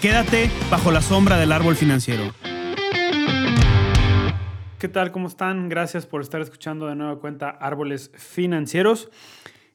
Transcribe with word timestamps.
Quédate 0.00 0.48
bajo 0.70 0.90
la 0.90 1.02
sombra 1.02 1.36
del 1.36 1.52
árbol 1.52 1.76
financiero. 1.76 2.32
¿Qué 4.78 4.88
tal? 4.88 5.12
¿Cómo 5.12 5.28
están? 5.28 5.68
Gracias 5.68 6.06
por 6.06 6.22
estar 6.22 6.40
escuchando 6.40 6.86
de 6.86 6.94
nueva 6.94 7.20
cuenta 7.20 7.50
Árboles 7.50 8.10
Financieros. 8.14 9.10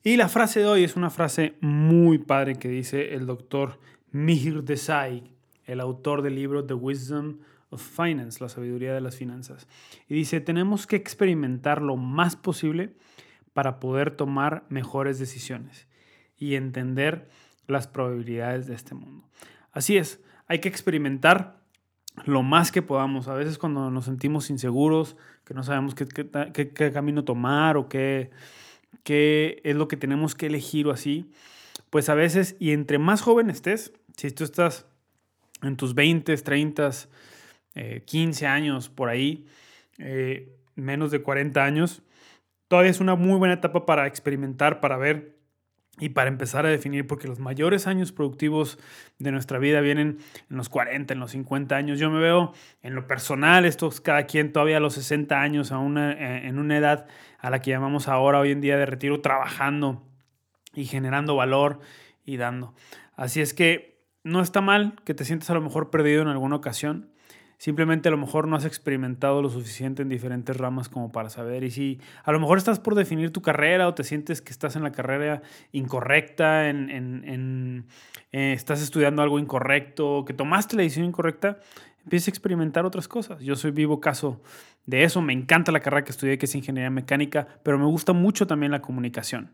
Y 0.04 0.18
la 0.18 0.28
frase 0.28 0.62
de 0.62 0.66
hoy 0.66 0.84
es 0.84 0.96
una 0.96 1.12
frase 1.12 1.54
muy 1.62 2.18
padre 2.18 2.56
que 2.56 2.70
dice 2.70 3.14
el 3.14 3.28
doctor 3.28 3.80
Mihir 4.12 4.64
Desai, 4.64 5.32
el 5.66 5.80
autor 5.80 6.24
del 6.24 6.34
libro 6.34 6.66
The 6.66 6.74
Wisdom 6.74 7.38
of 7.70 7.84
Finance, 7.84 8.40
la 8.42 8.50
sabiduría 8.50 8.96
de 8.96 9.02
las 9.02 9.16
finanzas. 9.16 9.68
Y 10.10 10.16
dice, 10.16 10.42
tenemos 10.42 10.88
que 10.88 10.96
experimentar 10.96 11.84
lo 11.84 11.98
más 11.98 12.36
posible 12.36 12.96
para 13.54 13.80
poder 13.80 14.10
tomar 14.10 14.64
mejores 14.70 15.20
decisiones 15.20 15.88
y 16.36 16.56
entender 16.56 17.30
las 17.68 17.86
probabilidades 17.86 18.66
de 18.66 18.74
este 18.74 18.96
mundo. 18.96 19.24
Así 19.76 19.98
es, 19.98 20.20
hay 20.48 20.58
que 20.58 20.70
experimentar 20.70 21.60
lo 22.26 22.42
más 22.42 22.72
que 22.72 22.82
podamos. 22.82 23.28
A 23.28 23.36
veces 23.36 23.60
cuando 23.60 23.92
nos 23.92 24.06
sentimos 24.06 24.50
inseguros, 24.50 25.16
que 25.44 25.54
no 25.54 25.62
sabemos 25.62 25.94
qué, 25.94 26.92
camino 26.92 27.24
tomar 27.24 27.78
o 27.78 27.88
qué 27.88 28.32
qué 29.06 29.62
es 29.64 29.76
lo 29.76 29.88
que 29.88 29.98
tenemos 29.98 30.36
que 30.36 30.48
elegir 30.48 30.88
o 30.88 30.92
así, 30.92 31.32
pues 31.90 32.10
a 32.10 32.16
veces, 32.16 32.58
y 32.60 32.72
entre 32.72 32.98
más 32.98 33.22
joven 33.22 33.50
estés, 33.50 33.94
si 34.18 34.32
tú 34.32 34.44
estás 34.44 34.86
en 35.62 35.78
tus 35.78 35.94
20, 35.94 36.36
30, 36.36 36.90
15 38.06 38.48
años 38.48 38.90
por 38.90 39.10
ahí, 39.10 39.46
eh, 40.00 40.52
menos 40.76 41.12
de 41.12 41.22
40 41.22 41.64
años, 41.64 42.02
todavía 42.68 42.92
es 42.92 43.00
una 43.00 43.16
muy 43.16 43.38
buena 43.38 43.54
etapa 43.54 43.86
para 43.86 44.08
experimentar, 44.08 44.80
para 44.80 44.98
ver 44.98 45.35
y 46.00 46.10
para 46.10 46.28
empezar 46.28 46.66
a 46.66 46.70
definir, 46.70 47.08
porque 47.08 47.28
los 47.28 47.40
mayores 47.40 47.88
años 47.88 48.12
productivos 48.12 48.78
de 49.18 49.32
nuestra 49.32 49.60
vida 49.60 49.80
vienen 49.80 50.18
en 50.50 50.58
los 50.58 50.68
40, 50.68 51.14
en 51.14 51.20
los 51.20 51.32
50 51.32 51.76
años. 51.76 52.00
Yo 52.00 52.10
me 52.10 52.20
veo 52.20 52.54
en 52.84 52.96
lo 52.96 53.08
personal, 53.08 53.66
estos 53.66 54.02
cada 54.02 54.26
quien 54.26 54.52
todavía 54.52 54.78
a 54.78 54.82
los 54.82 54.96
60 54.96 55.42
años, 55.42 55.72
a 55.72 55.78
una, 55.78 56.12
eh, 56.12 56.48
en 56.48 56.60
una 56.60 56.78
edad 56.78 57.08
a 57.40 57.50
la 57.50 57.62
que 57.62 57.72
llamamos 57.72 58.08
ahora 58.08 58.40
hoy 58.40 58.52
en 58.52 58.62
día 58.62 58.78
de 58.78 58.86
retiro, 58.86 59.22
trabajando 59.22 60.04
y 60.74 60.86
generando 60.86 61.36
valor 61.36 61.80
y 62.26 62.38
dando. 62.38 62.74
Así 63.16 63.40
es 63.40 63.54
que 63.54 64.02
no 64.24 64.42
está 64.42 64.60
mal 64.60 64.96
que 65.06 65.14
te 65.14 65.24
sientas 65.24 65.50
a 65.50 65.54
lo 65.54 65.62
mejor 65.62 65.90
perdido 65.92 66.22
en 66.22 66.28
alguna 66.28 66.58
ocasión. 66.58 67.12
Simplemente 67.58 68.10
a 68.10 68.12
lo 68.12 68.18
mejor 68.18 68.48
no 68.48 68.56
has 68.56 68.66
experimentado 68.66 69.42
lo 69.42 69.50
suficiente 69.50 70.02
en 70.02 70.10
diferentes 70.10 70.56
ramas 70.58 70.90
como 70.90 71.12
para 71.12 71.30
saber. 71.30 71.64
Y 71.64 71.72
si 71.72 72.00
a 72.24 72.32
lo 72.32 72.40
mejor 72.40 72.58
estás 72.58 72.80
por 72.80 72.96
definir 72.96 73.32
tu 73.32 73.42
carrera 73.42 73.88
o 73.88 73.94
te 73.94 74.04
sientes 74.04 74.42
que 74.42 74.52
estás 74.52 74.76
en 74.76 74.84
la 74.84 74.92
carrera 74.92 75.42
incorrecta, 75.72 76.70
en, 76.70 77.86
eh, 78.32 78.54
estás 78.54 78.82
estudiando 78.82 79.22
algo 79.22 79.40
incorrecto, 79.40 80.26
que 80.26 80.34
tomaste 80.34 80.76
la 80.76 80.84
decisión 80.84 81.06
incorrecta, 81.06 81.60
empieza 82.04 82.30
a 82.30 82.34
experimentar 82.34 82.86
otras 82.86 83.08
cosas. 83.08 83.42
Yo 83.42 83.56
soy 83.56 83.72
vivo 83.72 84.02
caso 84.02 84.42
de 84.86 85.04
eso. 85.04 85.22
Me 85.22 85.34
encanta 85.34 85.72
la 85.72 85.80
carrera 85.80 86.04
que 86.04 86.12
estudié, 86.12 86.38
que 86.38 86.46
es 86.46 86.56
ingeniería 86.56 86.90
mecánica, 86.90 87.48
pero 87.64 87.80
me 87.80 87.86
gusta 87.86 88.14
mucho 88.14 88.48
también 88.48 88.72
la 88.72 88.82
comunicación. 88.82 89.52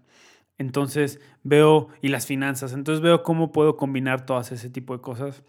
Entonces 0.58 1.20
veo, 1.44 1.90
y 2.02 2.10
las 2.10 2.26
finanzas, 2.26 2.74
entonces 2.74 3.02
veo 3.02 3.24
cómo 3.24 3.52
puedo 3.52 3.78
combinar 3.78 4.26
todas 4.26 4.52
ese 4.52 4.70
tipo 4.70 4.96
de 4.96 5.02
cosas 5.02 5.44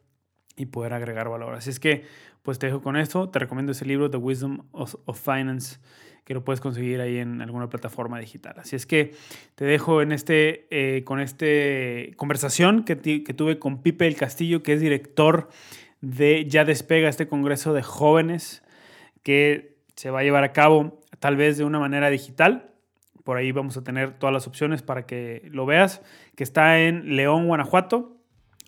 y 0.57 0.67
poder 0.67 0.93
agregar 0.93 1.29
valor. 1.29 1.55
Así 1.55 1.71
es 1.71 1.81
que, 1.81 2.05
pues 2.43 2.59
te 2.59 2.67
dejo 2.67 2.83
con 2.83 2.97
esto. 2.97 3.29
Te 3.29 3.39
recomiendo 3.39 3.73
ese 3.73 3.85
libro, 3.85 4.11
The 4.11 4.17
Wisdom 4.17 4.67
of, 4.73 4.95
Finance, 5.15 5.79
que 6.25 6.35
lo 6.35 6.45
puedes 6.45 6.61
conseguir 6.61 7.01
ahí 7.01 7.19
en 7.19 7.41
alguna 7.41 7.69
plataforma 7.69 8.19
digital. 8.19 8.55
Así 8.59 8.77
es 8.77 8.87
que 8.87 9.15
te 9.55 9.65
dejo 9.65 10.03
en 10.03 10.13
este, 10.13 10.67
eh, 10.71 11.05
con 11.05 11.21
esta 11.21 11.47
conversación 12.17 12.85
que, 12.85 12.99
que 12.99 13.35
tuve 13.35 13.59
con 13.59 13.83
Pipe 13.83 14.07
El 14.07 14.17
Castillo, 14.17 14.63
que 14.63 14.75
es 14.75 14.81
director 14.81 15.49
de 16.01 16.47
Ya 16.47 16.65
Despega, 16.65 17.09
este 17.09 17.29
congreso 17.29 17.73
de 17.73 17.83
jóvenes 17.83 18.63
que 19.23 19.77
se 19.97 20.11
va 20.11 20.21
a 20.21 20.23
llevar 20.23 20.45
a 20.45 20.53
cabo 20.53 21.01
tal 21.21 21.37
vez 21.37 21.57
de 21.57 21.65
una 21.65 21.79
manera 21.79 22.11
digital. 22.11 22.71
Por 23.25 23.37
ahí 23.37 23.53
vamos 23.53 23.77
a 23.77 23.85
tener 23.85 24.19
todas 24.19 24.33
las 24.33 24.49
opciones 24.49 24.83
para 24.83 25.07
que 25.07 25.49
lo 25.53 25.65
veas, 25.65 26.03
que 26.35 26.43
está 26.43 26.81
en 26.81 27.15
León, 27.17 27.47
Guanajuato. 27.47 28.17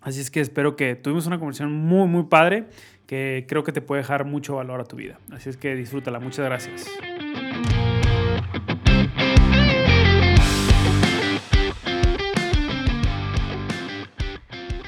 Así 0.04 0.20
es 0.20 0.30
que 0.30 0.40
espero 0.40 0.76
que 0.76 0.96
tuvimos 0.96 1.26
una 1.26 1.38
conversación 1.38 1.72
muy, 1.72 2.06
muy 2.06 2.24
padre, 2.24 2.64
que 3.06 3.46
creo 3.48 3.64
que 3.64 3.72
te 3.72 3.80
puede 3.80 4.02
dejar 4.02 4.26
mucho 4.26 4.56
valor 4.56 4.82
a 4.82 4.84
tu 4.84 4.96
vida. 4.96 5.18
Así 5.32 5.48
es 5.48 5.56
que 5.56 5.74
disfrútala. 5.74 6.20
Muchas 6.20 6.44
gracias. 6.44 6.86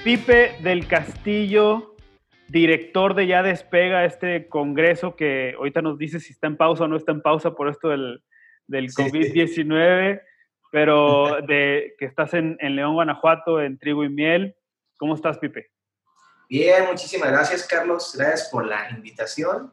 Pipe 0.05 0.53
del 0.63 0.87
Castillo 0.87 1.97
director 2.49 3.15
de 3.15 3.27
Ya 3.27 3.43
Despega, 3.43 4.05
este 4.05 4.49
congreso 4.49 5.17
que 5.17 5.55
ahorita 5.57 5.81
nos 5.81 5.99
dice 5.99 6.21
si 6.21 6.33
está 6.33 6.47
en 6.47 6.59
pausa 6.59 6.85
o 6.85 6.89
no 6.89 6.97
está 6.97 7.13
en 7.13 7.23
pausa 7.23 7.55
por 7.55 7.69
esto 7.69 7.89
del, 7.89 8.23
del 8.67 8.89
COVID-19, 8.91 10.21
pero 10.71 11.39
de 11.41 11.95
que 11.99 12.05
estás 12.05 12.35
en, 12.35 12.57
en, 12.61 12.77
León, 12.77 12.95
Guanajuato, 12.95 13.63
en 13.63 13.79
Trigo 13.79 14.05
y 14.05 14.11
Miel. 14.11 14.55
¿Cómo 14.97 15.15
estás, 15.15 15.39
Pipe? 15.39 15.71
Bien, 16.49 16.87
muchísimas 16.87 17.31
gracias, 17.31 17.67
Carlos. 17.67 18.15
Gracias 18.17 18.49
por 18.51 18.67
la 18.67 18.91
invitación. 18.91 19.73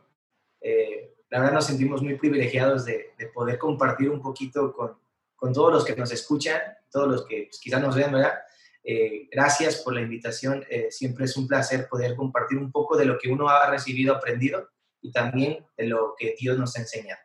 Eh, 0.60 1.14
la 1.30 1.40
verdad 1.40 1.54
nos 1.54 1.68
sentimos 1.68 2.02
muy 2.02 2.16
privilegiados 2.16 2.86
de, 2.86 3.14
de 3.18 3.28
poder 3.28 3.58
compartir 3.58 4.10
un 4.10 4.22
poquito 4.22 4.74
con, 4.74 4.98
con, 5.36 5.54
todos 5.54 5.74
los 5.74 5.86
que 5.86 5.96
nos 5.96 6.12
escuchan, 6.12 6.62
todos 6.92 7.08
los 7.08 7.26
que 7.26 7.48
pues, 7.50 7.60
quizás 7.60 7.82
nos 7.82 7.96
ven, 7.96 8.12
¿verdad? 8.12 8.34
Eh, 8.84 9.30
gracias 9.32 9.82
por 9.82 9.94
la 9.94 10.02
invitación. 10.02 10.66
Eh, 10.70 10.92
siempre 10.92 11.26
es 11.26 11.38
un 11.38 11.48
placer 11.48 11.88
poder 11.88 12.16
compartir 12.16 12.58
un 12.58 12.72
poco 12.72 12.98
de 12.98 13.06
lo 13.06 13.18
que 13.18 13.30
uno 13.32 13.48
ha 13.48 13.70
recibido, 13.70 14.14
aprendido 14.14 14.70
y 15.02 15.12
también 15.12 15.66
de 15.78 15.88
lo 15.88 16.16
que 16.18 16.36
Dios 16.38 16.58
nos 16.58 16.78
enseña. 16.78 17.18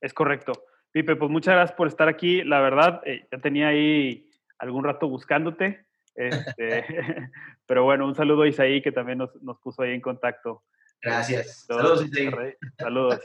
Es 0.00 0.12
correcto. 0.12 0.52
Pipe, 0.90 1.16
pues 1.16 1.30
muchas 1.30 1.54
gracias 1.54 1.76
por 1.76 1.88
estar 1.88 2.08
aquí. 2.08 2.42
La 2.42 2.60
verdad, 2.60 3.02
eh, 3.04 3.26
ya 3.30 3.38
tenía 3.38 3.68
ahí 3.68 4.28
algún 4.58 4.84
rato 4.84 5.08
buscándote. 5.08 5.85
Este, 6.16 6.84
pero 7.66 7.84
bueno, 7.84 8.06
un 8.06 8.14
saludo 8.14 8.42
a 8.42 8.48
Isaí 8.48 8.82
que 8.82 8.92
también 8.92 9.18
nos, 9.18 9.40
nos 9.42 9.58
puso 9.58 9.82
ahí 9.82 9.92
en 9.92 10.00
contacto. 10.00 10.62
Gracias. 11.00 11.66
Saludos, 11.66 12.06
Isaí. 12.06 12.30
Saludos. 12.78 13.20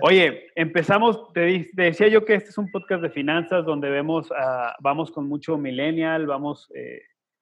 Oye, 0.00 0.50
empezamos, 0.54 1.32
te, 1.34 1.70
decía 1.74 2.08
yo 2.08 2.24
que 2.24 2.34
este 2.34 2.48
es 2.48 2.58
un 2.58 2.70
podcast 2.70 3.02
de 3.02 3.10
finanzas 3.10 3.66
donde 3.66 3.90
vemos, 3.90 4.30
vamos 4.80 5.10
con 5.10 5.28
mucho 5.28 5.58
millennial, 5.58 6.26
vamos 6.26 6.72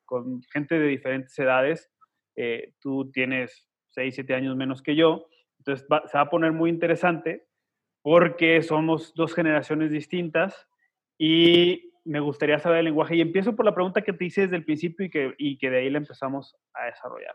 con 0.05 0.43
gente 0.53 0.79
de 0.79 0.89
diferentes 0.89 1.39
edades. 1.39 1.89
Eh, 2.34 2.73
tú 2.81 3.11
tienes 3.12 3.69
6, 3.91 4.15
7 4.15 4.34
años 4.34 4.56
menos 4.56 4.83
que 4.83 4.97
yo. 4.97 5.27
Entonces 5.59 5.87
se 5.87 6.19
va 6.19 6.23
a 6.23 6.31
poner 6.31 6.53
muy 6.53 6.71
interesante 6.71 7.47
porque 8.03 8.62
somos 8.62 9.15
dos 9.15 9.34
generaciones 9.34 9.91
distintas 9.93 10.67
y 11.19 11.90
me 12.10 12.19
gustaría 12.19 12.59
saber 12.59 12.81
el 12.81 12.87
lenguaje. 12.87 13.15
Y 13.15 13.21
empiezo 13.21 13.54
por 13.54 13.65
la 13.65 13.75
pregunta 13.75 14.03
que 14.03 14.12
te 14.12 14.25
hice 14.25 14.43
desde 14.43 14.56
el 14.56 14.65
principio 14.65 15.09
y 15.38 15.59
que, 15.59 15.71
de 15.71 15.78
ahí 15.78 15.91
la 15.91 15.98
empezamos 15.98 16.56
a 16.75 16.87
desarrollar. 16.87 17.35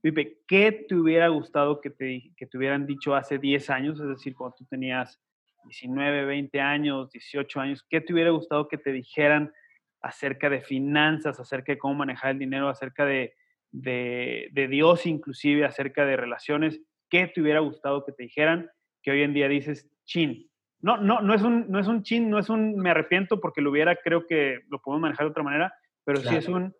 Pipe, 0.00 0.38
¿qué 0.46 0.86
te 0.88 0.94
hubiera 0.94 1.28
gustado 1.28 1.80
que 1.80 1.90
te, 1.90 2.32
que 2.36 2.46
hubieran 2.54 2.86
dicho 2.86 3.16
hace 3.16 3.38
10 3.38 3.70
años? 3.70 3.98
Es 3.98 4.06
decir, 4.06 4.36
cuando 4.36 4.54
tú 4.56 4.66
tenías 4.66 5.20
19, 5.64 6.26
20 6.26 6.60
años, 6.60 7.10
18 7.10 7.60
años, 7.60 7.84
¿qué 7.90 8.00
te 8.00 8.12
hubiera 8.12 8.30
gustado 8.30 8.68
que 8.68 8.78
te 8.78 8.92
dijeran 8.92 9.52
acerca 10.00 10.48
de 10.48 10.60
finanzas, 10.60 11.40
acerca 11.40 11.72
de 11.72 11.78
cómo 11.78 11.94
manejar 11.94 12.32
el 12.32 12.38
dinero, 12.38 12.68
acerca 12.68 13.04
de, 13.06 13.34
de, 13.72 14.68
Dios 14.70 15.06
inclusive, 15.06 15.64
acerca 15.64 16.06
de 16.06 16.16
relaciones, 16.16 16.80
¿qué 17.10 17.26
te 17.26 17.40
hubiera 17.40 17.58
gustado 17.58 18.04
que 18.04 18.12
te 18.12 18.22
dijeran 18.22 18.70
que 19.02 19.10
hoy 19.10 19.22
en 19.22 19.34
día 19.34 19.48
dices 19.48 19.90
chin? 20.04 20.48
No, 20.84 20.98
no, 20.98 21.22
no 21.22 21.34
es 21.34 21.42
un, 21.42 21.70
no 21.70 21.80
es 21.80 21.86
un 21.86 22.02
chin, 22.02 22.28
no 22.28 22.38
es 22.38 22.50
un 22.50 22.76
me 22.76 22.90
arrepiento 22.90 23.40
porque 23.40 23.62
lo 23.62 23.70
hubiera, 23.70 23.96
creo 23.96 24.26
que 24.26 24.60
lo 24.68 24.80
podemos 24.80 25.00
manejar 25.00 25.26
de 25.26 25.30
otra 25.30 25.42
manera, 25.42 25.74
pero 26.04 26.20
sí 26.20 26.36
es 26.36 26.46
un, 26.46 26.74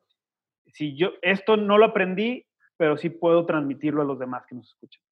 si 0.67 0.97
yo 0.97 1.13
esto 1.23 1.57
no 1.57 1.79
lo 1.79 1.87
aprendí, 1.87 2.47
pero 2.77 2.99
sí 2.99 3.09
puedo 3.09 3.47
transmitirlo 3.47 4.03
a 4.03 4.05
los 4.05 4.19
demás 4.19 4.45
que 4.47 4.57
nos 4.57 4.69
escuchan. 4.69 5.03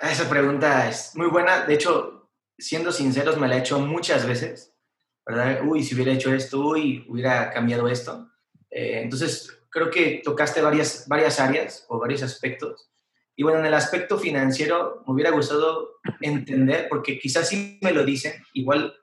Esa 0.00 0.28
pregunta 0.28 0.88
es 0.88 1.14
muy 1.16 1.26
buena, 1.26 1.66
de 1.66 1.74
hecho, 1.74 2.30
siendo 2.58 2.92
sinceros, 2.92 3.38
me 3.38 3.46
la 3.46 3.56
he 3.56 3.60
hecho 3.60 3.78
muchas 3.78 4.26
veces 4.26 4.76
¿verdad? 5.26 5.60
Uy, 5.64 5.82
si 5.82 5.94
hubiera 5.94 6.12
hecho 6.12 6.32
esto, 6.32 6.60
uy, 6.60 7.04
hubiera 7.08 7.50
cambiado 7.50 7.88
esto. 7.88 8.30
Eh, 8.70 9.00
entonces, 9.02 9.58
creo 9.68 9.90
que 9.90 10.22
tocaste 10.24 10.62
varias, 10.62 11.06
varias 11.08 11.40
áreas 11.40 11.84
o 11.88 11.98
varios 11.98 12.22
aspectos. 12.22 12.88
Y 13.36 13.42
bueno, 13.42 13.58
en 13.58 13.66
el 13.66 13.74
aspecto 13.74 14.18
financiero 14.18 15.02
me 15.06 15.12
hubiera 15.12 15.30
gustado 15.30 16.00
entender, 16.20 16.88
porque 16.88 17.18
quizás 17.18 17.48
sí 17.48 17.78
me 17.82 17.92
lo 17.92 18.02
dicen, 18.02 18.32
igual 18.54 18.96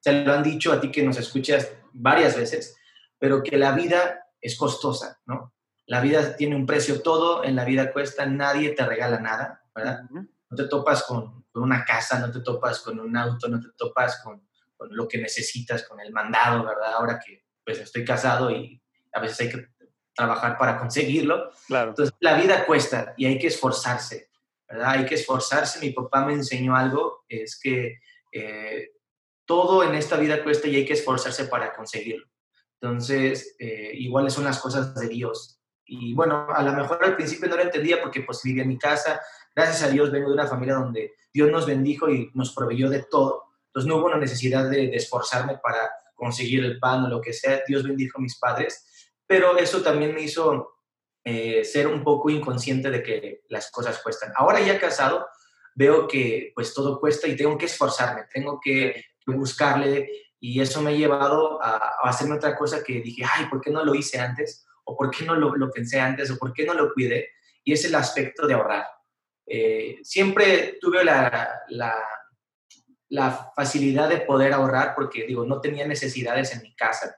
te 0.00 0.24
lo 0.24 0.32
han 0.32 0.44
dicho 0.44 0.72
a 0.72 0.80
ti 0.80 0.92
que 0.92 1.02
nos 1.02 1.18
escuchas 1.18 1.72
varias 1.92 2.36
veces, 2.36 2.76
pero 3.18 3.42
que 3.42 3.58
la 3.58 3.72
vida 3.72 4.26
es 4.40 4.56
costosa, 4.56 5.20
¿no? 5.26 5.52
La 5.86 6.00
vida 6.00 6.36
tiene 6.36 6.54
un 6.54 6.66
precio, 6.66 7.02
todo 7.02 7.42
en 7.42 7.56
la 7.56 7.64
vida 7.64 7.92
cuesta, 7.92 8.24
nadie 8.26 8.70
te 8.70 8.86
regala 8.86 9.18
nada, 9.18 9.64
¿verdad? 9.74 10.02
No 10.10 10.56
te 10.56 10.68
topas 10.68 11.02
con, 11.02 11.44
con, 11.50 11.64
una 11.64 11.84
casa, 11.84 12.20
no 12.20 12.30
te 12.30 12.40
topas 12.40 12.78
con 12.80 13.00
un 13.00 13.16
auto, 13.16 13.48
no 13.48 13.60
te 13.60 13.70
topas 13.76 14.22
con, 14.22 14.48
con, 14.76 14.94
lo 14.94 15.08
que 15.08 15.18
necesitas, 15.18 15.82
con 15.82 16.00
el 16.00 16.12
mandado, 16.12 16.64
¿verdad? 16.64 16.92
Ahora 16.94 17.18
que 17.18 17.44
pues 17.64 17.80
estoy 17.80 18.04
casado 18.04 18.52
y 18.52 18.80
a 19.12 19.20
veces 19.20 19.40
hay 19.40 19.50
que 19.50 19.68
trabajar 20.14 20.58
para 20.58 20.78
conseguirlo. 20.78 21.50
Claro. 21.66 21.90
Entonces, 21.90 22.14
la 22.20 22.34
vida 22.34 22.66
cuesta 22.66 23.14
y 23.16 23.26
hay 23.26 23.38
que 23.38 23.48
esforzarse, 23.48 24.30
¿verdad? 24.68 24.90
Hay 24.90 25.06
que 25.06 25.14
esforzarse. 25.14 25.80
Mi 25.80 25.90
papá 25.90 26.24
me 26.24 26.34
enseñó 26.34 26.76
algo, 26.76 27.24
es 27.28 27.58
que 27.58 27.98
eh, 28.32 28.90
todo 29.44 29.82
en 29.82 29.94
esta 29.94 30.16
vida 30.16 30.42
cuesta 30.42 30.68
y 30.68 30.76
hay 30.76 30.84
que 30.84 30.92
esforzarse 30.92 31.46
para 31.46 31.74
conseguirlo. 31.74 32.26
Entonces, 32.80 33.56
eh, 33.58 33.90
iguales 33.94 34.32
son 34.32 34.44
las 34.44 34.58
cosas 34.58 34.94
de 34.94 35.08
Dios. 35.08 35.60
Y 35.84 36.14
bueno, 36.14 36.46
a 36.48 36.62
lo 36.62 36.72
mejor 36.72 37.04
al 37.04 37.16
principio 37.16 37.48
no 37.48 37.56
lo 37.56 37.62
entendía 37.62 38.00
porque 38.00 38.22
pues 38.22 38.40
vivía 38.44 38.62
en 38.62 38.68
mi 38.68 38.78
casa. 38.78 39.20
Gracias 39.54 39.82
a 39.82 39.88
Dios 39.88 40.12
vengo 40.12 40.28
de 40.28 40.34
una 40.34 40.46
familia 40.46 40.74
donde 40.74 41.14
Dios 41.32 41.50
nos 41.50 41.66
bendijo 41.66 42.08
y 42.08 42.30
nos 42.34 42.54
proveyó 42.54 42.88
de 42.88 43.02
todo. 43.10 43.44
Entonces 43.66 43.88
no 43.88 43.96
hubo 43.96 44.06
una 44.06 44.18
necesidad 44.18 44.70
de, 44.70 44.94
esforzarme 44.94 45.58
para 45.58 45.90
conseguir 46.14 46.64
el 46.64 46.78
pan 46.78 47.04
o 47.04 47.08
lo 47.08 47.20
que 47.20 47.32
sea. 47.32 47.62
Dios 47.66 47.82
bendijo 47.82 48.18
a 48.18 48.22
mis 48.22 48.38
padres. 48.38 48.99
Pero 49.30 49.56
eso 49.56 49.80
también 49.80 50.12
me 50.12 50.22
hizo 50.22 50.80
eh, 51.22 51.62
ser 51.62 51.86
un 51.86 52.02
poco 52.02 52.30
inconsciente 52.30 52.90
de 52.90 53.00
que 53.00 53.42
las 53.48 53.70
cosas 53.70 54.02
cuestan. 54.02 54.32
Ahora 54.34 54.60
ya 54.60 54.80
casado, 54.80 55.28
veo 55.76 56.08
que 56.08 56.50
pues 56.52 56.74
todo 56.74 56.98
cuesta 56.98 57.28
y 57.28 57.36
tengo 57.36 57.56
que 57.56 57.66
esforzarme, 57.66 58.24
tengo 58.32 58.58
que, 58.60 59.04
buscarle 59.26 60.10
y 60.40 60.60
eso 60.60 60.82
me 60.82 60.90
ha 60.90 60.94
llevado 60.94 61.62
a, 61.62 61.76
a 61.76 62.08
hacerme 62.08 62.34
otra 62.34 62.56
cosa 62.56 62.82
que 62.82 62.94
dije, 62.94 63.22
ay, 63.22 63.46
¿por 63.46 63.60
qué 63.60 63.70
no 63.70 63.84
lo 63.84 63.94
hice 63.94 64.18
antes? 64.18 64.66
o 64.90 64.96
por 64.96 65.10
qué 65.10 65.24
no 65.24 65.36
lo, 65.36 65.54
lo, 65.56 65.70
pensé 65.70 66.00
antes, 66.00 66.30
o 66.30 66.36
por 66.36 66.52
qué 66.52 66.64
no 66.64 66.74
lo 66.74 66.92
cuidé, 66.92 67.30
y 67.64 67.72
es 67.72 67.84
el 67.84 67.94
aspecto 67.94 68.46
de 68.46 68.54
ahorrar. 68.54 68.86
Eh, 69.46 69.98
siempre 70.02 70.78
tuve 70.80 71.04
la, 71.04 71.62
la, 71.68 71.94
la, 73.08 73.52
facilidad 73.54 74.08
de 74.08 74.20
poder 74.20 74.52
ahorrar 74.52 74.94
porque, 74.94 75.26
digo, 75.26 75.44
no 75.44 75.60
tenía 75.60 75.86
necesidades 75.86 76.54
en 76.54 76.62
mi 76.62 76.74
casa, 76.74 77.16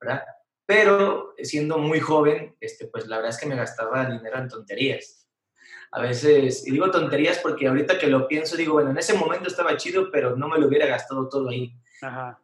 ¿verdad? 0.00 0.24
Pero 0.70 1.34
siendo 1.42 1.78
muy 1.78 1.98
joven, 1.98 2.56
este, 2.60 2.86
pues 2.86 3.08
la 3.08 3.16
verdad 3.16 3.32
es 3.32 3.38
que 3.38 3.46
me 3.46 3.56
gastaba 3.56 4.04
dinero 4.04 4.38
en 4.38 4.46
tonterías. 4.46 5.26
A 5.90 6.00
veces, 6.00 6.64
y 6.64 6.70
digo 6.70 6.92
tonterías 6.92 7.40
porque 7.40 7.66
ahorita 7.66 7.98
que 7.98 8.06
lo 8.06 8.28
pienso, 8.28 8.56
digo, 8.56 8.74
bueno, 8.74 8.90
en 8.90 8.98
ese 8.98 9.14
momento 9.14 9.48
estaba 9.48 9.76
chido, 9.76 10.12
pero 10.12 10.36
no 10.36 10.46
me 10.46 10.60
lo 10.60 10.68
hubiera 10.68 10.86
gastado 10.86 11.28
todo 11.28 11.48
ahí. 11.48 11.74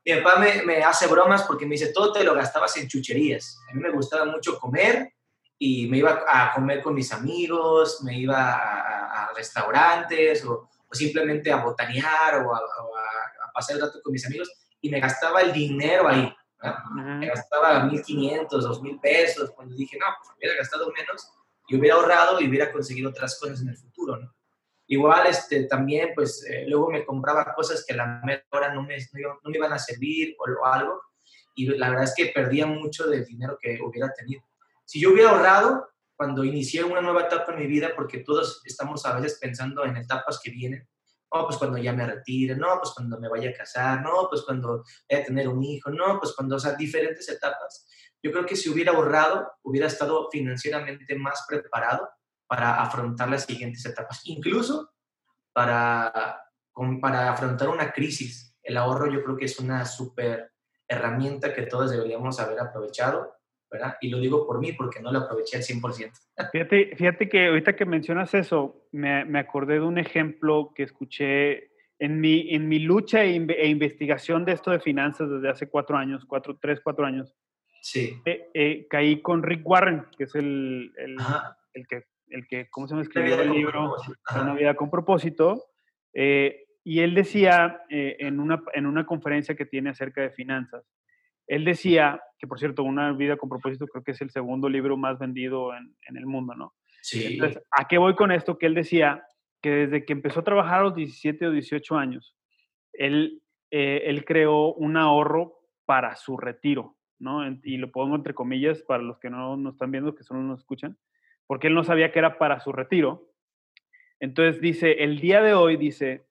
Mi 0.04 0.16
papá 0.16 0.40
me, 0.40 0.64
me, 0.64 0.82
hace 0.82 1.06
bromas 1.06 1.44
porque 1.44 1.66
me 1.66 1.76
dice, 1.76 1.92
todo 1.92 2.12
te 2.12 2.24
lo 2.24 2.34
gastabas 2.34 2.76
en 2.78 2.88
chucherías. 2.88 3.60
A 3.70 3.74
mí 3.74 3.80
me 3.80 3.92
gustaba 3.92 4.24
mucho 4.24 4.58
comer 4.58 5.12
y 5.56 5.86
me 5.86 5.98
iba 5.98 6.24
a 6.26 6.52
comer 6.52 6.82
con 6.82 6.94
mis 6.94 7.12
amigos, 7.12 8.02
me 8.02 8.18
iba 8.18 8.54
a, 8.56 9.32
restaurantes 9.36 10.44
o, 10.44 10.68
simplemente 10.90 11.52
a 11.52 11.62
botanear 11.62 12.44
o, 12.44 12.52
a, 12.52 12.60
pasar 13.54 13.76
el 13.76 13.82
rato 13.82 14.00
con 14.02 14.12
mis 14.12 14.26
amigos 14.26 14.50
y 14.80 14.90
me 14.90 14.98
gastaba 14.98 15.42
el 15.42 15.52
dinero 15.52 16.08
ahí. 16.08 16.34
Me 16.94 17.26
gastaba 17.26 17.84
1.500, 17.84 18.48
2.000 18.48 19.00
pesos. 19.00 19.50
Cuando 19.50 19.74
dije, 19.76 19.98
no, 19.98 20.06
pues 20.18 20.36
hubiera 20.36 20.56
gastado 20.56 20.90
menos 20.90 21.30
y 21.68 21.76
hubiera 21.76 21.96
ahorrado 21.96 22.40
y 22.40 22.48
hubiera 22.48 22.72
conseguido 22.72 23.10
otras 23.10 23.38
cosas 23.38 23.60
en 23.60 23.68
el 23.68 23.76
futuro, 23.76 24.16
¿no? 24.16 24.32
Igual 24.88 25.26
este, 25.26 25.64
también, 25.64 26.12
pues 26.14 26.46
eh, 26.48 26.64
luego 26.68 26.90
me 26.90 27.04
compraba 27.04 27.52
cosas 27.54 27.84
que 27.84 27.94
a 27.94 27.96
la 27.96 28.44
hora 28.50 28.72
no 28.72 28.84
me, 28.84 28.96
no, 28.98 29.40
me 29.50 29.56
iban 29.56 29.72
a 29.72 29.78
servir 29.78 30.36
o, 30.38 30.64
algo. 30.64 31.02
Y 31.56 31.66
la 31.76 31.88
verdad 31.90 32.04
es 32.04 32.14
que 32.14 32.26
perdía 32.26 32.66
mucho 32.66 33.08
del 33.08 33.24
dinero 33.24 33.58
que 33.60 33.78
hubiera 33.82 34.12
tenido. 34.12 34.42
Si 34.84 35.00
yo 35.00 35.10
hubiera 35.10 35.30
ahorrado 35.30 35.88
cuando 36.14 36.44
inicié 36.44 36.84
una 36.84 37.00
nueva 37.00 37.22
etapa 37.22 37.52
en 37.52 37.58
mi 37.58 37.66
vida, 37.66 37.90
porque 37.96 38.18
todos 38.18 38.62
estamos 38.64 39.04
a 39.04 39.18
veces 39.18 39.38
pensando 39.40 39.84
en 39.84 39.96
etapas 39.96 40.40
que 40.42 40.50
vienen, 40.50 40.88
no, 41.32 41.46
pues 41.46 41.56
cuando 41.58 41.78
ya 41.78 41.92
me 41.92 42.06
retire, 42.06 42.56
no, 42.56 42.78
pues 42.80 42.92
cuando 42.94 43.18
me 43.18 43.28
vaya 43.28 43.50
a 43.50 43.54
casar, 43.54 44.02
no, 44.02 44.28
pues 44.28 44.42
cuando 44.42 44.84
vaya 45.10 45.22
a 45.22 45.26
tener 45.26 45.48
un 45.48 45.62
hijo, 45.62 45.90
no, 45.90 46.18
pues 46.18 46.34
cuando, 46.34 46.56
o 46.56 46.58
sea, 46.58 46.74
diferentes 46.74 47.28
etapas. 47.28 47.86
Yo 48.22 48.32
creo 48.32 48.46
que 48.46 48.56
si 48.56 48.70
hubiera 48.70 48.92
ahorrado, 48.92 49.52
hubiera 49.62 49.86
estado 49.86 50.28
financieramente 50.30 51.16
más 51.16 51.44
preparado 51.48 52.08
para 52.46 52.80
afrontar 52.80 53.28
las 53.28 53.44
siguientes 53.44 53.84
etapas, 53.84 54.20
incluso 54.24 54.92
para, 55.52 56.40
para 57.00 57.30
afrontar 57.30 57.68
una 57.68 57.92
crisis. 57.92 58.54
El 58.62 58.76
ahorro 58.76 59.10
yo 59.10 59.22
creo 59.22 59.36
que 59.36 59.46
es 59.46 59.58
una 59.58 59.84
súper 59.84 60.52
herramienta 60.88 61.54
que 61.54 61.66
todos 61.66 61.90
deberíamos 61.90 62.38
haber 62.38 62.60
aprovechado, 62.60 63.35
¿verdad? 63.70 63.96
Y 64.00 64.10
lo 64.10 64.18
digo 64.18 64.46
por 64.46 64.60
mí 64.60 64.72
porque 64.72 65.00
no 65.00 65.12
lo 65.12 65.20
aproveché 65.20 65.56
al 65.56 65.62
100%. 65.62 66.12
Fíjate, 66.52 66.96
fíjate 66.96 67.28
que 67.28 67.48
ahorita 67.48 67.76
que 67.76 67.84
mencionas 67.84 68.34
eso, 68.34 68.86
me, 68.92 69.24
me 69.24 69.38
acordé 69.38 69.74
de 69.74 69.80
un 69.80 69.98
ejemplo 69.98 70.72
que 70.74 70.82
escuché 70.82 71.70
en 71.98 72.20
mi, 72.20 72.54
en 72.54 72.68
mi 72.68 72.78
lucha 72.78 73.24
e, 73.24 73.36
e, 73.36 73.68
investigación 73.68 74.44
de 74.44 74.52
esto 74.52 74.70
de 74.70 74.80
finanzas 74.80 75.30
desde 75.30 75.48
hace 75.48 75.68
cuatro 75.68 75.96
años, 75.96 76.24
cuatro, 76.26 76.58
tres, 76.60 76.80
cuatro 76.82 77.06
años. 77.06 77.34
Sí. 77.80 78.20
Eh, 78.24 78.50
eh, 78.52 78.86
caí 78.90 79.22
con 79.22 79.42
Rick 79.42 79.66
Warren, 79.66 80.04
que 80.16 80.24
es 80.24 80.34
el, 80.34 80.92
el, 80.96 81.16
el 81.72 81.86
que 81.86 82.04
el 82.30 82.46
que, 82.46 82.68
¿cómo 82.70 82.88
se 82.88 82.94
me 82.94 83.02
escribió 83.02 83.40
el 83.40 83.52
libro? 83.52 83.94
Una 84.34 84.54
vida 84.54 84.74
con 84.74 84.90
propósito. 84.90 85.64
Eh, 86.12 86.64
y 86.84 87.00
él 87.00 87.14
decía 87.14 87.82
eh, 87.88 88.16
en, 88.20 88.40
una, 88.40 88.62
en 88.72 88.86
una 88.86 89.04
conferencia 89.06 89.54
que 89.54 89.66
tiene 89.66 89.90
acerca 89.90 90.22
de 90.22 90.30
finanzas, 90.30 90.84
él 91.46 91.64
decía, 91.64 92.20
que 92.38 92.46
por 92.46 92.58
cierto, 92.58 92.82
Una 92.82 93.12
vida 93.12 93.36
con 93.36 93.48
propósito 93.48 93.86
creo 93.86 94.04
que 94.04 94.12
es 94.12 94.20
el 94.20 94.30
segundo 94.30 94.68
libro 94.68 94.96
más 94.96 95.18
vendido 95.18 95.74
en, 95.74 95.96
en 96.08 96.16
el 96.16 96.26
mundo, 96.26 96.54
¿no? 96.54 96.74
Sí. 97.02 97.34
Entonces, 97.34 97.62
¿a 97.70 97.86
qué 97.86 97.98
voy 97.98 98.14
con 98.14 98.32
esto? 98.32 98.58
Que 98.58 98.66
él 98.66 98.74
decía 98.74 99.24
que 99.62 99.70
desde 99.70 100.04
que 100.04 100.12
empezó 100.12 100.40
a 100.40 100.44
trabajar 100.44 100.80
a 100.80 100.82
los 100.84 100.94
17 100.94 101.46
o 101.46 101.50
18 101.50 101.96
años, 101.96 102.36
él, 102.92 103.42
eh, 103.70 104.02
él 104.06 104.24
creó 104.24 104.74
un 104.74 104.96
ahorro 104.96 105.60
para 105.84 106.16
su 106.16 106.36
retiro, 106.36 106.96
¿no? 107.18 107.46
Y 107.62 107.76
lo 107.76 107.90
pongo 107.92 108.16
entre 108.16 108.34
comillas 108.34 108.82
para 108.82 109.02
los 109.02 109.18
que 109.18 109.30
no 109.30 109.56
nos 109.56 109.74
están 109.74 109.90
viendo, 109.90 110.14
que 110.14 110.24
solo 110.24 110.42
nos 110.42 110.60
escuchan 110.60 110.98
porque 111.46 111.68
él 111.68 111.74
no 111.74 111.84
sabía 111.84 112.12
que 112.12 112.18
era 112.18 112.38
para 112.38 112.60
su 112.60 112.72
retiro. 112.72 113.30
Entonces 114.20 114.60
dice, 114.60 115.04
el 115.04 115.20
día 115.20 115.42
de 115.42 115.54
hoy, 115.54 115.76
dice, 115.76 116.25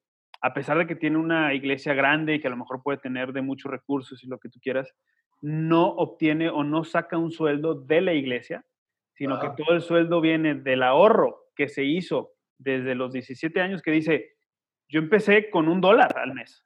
a 0.45 0.53
pesar 0.53 0.77
de 0.77 0.85
que 0.85 0.95
tiene 0.95 1.17
una 1.17 1.55
iglesia 1.55 1.95
grande 1.95 2.35
y 2.35 2.39
que 2.39 2.45
a 2.45 2.51
lo 2.51 2.57
mejor 2.57 2.83
puede 2.83 2.99
tener 2.99 3.33
de 3.33 3.41
muchos 3.41 3.71
recursos 3.71 4.23
y 4.23 4.27
lo 4.27 4.37
que 4.37 4.47
tú 4.47 4.59
quieras, 4.59 4.93
no 5.41 5.87
obtiene 5.87 6.49
o 6.49 6.63
no 6.63 6.83
saca 6.83 7.17
un 7.17 7.31
sueldo 7.31 7.73
de 7.73 8.01
la 8.01 8.13
iglesia, 8.13 8.63
sino 9.15 9.39
que 9.39 9.49
todo 9.57 9.75
el 9.75 9.81
sueldo 9.81 10.21
viene 10.21 10.53
del 10.53 10.83
ahorro 10.83 11.47
que 11.55 11.67
se 11.67 11.83
hizo 11.83 12.33
desde 12.59 12.93
los 12.93 13.11
17 13.11 13.59
años, 13.59 13.81
que 13.81 13.89
dice, 13.89 14.35
yo 14.87 14.99
empecé 14.99 15.49
con 15.49 15.67
un 15.67 15.81
dólar 15.81 16.15
al 16.15 16.35
mes. 16.35 16.63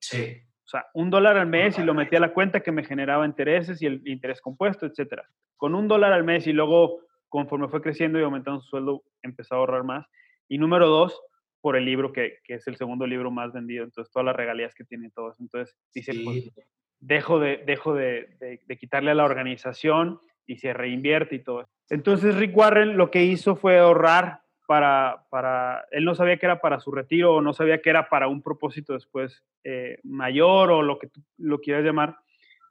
Sí. 0.00 0.42
O 0.64 0.68
sea, 0.68 0.86
un 0.94 1.08
dólar 1.08 1.36
al 1.36 1.46
mes 1.46 1.78
y 1.78 1.84
lo 1.84 1.94
metí 1.94 2.16
a 2.16 2.20
la 2.20 2.32
cuenta 2.32 2.64
que 2.64 2.72
me 2.72 2.82
generaba 2.82 3.26
intereses 3.26 3.80
y 3.80 3.86
el 3.86 4.02
interés 4.08 4.40
compuesto, 4.40 4.86
etcétera. 4.86 5.30
Con 5.56 5.76
un 5.76 5.86
dólar 5.86 6.12
al 6.12 6.24
mes 6.24 6.48
y 6.48 6.52
luego 6.52 6.98
conforme 7.28 7.68
fue 7.68 7.80
creciendo 7.80 8.18
y 8.18 8.24
aumentando 8.24 8.60
su 8.60 8.70
sueldo, 8.70 9.04
empezó 9.22 9.54
a 9.54 9.58
ahorrar 9.58 9.84
más. 9.84 10.04
Y 10.48 10.58
número 10.58 10.88
dos, 10.88 11.16
por 11.64 11.76
el 11.76 11.86
libro, 11.86 12.12
que, 12.12 12.40
que 12.44 12.56
es 12.56 12.66
el 12.66 12.76
segundo 12.76 13.06
libro 13.06 13.30
más 13.30 13.54
vendido. 13.54 13.84
Entonces, 13.84 14.12
todas 14.12 14.26
las 14.26 14.36
regalías 14.36 14.74
que 14.74 14.84
tiene 14.84 15.08
todo 15.08 15.30
eso. 15.30 15.42
Entonces, 15.42 15.74
dice, 15.94 16.12
pues, 16.22 16.52
dejo, 17.00 17.38
de, 17.38 17.62
dejo 17.64 17.94
de, 17.94 18.60
de, 18.66 18.76
quitarle 18.76 19.12
a 19.12 19.14
la 19.14 19.24
organización 19.24 20.20
y 20.46 20.58
se 20.58 20.74
reinvierte 20.74 21.36
y 21.36 21.38
todo 21.38 21.62
eso. 21.62 21.70
Entonces, 21.88 22.36
Rick 22.36 22.54
Warren 22.54 22.98
lo 22.98 23.10
que 23.10 23.24
hizo 23.24 23.56
fue 23.56 23.78
ahorrar 23.78 24.42
para, 24.66 25.24
para, 25.30 25.86
él 25.90 26.04
no 26.04 26.14
sabía 26.14 26.36
que 26.36 26.44
era 26.44 26.60
para 26.60 26.80
su 26.80 26.92
retiro 26.92 27.34
o 27.34 27.40
no 27.40 27.54
sabía 27.54 27.80
que 27.80 27.88
era 27.88 28.10
para 28.10 28.28
un 28.28 28.42
propósito 28.42 28.92
después 28.92 29.42
eh, 29.64 29.96
mayor 30.02 30.70
o 30.70 30.82
lo 30.82 30.98
que 30.98 31.06
tú 31.06 31.22
lo 31.38 31.60
quieras 31.62 31.82
llamar. 31.82 32.18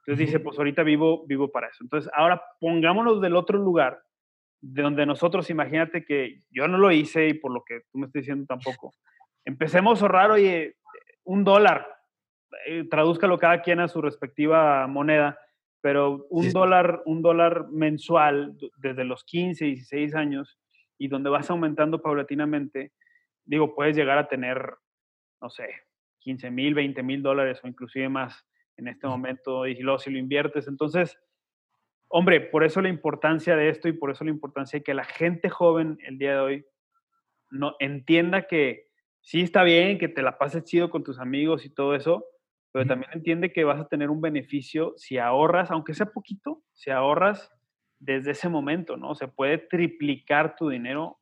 Entonces 0.06 0.24
dice, 0.24 0.38
pues 0.38 0.56
ahorita 0.56 0.84
vivo, 0.84 1.26
vivo 1.26 1.50
para 1.50 1.66
eso. 1.66 1.82
Entonces, 1.82 2.08
ahora 2.14 2.40
pongámonos 2.60 3.20
del 3.20 3.34
otro 3.34 3.58
lugar 3.58 4.04
de 4.66 4.82
donde 4.82 5.04
nosotros, 5.04 5.50
imagínate 5.50 6.04
que 6.04 6.40
yo 6.50 6.66
no 6.68 6.78
lo 6.78 6.90
hice 6.90 7.28
y 7.28 7.34
por 7.34 7.52
lo 7.52 7.62
que 7.64 7.82
tú 7.92 7.98
me 7.98 8.06
estás 8.06 8.22
diciendo 8.22 8.46
tampoco, 8.46 8.94
empecemos 9.44 10.00
a 10.00 10.06
ahorrar, 10.06 10.30
oye, 10.30 10.76
un 11.24 11.44
dólar, 11.44 11.86
eh, 12.66 12.84
tradúzcalo 12.88 13.38
cada 13.38 13.60
quien 13.60 13.80
a 13.80 13.88
su 13.88 14.00
respectiva 14.00 14.86
moneda, 14.86 15.38
pero 15.82 16.26
un 16.30 16.50
dólar, 16.50 17.02
un 17.04 17.20
dólar 17.20 17.68
mensual 17.70 18.56
desde 18.78 19.04
los 19.04 19.22
15, 19.24 19.66
16 19.66 20.14
años 20.14 20.58
y 20.96 21.08
donde 21.08 21.28
vas 21.28 21.50
aumentando 21.50 22.00
paulatinamente, 22.00 22.92
digo, 23.44 23.74
puedes 23.74 23.94
llegar 23.94 24.16
a 24.16 24.28
tener, 24.28 24.76
no 25.42 25.50
sé, 25.50 25.68
15 26.20 26.50
mil, 26.50 26.72
20 26.72 27.02
mil 27.02 27.22
dólares 27.22 27.60
o 27.62 27.68
inclusive 27.68 28.08
más 28.08 28.46
en 28.78 28.88
este 28.88 29.06
momento 29.06 29.66
y 29.66 29.74
luego 29.80 29.98
si 29.98 30.10
lo 30.10 30.18
inviertes. 30.18 30.68
Entonces, 30.68 31.18
hombre, 32.16 32.40
por 32.40 32.62
eso 32.62 32.80
la 32.80 32.88
importancia 32.88 33.56
de 33.56 33.68
esto 33.68 33.88
y 33.88 33.92
por 33.92 34.12
eso 34.12 34.22
la 34.22 34.30
importancia 34.30 34.78
de 34.78 34.84
que 34.84 34.94
la 34.94 35.02
gente 35.02 35.50
joven 35.50 35.98
el 36.06 36.16
día 36.16 36.34
de 36.34 36.38
hoy 36.38 36.66
no 37.50 37.74
entienda 37.80 38.42
que 38.42 38.86
sí 39.20 39.40
está 39.40 39.64
bien 39.64 39.98
que 39.98 40.06
te 40.06 40.22
la 40.22 40.38
pases 40.38 40.62
chido 40.62 40.90
con 40.90 41.02
tus 41.02 41.18
amigos 41.18 41.66
y 41.66 41.70
todo 41.70 41.96
eso, 41.96 42.24
pero 42.70 42.86
también 42.86 43.10
entiende 43.14 43.52
que 43.52 43.64
vas 43.64 43.80
a 43.80 43.88
tener 43.88 44.10
un 44.10 44.20
beneficio 44.20 44.94
si 44.96 45.18
ahorras, 45.18 45.72
aunque 45.72 45.92
sea 45.92 46.06
poquito, 46.06 46.62
si 46.72 46.92
ahorras 46.92 47.52
desde 47.98 48.30
ese 48.30 48.48
momento, 48.48 48.96
¿no? 48.96 49.16
Se 49.16 49.26
puede 49.26 49.58
triplicar 49.58 50.54
tu 50.54 50.68
dinero, 50.68 51.18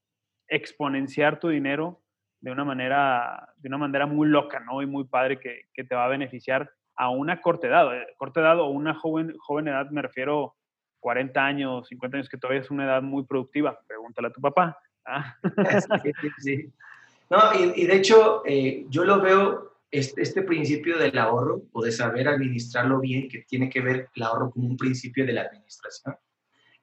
exponenciar 0.46 1.40
tu 1.40 1.48
dinero 1.48 2.02
de 2.40 2.50
una 2.50 2.66
manera, 2.66 3.54
de 3.56 3.68
una 3.68 3.78
manera 3.78 4.04
muy 4.04 4.28
loca, 4.28 4.60
¿no? 4.60 4.82
Y 4.82 4.86
muy 4.86 5.04
padre 5.04 5.40
que, 5.40 5.62
que 5.72 5.84
te 5.84 5.94
va 5.94 6.04
a 6.04 6.08
beneficiar 6.08 6.70
a 6.96 7.08
una 7.08 7.40
corta 7.40 7.68
edad. 7.68 7.96
Eh, 7.96 8.08
corta 8.18 8.40
edad 8.40 8.60
o 8.60 8.66
una 8.66 8.92
joven, 8.92 9.34
joven 9.38 9.68
edad, 9.68 9.88
me 9.90 10.02
refiero 10.02 10.54
40 11.02 11.44
años, 11.44 11.88
50 11.88 12.16
años, 12.16 12.28
que 12.28 12.38
todavía 12.38 12.62
es 12.62 12.70
una 12.70 12.84
edad 12.84 13.02
muy 13.02 13.24
productiva. 13.24 13.78
Pregúntale 13.86 14.28
a 14.28 14.32
tu 14.32 14.40
papá. 14.40 14.78
¿ah? 15.04 15.36
Sí, 16.02 16.30
sí. 16.38 16.72
No, 17.30 17.38
y, 17.58 17.86
de 17.86 17.96
hecho, 17.96 18.42
eh, 18.44 18.84
yo 18.90 19.06
lo 19.06 19.22
veo, 19.22 19.78
este, 19.90 20.20
este, 20.20 20.42
principio 20.42 20.98
del 20.98 21.16
ahorro 21.16 21.62
o 21.72 21.82
de 21.82 21.90
saber 21.90 22.28
administrarlo 22.28 23.00
bien, 23.00 23.26
que 23.26 23.44
tiene 23.48 23.70
que 23.70 23.80
ver 23.80 24.10
el 24.14 24.22
ahorro 24.22 24.50
como 24.50 24.68
un 24.68 24.76
principio 24.76 25.24
de 25.24 25.32
la 25.32 25.40
administración. 25.42 26.14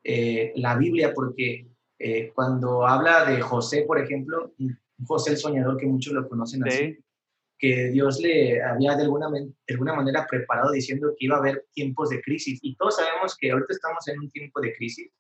Eh, 0.04 0.52
la 0.56 0.76
Biblia, 0.76 1.14
porque 1.14 1.68
cuando 2.34 2.88
habla 2.88 3.26
de 3.26 3.42
José, 3.42 3.84
por 3.86 4.00
ejemplo, 4.00 4.56
José 5.06 5.32
el 5.32 5.38
soñador, 5.38 5.78
que 5.78 5.86
muchos 5.86 6.14
lo 6.14 6.28
conocen 6.28 6.68
así, 6.68 6.98
que 7.60 7.90
Dios 7.90 8.20
le 8.22 8.64
había 8.64 8.96
de 8.96 9.04
alguna, 9.04 9.30
de 9.30 9.54
alguna 9.68 9.94
manera 9.94 10.26
preparado 10.28 10.72
diciendo 10.72 11.14
que 11.18 11.26
iba 11.26 11.36
a 11.36 11.40
haber 11.40 11.66
tiempos 11.74 12.10
de 12.10 12.22
crisis. 12.22 12.58
Y 12.62 12.76
todos 12.76 12.96
sabemos 12.96 13.36
que 13.38 13.52
ahorita 13.52 13.74
estamos 13.74 14.08
en 14.08 14.20
un 14.20 14.32
tiempo 14.32 14.62
de 14.62 14.74
crisis, 14.74 15.12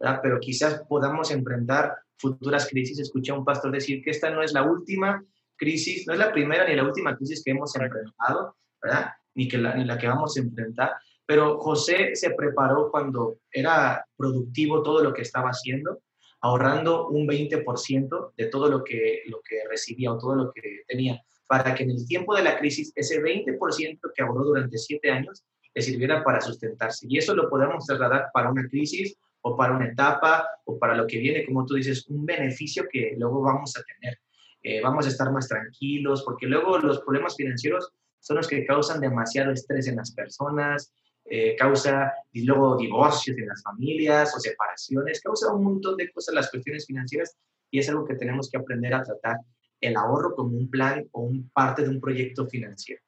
¿verdad? 0.00 0.18
pero 0.20 0.40
quizás 0.40 0.82
podamos 0.88 1.30
enfrentar 1.30 1.96
futuras 2.18 2.68
crisis. 2.68 2.98
Escuché 2.98 3.30
a 3.30 3.36
un 3.36 3.44
pastor 3.44 3.70
decir 3.70 4.02
que 4.02 4.10
esta 4.10 4.30
no 4.30 4.42
es 4.42 4.52
la 4.52 4.64
última 4.64 5.24
crisis, 5.56 6.06
no 6.08 6.12
es 6.12 6.18
la 6.18 6.32
primera 6.32 6.68
ni 6.68 6.74
la 6.74 6.84
última 6.84 7.16
crisis 7.16 7.42
que 7.44 7.52
hemos 7.52 7.74
enfrentado, 7.76 8.56
¿verdad? 8.82 9.10
Ni, 9.34 9.46
que 9.46 9.58
la, 9.58 9.74
ni 9.76 9.84
la 9.84 9.96
que 9.96 10.08
vamos 10.08 10.36
a 10.36 10.40
enfrentar. 10.40 10.92
Pero 11.24 11.58
José 11.60 12.16
se 12.16 12.30
preparó 12.30 12.90
cuando 12.90 13.38
era 13.50 14.04
productivo 14.16 14.82
todo 14.82 15.02
lo 15.04 15.14
que 15.14 15.22
estaba 15.22 15.50
haciendo 15.50 16.02
ahorrando 16.40 17.08
un 17.08 17.26
20% 17.26 18.32
de 18.36 18.46
todo 18.46 18.68
lo 18.68 18.84
que, 18.84 19.22
lo 19.26 19.40
que 19.40 19.66
recibía 19.68 20.12
o 20.12 20.18
todo 20.18 20.34
lo 20.34 20.52
que 20.52 20.82
tenía, 20.86 21.20
para 21.46 21.74
que 21.74 21.84
en 21.84 21.90
el 21.90 22.06
tiempo 22.06 22.34
de 22.34 22.42
la 22.42 22.58
crisis 22.58 22.92
ese 22.94 23.22
20% 23.22 24.00
que 24.14 24.22
ahorró 24.22 24.44
durante 24.44 24.78
siete 24.78 25.10
años 25.10 25.44
le 25.74 25.82
sirviera 25.82 26.24
para 26.24 26.40
sustentarse. 26.40 27.06
Y 27.08 27.18
eso 27.18 27.34
lo 27.34 27.48
podemos 27.48 27.86
trasladar 27.86 28.30
para 28.32 28.50
una 28.50 28.66
crisis 28.68 29.16
o 29.42 29.56
para 29.56 29.76
una 29.76 29.88
etapa 29.88 30.48
o 30.64 30.78
para 30.78 30.96
lo 30.96 31.06
que 31.06 31.18
viene, 31.18 31.44
como 31.44 31.64
tú 31.64 31.74
dices, 31.74 32.06
un 32.08 32.24
beneficio 32.24 32.86
que 32.90 33.14
luego 33.16 33.42
vamos 33.42 33.76
a 33.76 33.82
tener. 33.82 34.18
Eh, 34.62 34.80
vamos 34.82 35.06
a 35.06 35.10
estar 35.10 35.30
más 35.30 35.46
tranquilos, 35.46 36.24
porque 36.24 36.46
luego 36.46 36.78
los 36.78 37.00
problemas 37.00 37.36
financieros 37.36 37.92
son 38.18 38.38
los 38.38 38.48
que 38.48 38.64
causan 38.66 39.00
demasiado 39.00 39.52
estrés 39.52 39.86
en 39.86 39.96
las 39.96 40.10
personas, 40.12 40.92
eh, 41.28 41.54
causa 41.56 42.12
y 42.32 42.42
luego 42.42 42.76
divorcios 42.76 43.36
en 43.36 43.46
las 43.46 43.62
familias 43.62 44.34
o 44.34 44.40
separaciones, 44.40 45.20
causa 45.20 45.52
un 45.52 45.62
montón 45.62 45.96
de 45.96 46.10
cosas 46.10 46.34
las 46.34 46.50
cuestiones 46.50 46.86
financieras 46.86 47.36
y 47.70 47.78
es 47.78 47.88
algo 47.88 48.04
que 48.04 48.14
tenemos 48.14 48.48
que 48.50 48.58
aprender 48.58 48.94
a 48.94 49.02
tratar 49.02 49.36
el 49.80 49.96
ahorro 49.96 50.34
como 50.34 50.56
un 50.56 50.70
plan 50.70 51.06
o 51.12 51.22
un 51.22 51.50
parte 51.50 51.82
de 51.82 51.88
un 51.88 52.00
proyecto 52.00 52.46
financiero. 52.46 53.02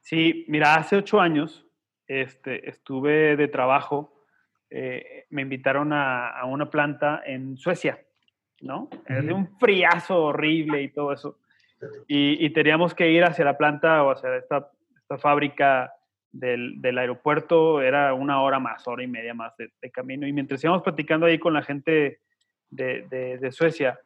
Sí, 0.00 0.44
mira, 0.48 0.74
hace 0.74 0.96
ocho 0.96 1.20
años 1.20 1.66
este, 2.06 2.68
estuve 2.68 3.36
de 3.36 3.48
trabajo, 3.48 4.22
eh, 4.70 5.24
me 5.30 5.42
invitaron 5.42 5.92
a, 5.92 6.28
a, 6.28 6.44
una 6.44 6.68
planta 6.68 7.22
en 7.24 7.56
Suecia, 7.56 8.04
¿no? 8.60 8.90
Es 9.06 9.24
de 9.24 9.32
un 9.32 9.58
friazo 9.58 10.24
horrible 10.24 10.82
y 10.82 10.88
todo 10.88 11.12
eso. 11.12 11.38
Y, 12.08 12.44
y, 12.44 12.50
teníamos 12.50 12.94
que 12.94 13.10
ir 13.10 13.24
hacia 13.24 13.44
la 13.44 13.58
planta 13.58 14.02
o 14.02 14.10
hacia 14.10 14.36
esta, 14.36 14.70
esta 14.96 15.18
fábrica 15.18 15.92
del, 16.34 16.80
del, 16.80 16.98
aeropuerto 16.98 17.80
era 17.80 18.12
una 18.14 18.42
hora 18.42 18.58
más, 18.58 18.86
hora 18.88 19.04
y 19.04 19.06
media 19.06 19.34
más 19.34 19.54
de, 19.56 19.90
camino. 19.90 20.26
Y 20.26 20.32
mientras 20.32 20.62
íbamos 20.64 20.82
platicando 20.82 21.26
ahí 21.26 21.38
con 21.38 21.54
la 21.54 21.62
gente 21.62 22.20
de, 22.70 23.38
de, 23.40 23.52
Suecia, 23.52 23.98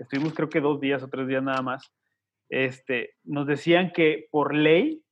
estuvimos 0.00 0.34
creo 0.34 0.48
que 0.48 0.60
dos 0.60 0.80
días 0.80 1.02
o 1.02 1.08
tres 1.08 1.28
días 1.28 1.42
nada 1.42 1.62
más, 1.62 1.92
este, 2.48 3.14
nos 3.22 3.46
decían 3.46 3.92
que 3.92 4.26
por 4.30 4.54
ley 4.54 5.04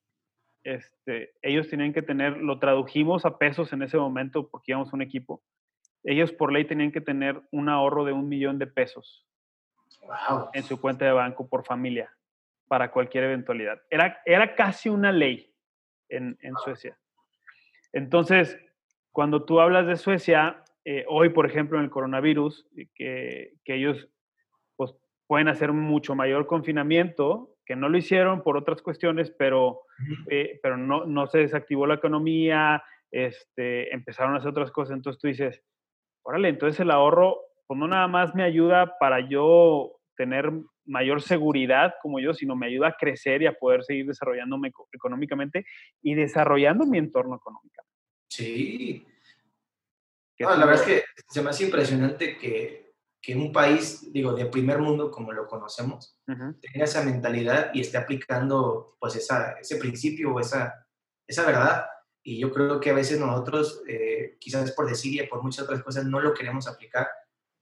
este, 0.64 1.33
ellos 1.42 1.68
tenían 1.68 1.92
que 1.92 2.02
tener, 2.02 2.38
lo 2.38 2.59
tradujimos 2.59 3.25
a 3.25 3.38
pesos 3.38 3.73
en 3.73 3.83
ese 3.83 3.97
momento 3.97 4.49
porque 4.49 4.73
íbamos 4.73 4.92
un 4.92 5.02
equipo, 5.02 5.42
ellos 6.04 6.33
por 6.33 6.52
ley 6.52 6.64
tenían 6.64 6.92
que 6.92 7.00
tener 7.00 7.40
un 7.52 7.68
ahorro 7.68 8.04
de 8.04 8.12
un 8.12 8.28
millón 8.28 8.59
de 8.59 8.66
pesos 8.66 9.26
en 10.52 10.62
su 10.62 10.80
cuenta 10.80 11.04
de 11.04 11.12
banco 11.12 11.49
por 11.49 11.64
familia 11.64 12.11
para 12.66 12.90
cualquier 12.90 13.25
eventualidad. 13.25 13.80
Era, 13.90 14.21
era 14.25 14.54
casi 14.54 14.88
una 14.88 15.12
ley 15.12 15.52
en, 16.09 16.37
Suecia. 16.64 16.99
Entonces, 17.92 18.59
cuando 19.12 19.45
tú 19.45 19.61
hablas 19.61 19.87
de 19.87 19.97
Suecia, 19.97 20.62
eh, 20.85 21.04
hoy, 21.09 21.30
por 21.30 21.47
ejemplo, 21.47 21.78
en 21.78 21.85
el 21.85 21.90
coronavirus, 21.90 22.66
que, 22.95 23.54
que, 23.64 23.75
ellos 23.75 24.09
pueden 25.28 25.47
hacer 25.47 25.73
mucho 25.73 26.16
mayor 26.16 26.47
confinamiento, 26.47 27.54
que 27.64 27.76
no 27.76 27.88
lo 27.88 27.99
hicieron 27.99 28.42
por 28.42 28.56
otras 28.56 28.80
cuestiones, 28.82 29.30
pero, 29.30 29.82
eh, 30.30 30.58
pero 30.62 30.78
no, 30.78 31.04
no, 31.04 31.26
se 31.28 31.38
desactivó 31.38 31.87
la 31.87 31.94
economía, 31.94 32.82
este, 33.11 33.94
empezaron 33.94 34.35
a 34.35 34.38
hacer 34.38 34.50
otras 34.50 34.73
cosas, 34.73 34.97
entonces 34.97 35.20
tú 35.20 35.28
dices, 35.28 35.62
órale, 36.23 36.49
entonces 36.49 36.80
el 36.80 36.90
ahorro, 36.90 37.42
pues 37.66 37.78
no 37.78 37.87
nada 37.87 38.08
más 38.08 38.35
me 38.35 38.42
ayuda 38.42 38.97
para 38.99 39.20
yo 39.20 40.00
tener 40.16 40.50
mayor 40.87 41.20
seguridad 41.20 41.94
como 42.00 42.20
yo, 42.20 42.32
sino 42.32 42.56
me 42.56 42.66
ayuda 42.66 42.88
a 42.88 42.97
crecer 42.97 43.42
y 43.42 43.47
a 43.47 43.52
poder 43.52 43.85
seguir 43.85 44.06
desarrollándome 44.06 44.73
económicamente 44.90 45.66
y 46.02 46.14
desarrollando 46.14 46.87
mi 46.87 46.97
entorno 46.97 47.37
económico. 47.37 47.85
Sí. 48.30 49.06
la 50.38 50.56
verdad 50.56 50.75
es 50.75 50.82
que 50.82 51.02
se 51.28 51.42
me 51.42 51.50
hace 51.50 51.64
impresionante 51.64 52.38
que, 52.38 52.88
que, 53.20 53.34
un 53.34 53.52
país, 53.52 54.12
digo, 54.12 54.32
de 54.32 54.46
primer 54.46 54.78
mundo 54.78 55.10
como 55.10 55.32
lo 55.32 55.46
conocemos, 55.46 56.18
tenga 56.26 56.84
esa 56.84 57.02
mentalidad 57.02 57.70
y 57.75 57.80
esté 57.80 57.98
aplicando 57.98 58.96
pues 58.98 59.16
esa, 59.16 59.52
ese 59.52 59.76
principio 59.76 60.34
o 60.34 60.40
esa, 60.40 60.87
esa 61.26 61.44
verdad. 61.44 61.87
Y 62.22 62.38
yo 62.38 62.52
creo 62.52 62.80
que 62.80 62.90
a 62.90 62.94
veces 62.94 63.18
nosotros, 63.18 63.82
eh, 63.88 64.37
quizás 64.38 64.72
por 64.72 64.88
decir 64.88 65.20
y 65.20 65.26
por 65.26 65.42
muchas 65.42 65.64
otras 65.64 65.82
cosas, 65.82 66.04
no 66.04 66.20
lo 66.20 66.34
queremos 66.34 66.68
aplicar 66.68 67.08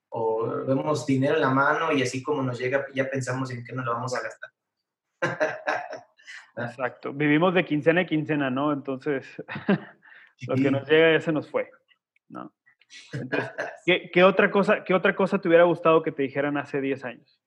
o 0.08 0.64
vemos 0.64 1.06
dinero 1.06 1.34
en 1.34 1.40
la 1.40 1.50
mano 1.50 1.92
y 1.92 2.02
así 2.02 2.22
como 2.22 2.42
nos 2.42 2.58
llega, 2.58 2.86
ya 2.94 3.08
pensamos 3.08 3.50
en 3.50 3.64
qué 3.64 3.72
nos 3.72 3.84
lo 3.84 3.92
vamos 3.92 4.14
a 4.14 4.22
gastar. 4.22 4.50
Exacto. 6.56 7.12
Vivimos 7.12 7.54
de 7.54 7.64
quincena 7.64 8.02
a 8.02 8.06
quincena, 8.06 8.50
¿no? 8.50 8.72
Entonces, 8.72 9.26
lo 10.48 10.54
que 10.54 10.70
nos 10.70 10.88
llega 10.88 11.12
ya 11.12 11.20
se 11.20 11.32
nos 11.32 11.50
fue, 11.50 11.70
¿no? 12.28 12.52
¿qué, 14.12 14.24
otra 14.24 14.50
cosa, 14.50 14.84
¿Qué 14.84 14.94
otra 14.94 15.14
cosa 15.14 15.40
te 15.40 15.48
hubiera 15.48 15.64
gustado 15.64 16.02
que 16.02 16.12
te 16.12 16.22
dijeran 16.22 16.56
hace 16.56 16.80
10 16.80 17.04
años? 17.04 17.40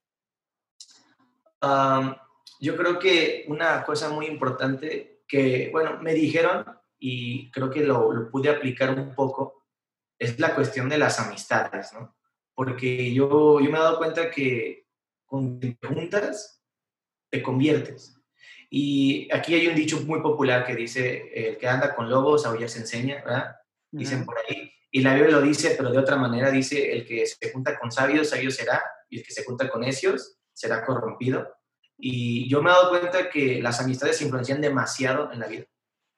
yo 2.62 2.78
creo 2.78 3.00
que 3.00 3.44
una 3.50 3.84
cosa 3.84 4.10
muy 4.10 4.28
importante 4.28 5.24
que, 5.28 5.70
bueno, 5.74 6.00
me 6.02 6.14
dijeron 6.14 6.66
y 6.98 7.52
creo 7.52 7.70
que 7.70 7.82
lo, 7.82 8.14
lo 8.14 8.30
pude 8.30 8.50
aplicar 8.50 8.98
un 8.98 9.14
poco, 9.14 9.66
es 10.18 10.40
la 10.40 10.56
cuestión 10.56 10.88
de 10.88 10.98
las 10.98 11.20
amistades, 11.20 11.92
¿no? 11.94 12.18
porque 12.60 13.14
yo, 13.14 13.62
yo 13.62 13.72
me 13.72 13.78
he 13.78 13.82
dado 13.82 13.98
cuenta 13.98 14.30
que 14.30 14.86
con 15.26 15.62
te 15.62 15.78
juntas, 15.88 16.62
te 17.30 17.42
conviertes. 17.42 18.22
Y 18.70 19.34
aquí 19.34 19.56
hay 19.56 19.68
un 19.68 19.76
dicho 19.76 20.02
muy 20.02 20.20
popular 20.20 20.66
que 20.66 20.76
dice, 20.76 21.32
el 21.34 21.58
que 21.58 21.70
anda 21.70 21.96
con 21.96 22.10
lobos, 22.10 22.46
aullar 22.46 22.68
se 22.68 22.80
enseña, 22.80 23.24
¿verdad? 23.24 23.56
Dicen 23.90 24.26
por 24.26 24.36
ahí. 24.40 24.74
Y 24.92 25.02
la 25.02 25.14
Biblia 25.14 25.38
lo 25.38 25.42
dice, 25.42 25.76
pero 25.78 25.92
de 25.92 25.98
otra 26.00 26.16
manera 26.16 26.50
dice, 26.50 26.92
el 26.92 27.06
que 27.06 27.26
se 27.26 27.52
junta 27.52 27.78
con 27.78 27.92
sabios, 27.92 28.30
sabio 28.30 28.50
será, 28.50 28.82
y 29.10 29.20
el 29.20 29.26
que 29.26 29.34
se 29.34 29.44
junta 29.44 29.70
con 29.70 29.82
necios, 29.82 30.38
será 30.54 30.86
corrompido. 30.86 31.48
Y 31.98 32.50
yo 32.50 32.62
me 32.62 32.70
he 32.70 32.74
dado 32.74 32.90
cuenta 32.90 33.30
que 33.30 33.62
las 33.62 33.80
amistades 33.80 34.22
influencian 34.22 34.62
demasiado 34.62 35.32
en 35.32 35.40
la 35.40 35.48
vida. 35.48 35.66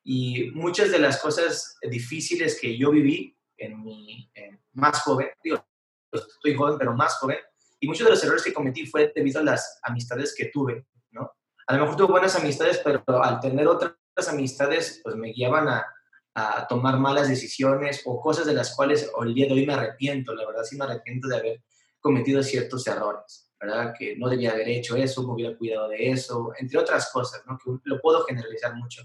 Y 0.04 0.52
muchas 0.52 0.92
de 0.92 1.00
las 1.00 1.18
cosas 1.20 1.78
difíciles 1.82 2.60
que 2.60 2.78
yo 2.78 2.92
viví 2.92 3.38
en 3.58 3.84
mi 3.84 4.32
más 4.74 5.02
joven, 5.02 5.30
digo, 5.44 5.66
estoy 6.12 6.56
joven, 6.56 6.78
pero 6.78 6.94
más 6.94 7.16
joven, 7.16 7.38
y 7.80 7.88
muchos 7.88 8.06
de 8.06 8.12
los 8.12 8.24
errores 8.24 8.44
que 8.44 8.54
cometí 8.54 8.86
fue 8.86 9.12
debido 9.14 9.40
a 9.40 9.44
las 9.44 9.80
amistades 9.84 10.36
que 10.38 10.46
tuve, 10.46 10.86
¿no? 11.12 11.32
A 11.68 11.76
lo 11.76 11.82
mejor 11.82 11.98
tuve 11.98 12.12
buenas 12.12 12.36
amistades, 12.36 12.80
pero 12.84 13.04
al 13.24 13.40
tener 13.40 13.68
otras 13.68 13.96
amistades, 14.28 15.02
pues 15.04 15.16
me 15.16 15.32
guiaban 15.32 15.68
a, 15.68 15.86
a 16.34 16.66
tomar 16.68 16.98
malas 16.98 17.28
decisiones 17.28 18.02
o 18.06 18.22
cosas 18.22 18.46
de 18.46 18.54
las 18.54 18.76
cuales 18.76 19.10
hoy 19.16 19.30
el 19.30 19.34
día 19.34 19.48
de 19.48 19.54
hoy 19.54 19.66
me 19.66 19.74
arrepiento, 19.74 20.34
la 20.34 20.46
verdad 20.46 20.64
sí 20.64 20.78
me 20.78 20.86
arrepiento 20.86 21.28
de 21.28 21.38
haber 21.38 21.64
cometido 22.00 22.42
ciertos 22.42 22.88
errores, 22.88 23.52
¿verdad? 23.60 23.94
Que 23.98 24.16
no 24.16 24.30
debía 24.30 24.52
haber 24.52 24.70
hecho 24.70 24.96
eso, 24.96 25.24
me 25.24 25.34
hubiera 25.34 25.58
cuidado 25.58 25.90
de 25.90 26.10
eso, 26.10 26.52
entre 26.58 26.80
otras 26.80 27.12
cosas, 27.12 27.44
¿no? 27.46 27.58
Que 27.58 27.72
lo 27.84 28.00
puedo 28.00 28.24
generalizar 28.24 28.76
mucho. 28.76 29.04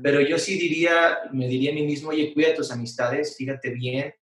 Pero 0.00 0.20
yo 0.20 0.38
sí 0.38 0.56
diría, 0.56 1.18
me 1.32 1.48
diría 1.48 1.72
a 1.72 1.74
mí 1.74 1.84
mismo, 1.84 2.10
oye, 2.10 2.32
cuida 2.32 2.54
tus 2.54 2.70
amistades, 2.70 3.36
fíjate 3.36 3.70
bien, 3.70 4.14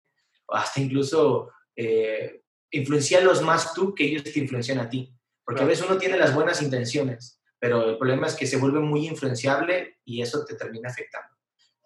hasta 0.48 0.80
incluso 0.80 1.50
eh, 1.76 2.40
influenciarlos 2.70 3.42
más 3.42 3.74
tú 3.74 3.94
que 3.94 4.04
ellos 4.04 4.24
te 4.24 4.38
influencian 4.38 4.78
a 4.78 4.88
ti. 4.88 5.14
Porque 5.44 5.62
a 5.62 5.66
veces 5.66 5.84
uno 5.86 5.98
tiene 5.98 6.16
las 6.16 6.34
buenas 6.34 6.62
intenciones, 6.62 7.42
pero 7.58 7.90
el 7.90 7.98
problema 7.98 8.26
es 8.26 8.34
que 8.34 8.46
se 8.46 8.56
vuelve 8.56 8.80
muy 8.80 9.06
influenciable 9.06 9.98
y 10.04 10.22
eso 10.22 10.44
te 10.46 10.54
termina 10.54 10.88
afectando. 10.88 11.36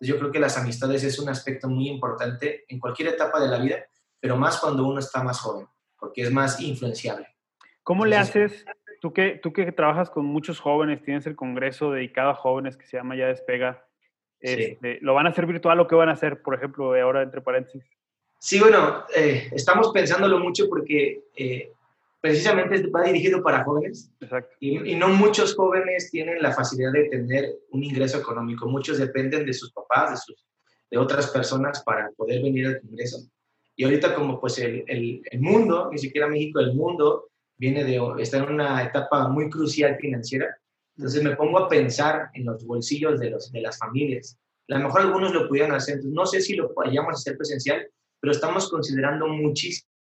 Entonces 0.05 0.17
yo 0.17 0.19
creo 0.21 0.33
que 0.33 0.39
las 0.39 0.59
amistades 0.59 1.03
es 1.03 1.19
un 1.19 1.31
aspecto 1.31 1.67
muy 1.67 1.89
importante 1.89 2.65
en 2.69 2.79
cualquier 2.79 3.09
etapa 3.09 3.41
de 3.41 3.49
la 3.49 3.59
vida, 3.59 3.87
pero 4.21 4.37
más 4.37 4.59
cuando 4.59 4.87
uno 4.87 4.99
está 4.99 5.23
más 5.23 5.41
joven, 5.41 5.67
porque 5.99 6.23
es 6.23 6.31
más 6.31 6.61
influenciable. 6.61 7.27
¿Cómo 7.83 8.05
le 8.05 8.19
haces, 8.19 8.67
tú 9.01 9.15
que, 9.15 9.41
tú 9.43 9.55
que 9.55 9.73
trabajas 9.73 10.11
con 10.11 10.27
muchos 10.27 10.61
jóvenes, 10.61 11.03
tienes 11.03 11.27
el 11.27 11.37
congreso 11.37 11.91
dedicado 11.91 12.31
a 12.31 12.35
jóvenes 12.35 12.77
que 12.77 12.87
se 12.87 12.99
llama 12.99 13.17
Ya 13.17 13.29
Despega, 13.29 13.87
este, 14.41 14.99
¿lo 15.01 15.15
van 15.15 15.27
a 15.27 15.31
hacer 15.31 15.47
virtual 15.47 15.81
o 15.81 15.87
qué 15.87 15.95
van 15.95 16.11
a 16.11 16.13
hacer, 16.13 16.43
por 16.43 16.55
ejemplo, 16.55 16.95
ahora 17.01 17.23
entre 17.23 17.41
paréntesis? 17.41 17.83
Sí, 18.39 18.61
bueno, 18.61 19.05
eh, 19.17 19.49
estamos 19.53 19.91
pensándolo 19.91 20.39
mucho 20.39 20.69
porque 20.69 21.23
eh, 21.35 21.73
precisamente 22.25 22.89
va 22.89 23.03
dirigido 23.03 23.43
para 23.43 23.65
jóvenes 23.65 24.11
y, 24.59 24.93
y, 24.93 24.95
no 24.95 25.09
muchos 25.09 25.55
jóvenes 25.55 26.11
tienen 26.11 26.41
la 26.41 26.53
facilidad 26.55 26.91
de 26.93 27.11
tener 27.11 27.55
un 27.69 27.85
ingreso 27.85 28.17
económico. 28.17 28.67
Muchos 28.67 28.97
dependen 28.97 29.45
de 29.45 29.53
sus 29.53 29.71
papás, 29.73 30.13
de, 30.13 30.17
sus, 30.17 30.47
de 30.91 30.97
otras 30.97 31.27
personas 31.27 31.83
para 31.85 32.11
poder 32.13 32.43
venir 32.43 32.67
al 32.67 32.81
Congreso. 32.81 33.19
Y 33.77 33.85
ahorita 33.85 34.15
como 34.15 34.41
pues 34.41 34.59
el, 34.59 34.85
el, 34.87 35.21
el 35.23 35.41
mundo, 35.43 35.91
ni 35.93 35.99
siquiera 35.99 36.27
México, 36.27 36.61
el 36.61 36.73
mundo 36.73 37.29
viene 37.59 37.85
de, 37.85 38.01
está 38.19 38.39
en 38.39 38.55
una 38.55 38.83
etapa 38.83 39.29
muy 39.29 39.51
crucial 39.51 39.99
financiera. 40.01 40.57
Entonces 40.97 41.23
me 41.23 41.37
pongo 41.37 41.59
a 41.59 41.69
pensar 41.69 42.31
en 42.33 42.47
los 42.47 42.65
bolsillos 42.65 43.21
de, 43.21 43.33
los, 43.33 43.53
de 43.53 43.61
las 43.61 43.77
familias. 43.77 44.39
A 44.71 44.79
lo 44.79 44.85
mejor 44.87 45.03
algunos 45.03 45.35
lo 45.35 45.47
pudieran 45.47 45.73
hacer. 45.73 46.01
No 46.03 46.25
sé 46.25 46.41
si 46.41 46.55
lo 46.55 46.73
vayamos 46.73 47.11
a 47.11 47.19
hacer 47.19 47.37
presencial, 47.37 47.87
pero 48.19 48.33
estamos 48.33 48.71
considerando 48.71 49.29
muchísimo 49.29 49.94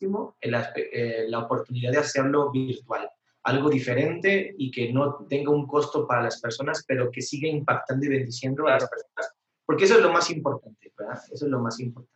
eh, 0.43 1.27
la 1.29 1.39
oportunidad 1.41 1.93
de 1.93 1.99
hacerlo 1.99 2.51
virtual, 2.51 3.09
algo 3.45 3.69
diferente 3.69 4.55
y 4.57 4.71
que 4.71 4.93
no 4.93 5.27
tenga 5.29 5.51
un 5.51 5.67
costo 5.67 6.07
para 6.07 6.23
las 6.23 6.41
personas, 6.41 6.85
pero 6.87 7.11
que 7.11 7.23
siga 7.23 7.49
impactando 7.49 8.07
y 8.07 8.09
bendiciendo 8.09 8.67
a 8.67 8.73
las 8.73 8.89
personas, 8.89 9.35
porque 9.65 9.85
eso 9.85 9.97
es 9.97 10.03
lo 10.03 10.13
más 10.13 10.31
importante, 10.31 10.93
¿verdad? 10.97 11.21
Eso 11.33 11.45
es 11.45 11.51
lo 11.51 11.61
más 11.61 11.79
importante. 11.81 12.13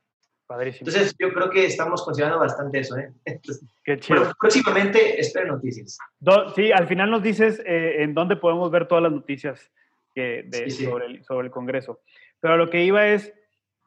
Padrísimo. 0.46 0.88
Entonces, 0.88 1.16
yo 1.18 1.32
creo 1.32 1.50
que 1.50 1.66
estamos 1.66 2.04
considerando 2.04 2.38
bastante 2.38 2.78
eso, 2.78 2.96
¿eh? 2.96 3.12
Qué 3.84 3.98
chido. 3.98 4.32
próximamente, 4.38 5.20
espero 5.20 5.54
noticias. 5.54 5.98
sí, 6.54 6.70
al 6.70 6.86
final 6.86 7.10
nos 7.10 7.22
dices 7.22 7.60
eh, 7.66 8.02
en 8.02 8.14
dónde 8.14 8.36
podemos 8.36 8.70
ver 8.70 8.86
todas 8.86 9.02
las 9.02 9.12
noticias 9.12 9.70
que 10.14 10.48
Sobre, 10.70 11.06
el, 11.06 11.24
sobre 11.24 11.48
el 11.48 11.52
Congreso. 11.52 12.00
Pero 12.40 12.56
lo 12.56 12.70
que 12.70 12.84
iba 12.84 13.06
es, 13.08 13.34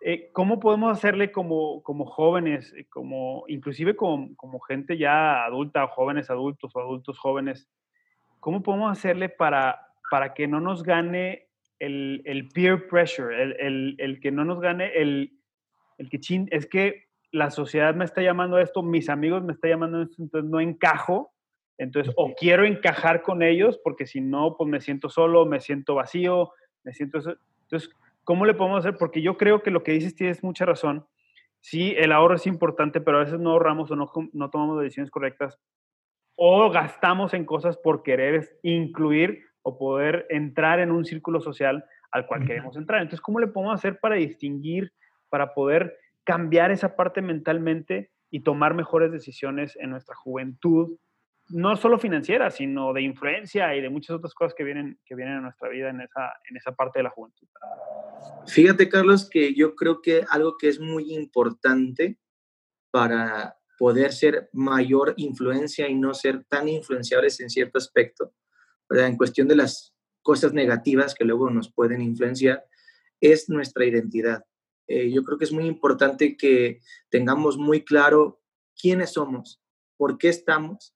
eh, 0.02 0.30
¿cómo 0.32 0.60
podemos 0.60 0.92
hacerle 0.92 1.32
como, 1.32 1.84
como 1.84 2.06
jóvenes, 2.06 2.74
eh, 2.74 2.86
como, 2.90 3.44
inclusive 3.48 3.96
como, 3.96 4.36
como, 4.38 4.60
gente 4.62 4.98
ya 4.98 5.44
adulta, 5.44 5.88
jóvenes 5.88 6.30
adultos 6.30 6.74
o 6.74 6.80
adultos 6.80 7.20
jóvenes, 7.20 7.70
cómo 8.40 8.64
podemos 8.64 8.92
hacerle 8.92 9.28
para, 9.28 9.88
para 10.10 10.34
que 10.34 10.48
no 10.48 10.62
nos 10.62 10.84
gane 10.84 11.50
el, 11.80 12.22
el 12.26 12.48
peer 12.50 12.88
pressure, 12.88 13.42
el, 13.42 13.56
el, 13.60 13.96
el, 13.98 14.20
que 14.22 14.32
no 14.32 14.46
nos 14.46 14.62
gane 14.62 14.92
el, 14.96 15.34
el 15.98 16.10
que 16.10 16.20
chin, 16.20 16.48
es 16.52 16.66
que 16.66 17.10
la 17.32 17.52
sociedad 17.52 17.94
me 17.94 18.06
está 18.06 18.22
llamando 18.22 18.56
a 18.56 18.62
esto, 18.62 18.82
mis 18.82 19.10
amigos 19.10 19.44
me 19.44 19.54
están 19.54 19.72
llamando 19.72 20.00
a 20.00 20.04
esto, 20.04 20.22
entonces 20.24 20.50
no 20.50 20.62
encajo, 20.62 21.34
entonces 21.78 22.14
o 22.18 22.34
quiero 22.36 22.66
encajar 22.66 23.22
con 23.22 23.44
ellos 23.44 23.80
porque 23.84 24.06
si 24.06 24.22
no, 24.22 24.56
pues 24.58 24.70
me 24.70 24.82
siento 24.82 25.10
solo, 25.10 25.46
me 25.46 25.60
siento 25.60 25.96
vacío, 25.96 26.52
me 26.84 26.94
siento... 26.94 27.20
Entonces, 27.20 27.90
¿Cómo 28.24 28.46
le 28.46 28.54
podemos 28.54 28.80
hacer? 28.80 28.98
Porque 28.98 29.22
yo 29.22 29.38
creo 29.38 29.64
que 29.64 29.72
lo 29.72 29.84
que 29.84 29.92
dices 29.92 30.16
tienes 30.16 30.44
mucha 30.44 30.66
razón. 30.66 31.08
Sí, 31.62 31.94
el 31.98 32.12
ahorro 32.12 32.36
es 32.36 32.48
importante, 32.48 33.02
pero 33.02 33.18
a 33.18 33.24
veces 33.24 33.40
no 33.40 33.52
ahorramos 33.52 33.92
o 33.92 33.96
no, 33.96 34.10
no 34.34 34.50
tomamos 34.50 34.80
decisiones 34.82 35.12
correctas 35.12 35.60
o 36.36 36.70
gastamos 36.70 37.34
en 37.34 37.44
cosas 37.44 37.78
por 37.78 38.02
querer 38.02 38.60
incluir 38.64 39.44
o 39.62 39.78
poder 39.78 40.26
entrar 40.30 40.80
en 40.80 40.90
un 40.90 41.04
círculo 41.04 41.42
social 41.42 41.84
al 42.12 42.26
cual 42.28 42.46
queremos 42.46 42.78
entrar. 42.78 43.02
Entonces, 43.02 43.20
¿cómo 43.20 43.40
le 43.40 43.48
podemos 43.48 43.76
hacer 43.76 44.00
para 44.00 44.16
distinguir, 44.16 44.94
para 45.30 45.54
poder 45.54 45.98
cambiar 46.24 46.72
esa 46.72 46.96
parte 46.96 47.22
mentalmente 47.22 48.12
y 48.32 48.40
tomar 48.42 48.74
mejores 48.74 49.12
decisiones 49.12 49.76
en 49.76 49.90
nuestra 49.90 50.16
juventud 50.16 50.98
no 51.50 51.76
solo 51.76 51.98
financiera, 51.98 52.52
sino 52.52 52.94
de 52.94 53.02
influencia 53.02 53.76
y 53.76 53.82
de 53.82 53.90
muchas 53.90 54.16
otras 54.16 54.34
cosas 54.34 54.54
que 54.54 54.64
vienen, 54.64 55.00
que 55.04 55.16
vienen 55.16 55.38
a 55.38 55.42
nuestra 55.42 55.68
vida 55.68 55.90
en 55.90 56.02
esa, 56.02 56.34
en 56.50 56.58
esa 56.58 56.72
parte 56.72 57.00
de 57.00 57.04
la 57.04 57.10
juventud. 57.10 57.48
Fíjate, 58.48 58.90
Carlos, 58.90 59.30
que 59.30 59.54
yo 59.54 59.76
creo 59.76 60.02
que 60.02 60.26
algo 60.30 60.58
que 60.58 60.70
es 60.70 60.80
muy 60.80 61.14
importante 61.14 62.20
para 62.92 63.58
poder 63.78 64.12
ser 64.12 64.50
mayor 64.54 65.14
influencia 65.18 65.88
y 65.88 65.96
no 65.96 66.14
ser 66.14 66.44
tan 66.46 66.68
influenciables 66.68 67.40
en 67.40 67.50
cierto 67.50 67.78
aspecto, 67.78 68.34
en 68.90 69.18
cuestión 69.18 69.48
de 69.48 69.56
las 69.56 69.94
cosas 70.22 70.54
negativas 70.54 71.16
que 71.16 71.26
luego 71.26 71.50
nos 71.50 71.72
pueden 71.72 72.02
influenciar, 72.02 72.66
es 73.22 73.50
nuestra 73.50 73.86
identidad. 73.86 74.44
Eh, 74.88 75.12
yo 75.12 75.24
creo 75.24 75.38
que 75.38 75.46
es 75.46 75.52
muy 75.52 75.66
importante 75.66 76.36
que 76.36 76.82
tengamos 77.10 77.58
muy 77.58 77.84
claro 77.84 78.42
quiénes 78.76 79.12
somos, 79.14 79.62
por 79.98 80.18
qué 80.18 80.30
estamos 80.30 80.96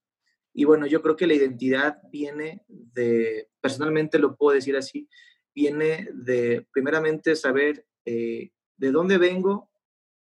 y 0.54 0.64
bueno, 0.64 0.86
yo 0.86 1.02
creo 1.02 1.16
que 1.16 1.26
la 1.26 1.34
identidad 1.34 1.98
viene 2.10 2.62
de, 2.68 3.50
personalmente 3.60 4.20
lo 4.20 4.36
puedo 4.36 4.54
decir 4.54 4.76
así, 4.76 5.08
viene 5.54 6.08
de 6.12 6.66
primeramente 6.72 7.36
saber 7.36 7.86
eh, 8.04 8.50
de 8.76 8.90
dónde 8.90 9.18
vengo, 9.18 9.70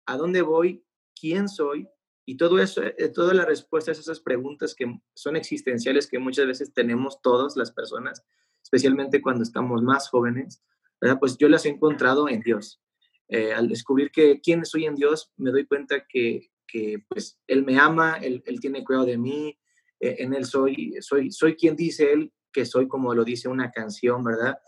a 0.06 0.16
dónde 0.16 0.42
voy, 0.42 0.84
quién 1.18 1.48
soy, 1.48 1.88
y 2.26 2.36
todo 2.36 2.58
eso, 2.58 2.82
eh, 2.82 3.08
todas 3.08 3.36
las 3.36 3.46
respuestas 3.46 3.98
a 3.98 4.00
esas 4.00 4.20
preguntas 4.20 4.74
que 4.74 4.86
son 5.14 5.36
existenciales 5.36 6.06
que 6.06 6.18
muchas 6.18 6.46
veces 6.46 6.72
tenemos 6.72 7.20
todas 7.20 7.56
las 7.56 7.70
personas, 7.70 8.24
especialmente 8.62 9.20
cuando 9.20 9.42
estamos 9.42 9.82
más 9.82 10.08
jóvenes, 10.08 10.62
¿verdad? 11.00 11.18
pues 11.18 11.36
yo 11.36 11.48
las 11.48 11.66
he 11.66 11.70
encontrado 11.70 12.28
en 12.28 12.40
Dios. 12.40 12.80
Eh, 13.28 13.52
al 13.52 13.68
descubrir 13.68 14.10
que 14.10 14.40
quién 14.40 14.64
soy 14.64 14.86
en 14.86 14.94
Dios, 14.94 15.32
me 15.36 15.50
doy 15.50 15.66
cuenta 15.66 16.06
que, 16.06 16.50
que 16.66 17.04
pues 17.08 17.38
Él 17.46 17.64
me 17.64 17.78
ama, 17.78 18.16
él, 18.16 18.42
él 18.46 18.60
tiene 18.60 18.84
cuidado 18.84 19.06
de 19.06 19.18
mí, 19.18 19.58
eh, 20.00 20.16
en 20.18 20.34
él 20.34 20.44
soy, 20.44 20.94
soy, 21.00 21.30
soy 21.30 21.56
quien 21.56 21.76
dice 21.76 22.12
él 22.12 22.32
que 22.52 22.66
soy, 22.66 22.86
como 22.86 23.14
lo 23.14 23.24
dice 23.24 23.48
una 23.48 23.70
canción, 23.70 24.22
¿verdad? 24.22 24.58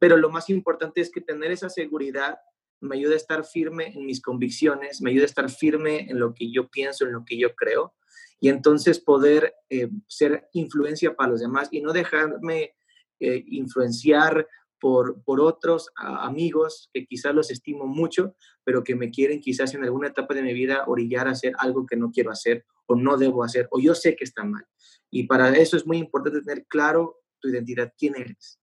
Pero 0.00 0.16
lo 0.16 0.30
más 0.30 0.50
importante 0.50 1.00
es 1.00 1.12
que 1.12 1.20
tener 1.20 1.52
esa 1.52 1.70
seguridad 1.70 2.40
me 2.80 2.96
ayuda 2.96 3.14
a 3.14 3.18
estar 3.18 3.44
firme 3.44 3.92
en 3.94 4.04
mis 4.06 4.20
convicciones, 4.20 5.00
me 5.00 5.10
ayuda 5.10 5.24
a 5.24 5.26
estar 5.26 5.50
firme 5.50 6.10
en 6.10 6.18
lo 6.18 6.34
que 6.34 6.50
yo 6.50 6.68
pienso, 6.68 7.04
en 7.04 7.12
lo 7.12 7.24
que 7.24 7.38
yo 7.38 7.54
creo, 7.54 7.94
y 8.40 8.48
entonces 8.48 8.98
poder 8.98 9.54
eh, 9.68 9.90
ser 10.08 10.48
influencia 10.54 11.14
para 11.14 11.30
los 11.30 11.40
demás 11.40 11.68
y 11.70 11.82
no 11.82 11.92
dejarme 11.92 12.74
eh, 13.20 13.44
influenciar 13.48 14.48
por, 14.80 15.22
por 15.24 15.42
otros 15.42 15.90
amigos 15.94 16.88
que 16.94 17.04
quizás 17.04 17.34
los 17.34 17.50
estimo 17.50 17.86
mucho, 17.86 18.34
pero 18.64 18.82
que 18.82 18.96
me 18.96 19.10
quieren 19.10 19.40
quizás 19.40 19.74
en 19.74 19.84
alguna 19.84 20.08
etapa 20.08 20.32
de 20.32 20.42
mi 20.42 20.54
vida 20.54 20.84
orillar 20.86 21.28
a 21.28 21.32
hacer 21.32 21.52
algo 21.58 21.84
que 21.84 21.96
no 21.96 22.10
quiero 22.10 22.30
hacer 22.30 22.64
o 22.86 22.96
no 22.96 23.18
debo 23.18 23.44
hacer, 23.44 23.68
o 23.70 23.78
yo 23.78 23.94
sé 23.94 24.16
que 24.16 24.24
está 24.24 24.42
mal. 24.42 24.64
Y 25.10 25.24
para 25.24 25.50
eso 25.50 25.76
es 25.76 25.86
muy 25.86 25.98
importante 25.98 26.40
tener 26.40 26.64
claro 26.66 27.18
tu 27.40 27.48
identidad, 27.48 27.92
quién 27.98 28.16
eres. 28.16 28.59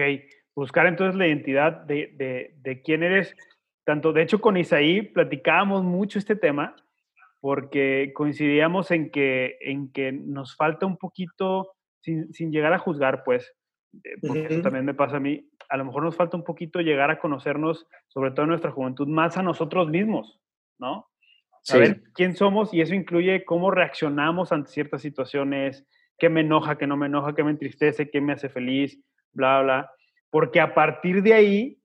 Ok, 0.00 0.22
buscar 0.54 0.86
entonces 0.86 1.16
la 1.16 1.26
identidad 1.26 1.72
de, 1.84 2.12
de, 2.16 2.54
de 2.58 2.82
quién 2.82 3.02
eres. 3.02 3.36
Tanto, 3.84 4.12
de 4.12 4.22
hecho, 4.22 4.40
con 4.40 4.56
Isaí 4.56 5.02
platicábamos 5.02 5.84
mucho 5.84 6.18
este 6.18 6.36
tema 6.36 6.76
porque 7.40 8.12
coincidíamos 8.14 8.90
en 8.90 9.10
que, 9.10 9.56
en 9.60 9.90
que 9.92 10.12
nos 10.12 10.54
falta 10.56 10.86
un 10.86 10.96
poquito, 10.96 11.72
sin, 12.00 12.32
sin 12.32 12.52
llegar 12.52 12.72
a 12.72 12.78
juzgar, 12.78 13.24
pues, 13.24 13.54
eh, 14.04 14.16
porque 14.20 14.46
eso 14.46 14.62
también 14.62 14.84
me 14.84 14.94
pasa 14.94 15.16
a 15.16 15.20
mí, 15.20 15.48
a 15.68 15.76
lo 15.76 15.86
mejor 15.86 16.02
nos 16.02 16.16
falta 16.16 16.36
un 16.36 16.44
poquito 16.44 16.80
llegar 16.80 17.10
a 17.10 17.18
conocernos, 17.18 17.86
sobre 18.08 18.32
todo 18.32 18.42
en 18.42 18.50
nuestra 18.50 18.70
juventud, 18.70 19.08
más 19.08 19.38
a 19.38 19.42
nosotros 19.42 19.88
mismos, 19.88 20.38
¿no? 20.78 21.06
Saber 21.62 22.02
quién 22.14 22.36
somos 22.36 22.72
y 22.72 22.80
eso 22.80 22.94
incluye 22.94 23.44
cómo 23.44 23.70
reaccionamos 23.70 24.50
ante 24.52 24.70
ciertas 24.70 25.02
situaciones, 25.02 25.86
qué 26.18 26.28
me 26.28 26.40
enoja, 26.40 26.78
qué 26.78 26.86
no 26.86 26.96
me 26.96 27.06
enoja, 27.06 27.34
qué 27.34 27.44
me 27.44 27.50
entristece, 27.50 28.10
qué 28.10 28.20
me 28.20 28.32
hace 28.32 28.48
feliz, 28.48 28.98
bla, 29.32 29.62
bla. 29.62 29.90
Porque 30.30 30.60
a 30.60 30.74
partir 30.74 31.22
de 31.22 31.34
ahí, 31.34 31.78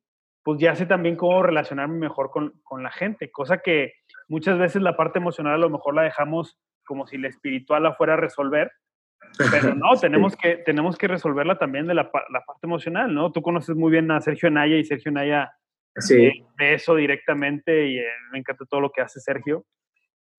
pues 0.44 0.60
ya 0.60 0.76
sé 0.76 0.86
también 0.86 1.16
cómo 1.16 1.42
relacionarme 1.44 1.98
mejor 1.98 2.30
con, 2.30 2.54
con 2.64 2.84
la 2.84 2.92
gente, 2.92 3.32
cosa 3.32 3.60
que 3.60 3.94
muchas 4.28 4.58
veces 4.58 4.82
la 4.82 4.96
parte 4.96 5.20
emocional 5.20 5.54
a 5.54 5.58
lo 5.58 5.70
mejor 5.70 5.96
la 5.96 6.04
dejamos 6.04 6.60
como 6.86 7.08
si 7.08 7.18
la 7.18 7.28
espiritual 7.28 7.84
la 7.84 7.96
fuera 7.96 8.14
a 8.14 8.18
resolver, 8.18 8.72
pero 9.52 9.74
no, 9.76 9.96
tenemos, 10.00 10.36
que, 10.36 10.58
tenemos 10.58 10.98
que 10.98 11.08
resolverla 11.08 11.58
también 11.58 11.88
de 11.88 11.96
la, 11.96 12.12
la, 12.30 12.42
parte 12.46 12.68
emocional, 12.68 13.14
¿no? 13.14 13.32
Tú 13.32 13.42
conoces 13.42 13.76
muy 13.76 13.92
bien 13.92 14.12
a 14.12 14.22
Sergio 14.22 14.52
Naya 14.52 14.78
y 14.78 14.86
Sergio 14.86 15.12
Naya 15.12 15.52
sí. 15.98 16.46
Ve 16.58 16.74
eso 16.74 16.96
directamente 16.96 17.88
y 17.88 18.00
eh, 18.00 18.06
me 18.32 18.40
encanta 18.40 18.66
todo 18.66 18.82
lo 18.82 18.92
que 18.92 19.02
hace 19.02 19.20
Sergio. 19.20 19.66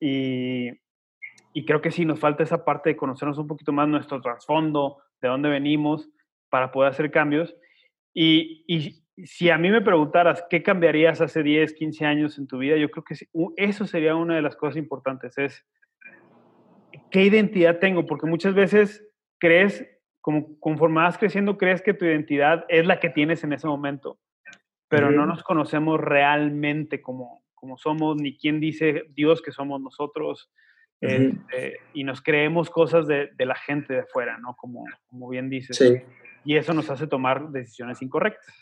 Y, 0.00 0.70
y, 1.52 1.64
creo 1.64 1.80
que 1.80 1.90
sí, 1.90 2.04
nos 2.04 2.20
falta 2.20 2.42
esa 2.42 2.64
parte 2.64 2.90
de 2.90 2.96
conocernos 2.96 3.38
un 3.38 3.46
poquito 3.46 3.72
más 3.72 3.88
nuestro 3.88 4.20
trasfondo, 4.20 4.98
de 5.20 5.28
dónde 5.28 5.48
venimos, 5.48 6.10
para 6.48 6.72
poder 6.72 6.90
hacer 6.90 7.10
cambios. 7.10 7.54
Y, 8.14 8.64
y, 8.66 9.02
si 9.24 9.48
a 9.48 9.56
mí 9.56 9.70
me 9.70 9.80
preguntaras 9.80 10.44
qué 10.50 10.62
cambiarías 10.62 11.20
hace 11.20 11.42
10, 11.42 11.72
15 11.72 12.04
años 12.04 12.38
en 12.38 12.46
tu 12.46 12.58
vida, 12.58 12.76
yo 12.76 12.90
creo 12.90 13.04
que 13.04 13.14
eso 13.56 13.86
sería 13.86 14.14
una 14.14 14.36
de 14.36 14.42
las 14.42 14.56
cosas 14.56 14.76
importantes, 14.76 15.38
es 15.38 15.64
qué 17.10 17.24
identidad 17.24 17.78
tengo, 17.78 18.04
porque 18.06 18.26
muchas 18.26 18.54
veces 18.54 19.06
crees, 19.38 19.86
como 20.20 20.58
conforme 20.60 21.00
vas 21.00 21.16
creciendo, 21.16 21.56
crees 21.56 21.80
que 21.80 21.94
tu 21.94 22.04
identidad 22.04 22.66
es 22.68 22.86
la 22.86 23.00
que 23.00 23.08
tienes 23.08 23.42
en 23.42 23.54
ese 23.54 23.66
momento, 23.66 24.18
pero 24.88 25.10
no 25.10 25.24
nos 25.26 25.42
conocemos 25.42 25.98
realmente 25.98 27.00
como, 27.00 27.42
como 27.54 27.78
somos, 27.78 28.16
ni 28.16 28.36
quién 28.36 28.60
dice 28.60 29.04
Dios 29.14 29.40
que 29.40 29.52
somos 29.52 29.80
nosotros, 29.80 30.50
este, 31.00 31.78
y 31.92 32.04
nos 32.04 32.22
creemos 32.22 32.70
cosas 32.70 33.06
de, 33.06 33.30
de, 33.36 33.46
la 33.46 33.54
gente 33.54 33.92
de 33.92 34.00
afuera, 34.00 34.38
¿no? 34.38 34.56
Como, 34.56 34.84
como 35.06 35.28
bien 35.28 35.50
dices. 35.50 35.76
Sí. 35.76 36.02
Y 36.46 36.56
eso 36.56 36.72
nos 36.72 36.88
hace 36.88 37.06
tomar 37.06 37.50
decisiones 37.50 38.00
incorrectas. 38.00 38.54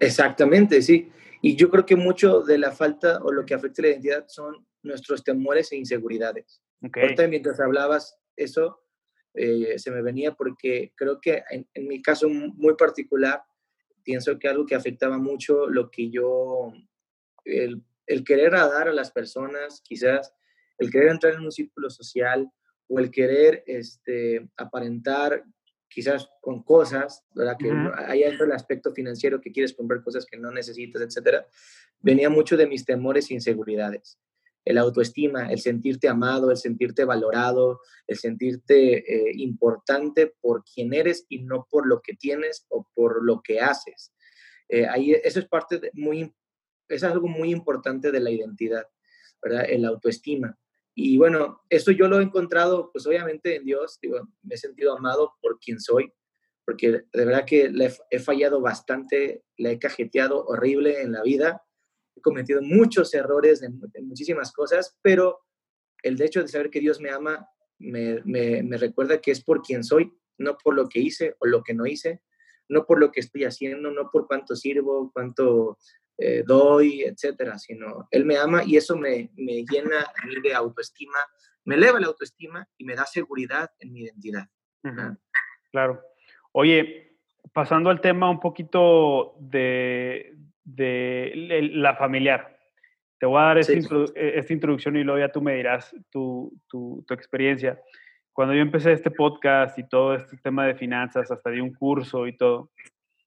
Exactamente, 0.00 0.82
sí. 0.82 1.10
Y 1.40 1.56
yo 1.56 1.70
creo 1.70 1.86
que 1.86 1.96
mucho 1.96 2.42
de 2.42 2.58
la 2.58 2.72
falta 2.72 3.20
o 3.22 3.32
lo 3.32 3.46
que 3.46 3.54
afecta 3.54 3.82
la 3.82 3.88
identidad 3.88 4.24
son 4.28 4.66
nuestros 4.82 5.22
temores 5.22 5.70
e 5.72 5.76
inseguridades. 5.76 6.60
Okay. 6.82 7.02
Ahorita 7.04 7.28
mientras 7.28 7.60
hablabas 7.60 8.18
eso, 8.36 8.82
eh, 9.34 9.78
se 9.78 9.90
me 9.90 10.02
venía 10.02 10.34
porque 10.34 10.92
creo 10.96 11.20
que 11.20 11.42
en, 11.50 11.66
en, 11.72 11.88
mi 11.88 12.02
caso 12.02 12.28
muy 12.28 12.74
particular, 12.74 13.42
pienso 14.02 14.38
que 14.38 14.48
algo 14.48 14.66
que 14.66 14.74
afectaba 14.74 15.16
mucho 15.18 15.68
lo 15.68 15.90
que 15.90 16.10
yo, 16.10 16.72
el, 17.44 17.82
el 18.06 18.24
querer 18.24 18.52
dar 18.52 18.88
a 18.88 18.92
las 18.92 19.12
personas, 19.12 19.80
quizás 19.82 20.34
el 20.78 20.90
querer 20.90 21.10
entrar 21.10 21.34
en 21.34 21.44
un 21.44 21.52
círculo 21.52 21.88
social 21.88 22.50
o 22.88 22.98
el 22.98 23.10
querer 23.10 23.62
este, 23.66 24.48
aparentar 24.56 25.44
quizás 25.92 26.28
con 26.40 26.62
cosas, 26.62 27.24
¿verdad? 27.34 27.56
Que 27.58 27.68
uh 27.68 27.74
-huh. 27.74 28.42
el 28.42 28.52
aspecto 28.52 28.92
financiero 28.92 29.40
que 29.40 29.52
quieres 29.52 29.74
comprar 29.74 30.02
cosas 30.02 30.26
que 30.26 30.38
no 30.38 30.50
necesitas, 30.50 31.02
etcétera, 31.02 31.46
venía 32.00 32.30
mucho 32.30 32.56
de 32.56 32.66
mis 32.66 32.84
temores 32.84 33.30
e 33.30 33.34
inseguridades. 33.34 34.18
El 34.64 34.78
autoestima, 34.78 35.50
el 35.50 35.58
sentirte 35.58 36.08
amado, 36.08 36.50
el 36.50 36.56
sentirte 36.56 37.04
valorado, 37.04 37.80
el 38.06 38.16
sentirte 38.16 38.98
eh, 38.98 39.32
importante 39.34 40.34
por 40.40 40.64
quien 40.64 40.94
eres 40.94 41.26
y 41.28 41.42
no 41.42 41.66
por 41.68 41.86
lo 41.86 42.00
que 42.00 42.14
tienes 42.14 42.64
o 42.68 42.86
por 42.94 43.24
lo 43.24 43.42
que 43.42 43.60
haces. 43.60 44.12
Eh, 44.68 44.86
ahí 44.86 45.12
eso 45.12 45.40
es 45.40 45.48
parte 45.48 45.78
de 45.78 45.90
muy, 45.94 46.32
es 46.88 47.02
algo 47.02 47.26
muy 47.26 47.50
importante 47.50 48.12
de 48.12 48.20
la 48.20 48.30
identidad, 48.30 48.86
¿verdad? 49.42 49.66
El 49.68 49.84
autoestima. 49.84 50.56
Y 50.94 51.16
bueno, 51.16 51.62
esto 51.70 51.90
yo 51.90 52.08
lo 52.08 52.20
he 52.20 52.22
encontrado, 52.22 52.90
pues 52.92 53.06
obviamente 53.06 53.56
en 53.56 53.64
Dios, 53.64 53.98
digo, 54.00 54.28
me 54.42 54.54
he 54.54 54.58
sentido 54.58 54.96
amado 54.96 55.34
por 55.40 55.58
quien 55.58 55.80
soy, 55.80 56.12
porque 56.64 57.04
de 57.12 57.24
verdad 57.24 57.44
que 57.46 57.70
le 57.70 57.92
he 58.10 58.18
fallado 58.18 58.60
bastante, 58.60 59.42
le 59.56 59.72
he 59.72 59.78
cajeteado 59.78 60.44
horrible 60.44 61.00
en 61.00 61.12
la 61.12 61.22
vida, 61.22 61.62
he 62.14 62.20
cometido 62.20 62.60
muchos 62.60 63.14
errores 63.14 63.62
en, 63.62 63.80
muchísimas 64.06 64.52
cosas, 64.52 64.98
pero 65.02 65.40
el 66.02 66.20
hecho 66.20 66.42
de 66.42 66.48
saber 66.48 66.70
que 66.70 66.80
Dios 66.80 67.00
me 67.00 67.10
ama 67.10 67.48
me, 67.78 68.20
me, 68.24 68.62
me 68.62 68.76
recuerda 68.76 69.20
que 69.20 69.30
es 69.30 69.42
por 69.42 69.62
quien 69.62 69.82
soy, 69.82 70.12
no 70.38 70.56
por 70.62 70.74
lo 70.74 70.88
que 70.88 71.00
hice 71.00 71.36
o 71.40 71.46
lo 71.46 71.62
que 71.62 71.74
no 71.74 71.86
hice, 71.86 72.22
no 72.68 72.84
por 72.86 73.00
lo 73.00 73.10
que 73.10 73.20
estoy 73.20 73.44
haciendo, 73.44 73.90
no 73.90 74.10
por 74.10 74.26
cuánto 74.26 74.56
sirvo, 74.56 75.10
cuánto 75.12 75.78
eh, 76.18 76.42
doy, 76.46 77.02
etcétera, 77.02 77.58
sino 77.58 78.08
Él 78.10 78.24
me 78.24 78.36
ama 78.36 78.62
y 78.64 78.76
eso 78.76 78.96
me, 78.96 79.30
me 79.36 79.64
llena 79.64 80.00
a 80.00 80.26
mí 80.26 80.34
de 80.42 80.54
autoestima, 80.54 81.18
me 81.64 81.74
eleva 81.76 82.00
la 82.00 82.08
autoestima 82.08 82.68
y 82.76 82.84
me 82.84 82.94
da 82.94 83.06
seguridad 83.06 83.70
en 83.78 83.92
mi 83.92 84.02
identidad. 84.02 84.46
Uh 84.84 84.88
-huh. 84.88 85.18
Claro. 85.70 86.02
Oye, 86.52 87.16
pasando 87.52 87.90
al 87.90 88.00
tema 88.00 88.30
un 88.30 88.40
poquito 88.40 89.34
de, 89.40 90.36
de 90.64 91.32
la 91.72 91.96
familiar. 91.96 92.56
Te 93.18 93.26
voy 93.26 93.40
a 93.40 93.44
dar 93.44 93.58
esta, 93.58 93.72
sí. 93.72 93.78
introdu 93.78 94.12
esta, 94.14 94.52
introducción 94.52 94.96
y 94.96 95.04
luego 95.04 95.20
ya 95.20 95.30
tú 95.30 95.40
me 95.40 95.54
dirás 95.54 95.94
tu, 96.10 96.52
tu, 96.68 97.04
tu, 97.06 97.14
experiencia. 97.14 97.80
Cuando 98.32 98.54
yo 98.54 98.62
empecé 98.62 98.92
este 98.92 99.10
podcast 99.10 99.78
y 99.78 99.88
todo 99.88 100.14
este 100.14 100.36
tema 100.38 100.66
de 100.66 100.74
finanzas, 100.74 101.30
hasta 101.30 101.50
di 101.50 101.60
un 101.60 101.72
curso 101.72 102.26
y 102.26 102.36
todo, 102.36 102.70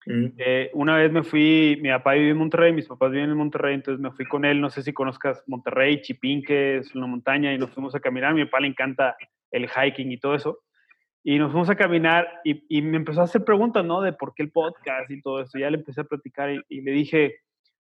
Mm. 0.06 0.28
Eh, 0.38 0.70
una 0.74 0.98
vez 0.98 1.12
me 1.12 1.24
fui, 1.24 1.80
mi 1.82 1.90
papá 1.90 2.14
vive 2.14 2.30
en 2.30 2.38
Monterrey, 2.38 2.74
mis 2.74 2.88
papás 2.88 3.12
viven 3.12 3.32
en 3.32 3.38
Monterrey, 3.38 3.74
entonces 3.74 4.00
me 4.00 4.12
fui 4.12 4.26
con 4.26 4.46
él, 4.46 4.62
no 4.62 4.70
sé 4.70 4.84
si 4.84 4.94
conozcas 4.94 5.44
Monterrey, 5.48 6.02
Chipinque, 6.02 6.78
es 6.78 6.94
una 6.96 7.08
montaña, 7.08 7.54
y 7.54 7.58
nos 7.58 7.72
fuimos 7.72 7.96
a 7.96 8.00
caminar, 8.00 8.32
a 8.32 8.36
mi 8.36 8.46
papá 8.46 8.60
le 8.60 8.68
encanta 8.68 9.16
el 9.52 9.68
hiking 9.68 10.12
y 10.12 10.18
todo 10.18 10.36
eso, 10.36 10.60
y 11.24 11.40
nos 11.40 11.52
fuimos 11.52 11.70
a 11.72 11.76
caminar 11.76 12.42
y, 12.44 12.64
y 12.70 12.82
me 12.84 12.98
empezó 12.98 13.22
a 13.22 13.24
hacer 13.24 13.44
preguntas, 13.44 13.84
¿no? 13.84 14.02
De 14.02 14.14
por 14.14 14.36
qué 14.36 14.44
el 14.44 14.52
podcast 14.52 15.10
y 15.10 15.22
todo 15.22 15.42
eso, 15.42 15.58
ya 15.58 15.72
le 15.72 15.78
empecé 15.78 16.02
a 16.02 16.06
platicar 16.06 16.52
y, 16.52 16.62
y 16.70 16.82
le 16.82 16.92
dije, 16.92 17.38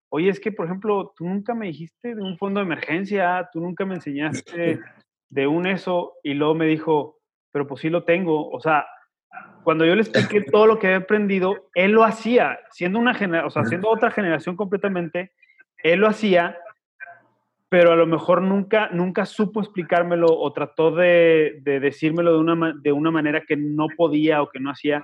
oye, 0.09 0.29
es 0.29 0.39
que, 0.39 0.51
por 0.51 0.65
ejemplo, 0.65 1.13
tú 1.15 1.25
nunca 1.25 1.53
me 1.53 1.67
dijiste 1.67 2.15
de 2.15 2.21
un 2.23 2.37
fondo 2.39 2.59
de 2.59 2.65
emergencia, 2.65 3.49
tú 3.53 3.59
nunca 3.59 3.85
me 3.85 3.95
enseñaste 3.95 4.79
de 5.29 5.47
un 5.47 5.67
eso, 5.67 6.13
y 6.23 6.33
luego 6.33 6.55
me 6.55 6.65
dijo, 6.65 7.19
pero 7.51 7.67
pues 7.67 7.81
sí 7.81 7.89
lo 7.89 8.03
tengo, 8.03 8.49
o 8.49 8.59
sea, 8.59 8.87
cuando 9.65 9.83
yo 9.83 9.95
le 9.95 10.01
expliqué 10.03 10.41
todo 10.51 10.67
lo 10.67 10.79
que 10.79 10.87
había 10.87 10.99
aprendido, 10.99 11.67
él 11.73 11.91
lo 11.91 12.05
hacía, 12.05 12.59
siendo 12.71 12.99
una 12.99 13.13
generación, 13.13 13.47
o 13.47 13.51
sea, 13.51 13.65
siendo 13.65 13.89
otra 13.89 14.11
generación 14.11 14.55
completamente, 14.55 15.33
él 15.83 15.99
lo 15.99 16.07
hacía, 16.07 16.57
pero 17.67 17.91
a 17.91 17.95
lo 17.95 18.05
mejor 18.05 18.41
nunca, 18.41 18.89
nunca 18.93 19.25
supo 19.25 19.59
explicármelo 19.59 20.27
o 20.27 20.53
trató 20.53 20.91
de, 20.91 21.59
de 21.63 21.79
decírmelo 21.79 22.33
de 22.33 22.39
una, 22.39 22.73
de 22.79 22.91
una 22.91 23.11
manera 23.11 23.41
que 23.41 23.57
no 23.57 23.87
podía 23.97 24.41
o 24.41 24.49
que 24.49 24.59
no 24.59 24.69
hacía. 24.69 25.01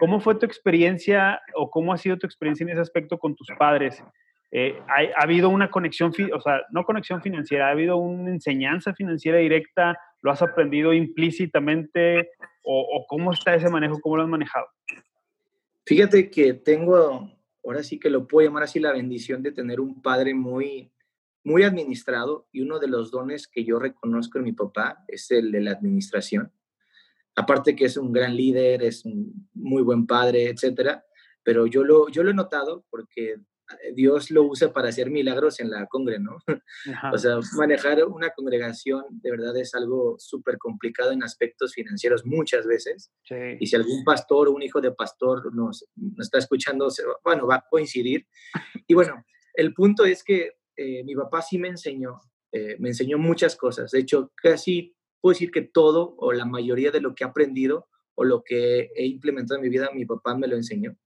¿Cómo 0.00 0.18
fue 0.18 0.34
tu 0.34 0.46
experiencia 0.46 1.40
o 1.54 1.70
cómo 1.70 1.92
ha 1.92 1.98
sido 1.98 2.16
tu 2.16 2.26
experiencia 2.26 2.64
en 2.64 2.70
ese 2.70 2.80
aspecto 2.80 3.18
con 3.18 3.36
tus 3.36 3.48
padres? 3.58 4.02
Eh, 4.50 4.80
ha, 4.88 5.20
ha, 5.20 5.22
habido 5.22 5.50
una 5.50 5.70
conexión, 5.70 6.12
o 6.32 6.40
sea, 6.40 6.62
no 6.70 6.84
conexión 6.84 7.20
financiera, 7.20 7.68
ha 7.68 7.72
habido 7.72 7.98
una 7.98 8.30
enseñanza 8.30 8.94
financiera 8.94 9.38
directa, 9.38 9.98
lo 10.22 10.30
has 10.30 10.42
aprendido 10.42 10.92
implícitamente 10.92 12.30
o, 12.62 13.04
cómo 13.08 13.32
está 13.32 13.54
ese 13.54 13.70
manejo, 13.70 14.00
cómo 14.00 14.16
lo 14.16 14.24
has 14.24 14.28
manejado. 14.28 14.66
Fíjate 15.86 16.30
que 16.30 16.52
tengo, 16.52 17.30
ahora 17.64 17.82
sí 17.82 17.98
que 17.98 18.10
lo 18.10 18.26
puedo 18.26 18.46
llamar 18.46 18.64
así, 18.64 18.78
la 18.78 18.92
bendición 18.92 19.42
de 19.42 19.52
tener 19.52 19.80
un 19.80 20.02
padre 20.02 20.34
muy, 20.34 20.92
muy 21.44 21.62
administrado 21.62 22.46
y 22.52 22.60
uno 22.60 22.78
de 22.78 22.88
los 22.88 23.10
dones 23.10 23.48
que 23.48 23.64
yo 23.64 23.78
reconozco 23.78 24.38
en 24.38 24.44
mi 24.44 24.52
papá 24.52 25.04
es 25.08 25.30
el 25.30 25.50
de 25.50 25.62
la 25.62 25.72
administración. 25.72 26.52
Aparte 27.34 27.74
que 27.74 27.86
es 27.86 27.96
un 27.96 28.12
gran 28.12 28.36
líder, 28.36 28.82
es 28.82 29.04
un 29.04 29.48
muy 29.54 29.82
buen 29.82 30.06
padre, 30.06 30.50
etcétera, 30.50 31.04
pero 31.42 31.66
yo 31.66 31.84
lo, 31.84 32.08
yo 32.08 32.22
lo 32.22 32.30
he 32.30 32.34
notado 32.34 32.84
porque 32.90 33.36
Dios 33.94 34.30
lo 34.30 34.44
usa 34.44 34.72
para 34.72 34.88
hacer 34.88 35.10
milagros 35.10 35.60
en 35.60 35.70
la 35.70 35.86
congre, 35.86 36.18
¿no? 36.18 36.38
Ajá. 36.92 37.12
O 37.12 37.18
sea, 37.18 37.38
manejar 37.56 38.04
una 38.04 38.30
congregación 38.30 39.04
de 39.10 39.30
verdad 39.30 39.56
es 39.56 39.74
algo 39.74 40.16
súper 40.18 40.58
complicado 40.58 41.12
en 41.12 41.22
aspectos 41.22 41.74
financieros 41.74 42.24
muchas 42.24 42.66
veces. 42.66 43.10
Sí. 43.24 43.34
Y 43.60 43.66
si 43.66 43.76
algún 43.76 44.04
pastor 44.04 44.48
o 44.48 44.52
un 44.52 44.62
hijo 44.62 44.80
de 44.80 44.92
pastor 44.92 45.54
nos, 45.54 45.86
nos 45.96 46.26
está 46.26 46.38
escuchando, 46.38 46.88
bueno, 47.24 47.46
va 47.46 47.56
a 47.56 47.64
coincidir. 47.68 48.26
Y 48.86 48.94
bueno, 48.94 49.24
el 49.54 49.74
punto 49.74 50.04
es 50.04 50.22
que 50.22 50.52
eh, 50.76 51.02
mi 51.02 51.16
papá 51.16 51.42
sí 51.42 51.58
me 51.58 51.66
enseñó, 51.68 52.20
eh, 52.52 52.76
me 52.78 52.90
enseñó 52.90 53.18
muchas 53.18 53.56
cosas. 53.56 53.90
De 53.90 53.98
hecho, 53.98 54.32
casi 54.36 54.94
puedo 55.20 55.32
decir 55.32 55.50
que 55.50 55.62
todo 55.62 56.14
o 56.18 56.32
la 56.32 56.46
mayoría 56.46 56.92
de 56.92 57.00
lo 57.00 57.14
que 57.14 57.24
he 57.24 57.26
aprendido 57.26 57.88
o 58.14 58.24
lo 58.24 58.44
que 58.44 58.90
he 58.94 59.04
implementado 59.06 59.58
en 59.58 59.62
mi 59.64 59.68
vida, 59.68 59.90
mi 59.92 60.06
papá 60.06 60.36
me 60.36 60.46
lo 60.46 60.54
enseñó. 60.54 60.96